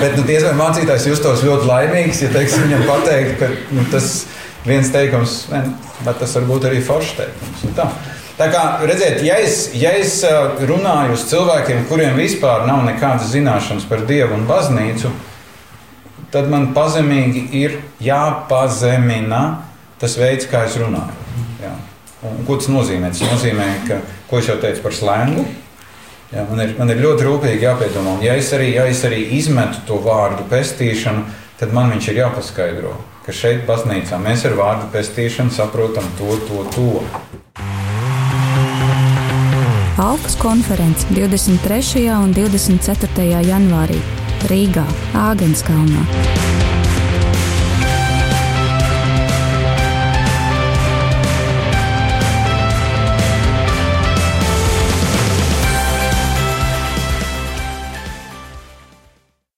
Bet 0.00 0.12
nu, 0.18 0.22
diez 0.26 0.42
vai 0.48 0.54
mācītājs 0.58 1.06
justos 1.12 1.44
ļoti 1.46 1.64
laimīgs, 1.68 2.18
ja 2.24 2.28
teiksim, 2.32 2.60
viņam 2.66 2.82
pateikt, 2.88 3.32
ka 3.42 3.46
nu, 3.76 3.82
tas 3.92 4.06
viens 4.66 4.90
teikums, 4.94 5.46
bet 5.50 6.18
tas 6.20 6.34
var 6.38 6.48
būt 6.48 6.68
arī 6.70 6.82
foršs 6.84 7.16
teikums. 7.18 7.64
Tā. 7.76 7.88
Tā 8.38 8.46
kā 8.48 8.62
redziet, 8.88 9.20
ja 9.26 9.36
es, 9.38 9.66
ja 9.76 9.92
es 9.94 10.16
runāju 10.64 11.14
uz 11.14 11.26
cilvēkiem, 11.28 11.84
kuriem 11.90 12.16
vispār 12.16 12.64
nav 12.66 12.80
nekādas 12.86 13.28
zināšanas 13.34 13.84
par 13.90 14.06
Dievu 14.08 14.38
un 14.38 14.46
baznīcu, 14.48 15.10
tad 16.32 16.48
man 16.50 16.70
pazemīgi 16.74 17.44
ir 17.60 17.76
jāpazemina 18.02 19.42
tas 20.00 20.16
veids, 20.18 20.48
kā 20.50 20.64
es 20.66 20.78
runāju. 20.80 21.20
Un, 22.22 22.40
ko 22.46 22.56
tas 22.58 22.70
nozīmē? 22.70 23.10
Tas 23.12 23.34
nozīmē, 23.34 23.68
ka, 23.88 23.98
ko 24.30 24.38
es 24.38 24.48
jau 24.48 24.56
teicu 24.62 24.82
par 24.84 24.94
slēngu, 24.94 25.44
jā, 26.30 26.44
man, 26.48 26.60
ir, 26.64 26.74
man 26.78 26.90
ir 26.94 27.00
ļoti 27.02 27.26
rūpīgi 27.26 27.66
jāpiedomā. 27.66 28.16
Un 28.16 28.26
ja 28.26 28.36
es, 28.38 28.50
arī, 28.54 28.72
ja 28.76 28.86
es 28.90 29.02
arī 29.06 29.24
izmetu 29.38 29.82
to 29.88 29.98
vārdu 30.02 30.46
pestīšanu, 30.50 31.26
tad 31.58 31.74
man 31.74 31.90
viņš 31.94 32.10
ir 32.10 32.20
jāpaskaidro, 32.22 32.94
ka 33.26 33.32
šeit, 33.34 33.62
baznīcā, 33.68 34.18
mēs 34.22 34.46
ar 34.48 34.56
vārdu 34.58 34.88
pestīšanu 34.94 35.54
saprotam 35.54 36.06
to, 36.18 36.34
to, 36.48 36.64
to. 36.74 36.88
Alpas 40.02 40.34
konferences 40.40 41.06
23. 41.12 42.08
un 42.16 42.34
24. 42.34 43.28
janvārī 43.46 44.00
Rīgā, 44.50 44.86
Āgenskalnā. 45.14 46.02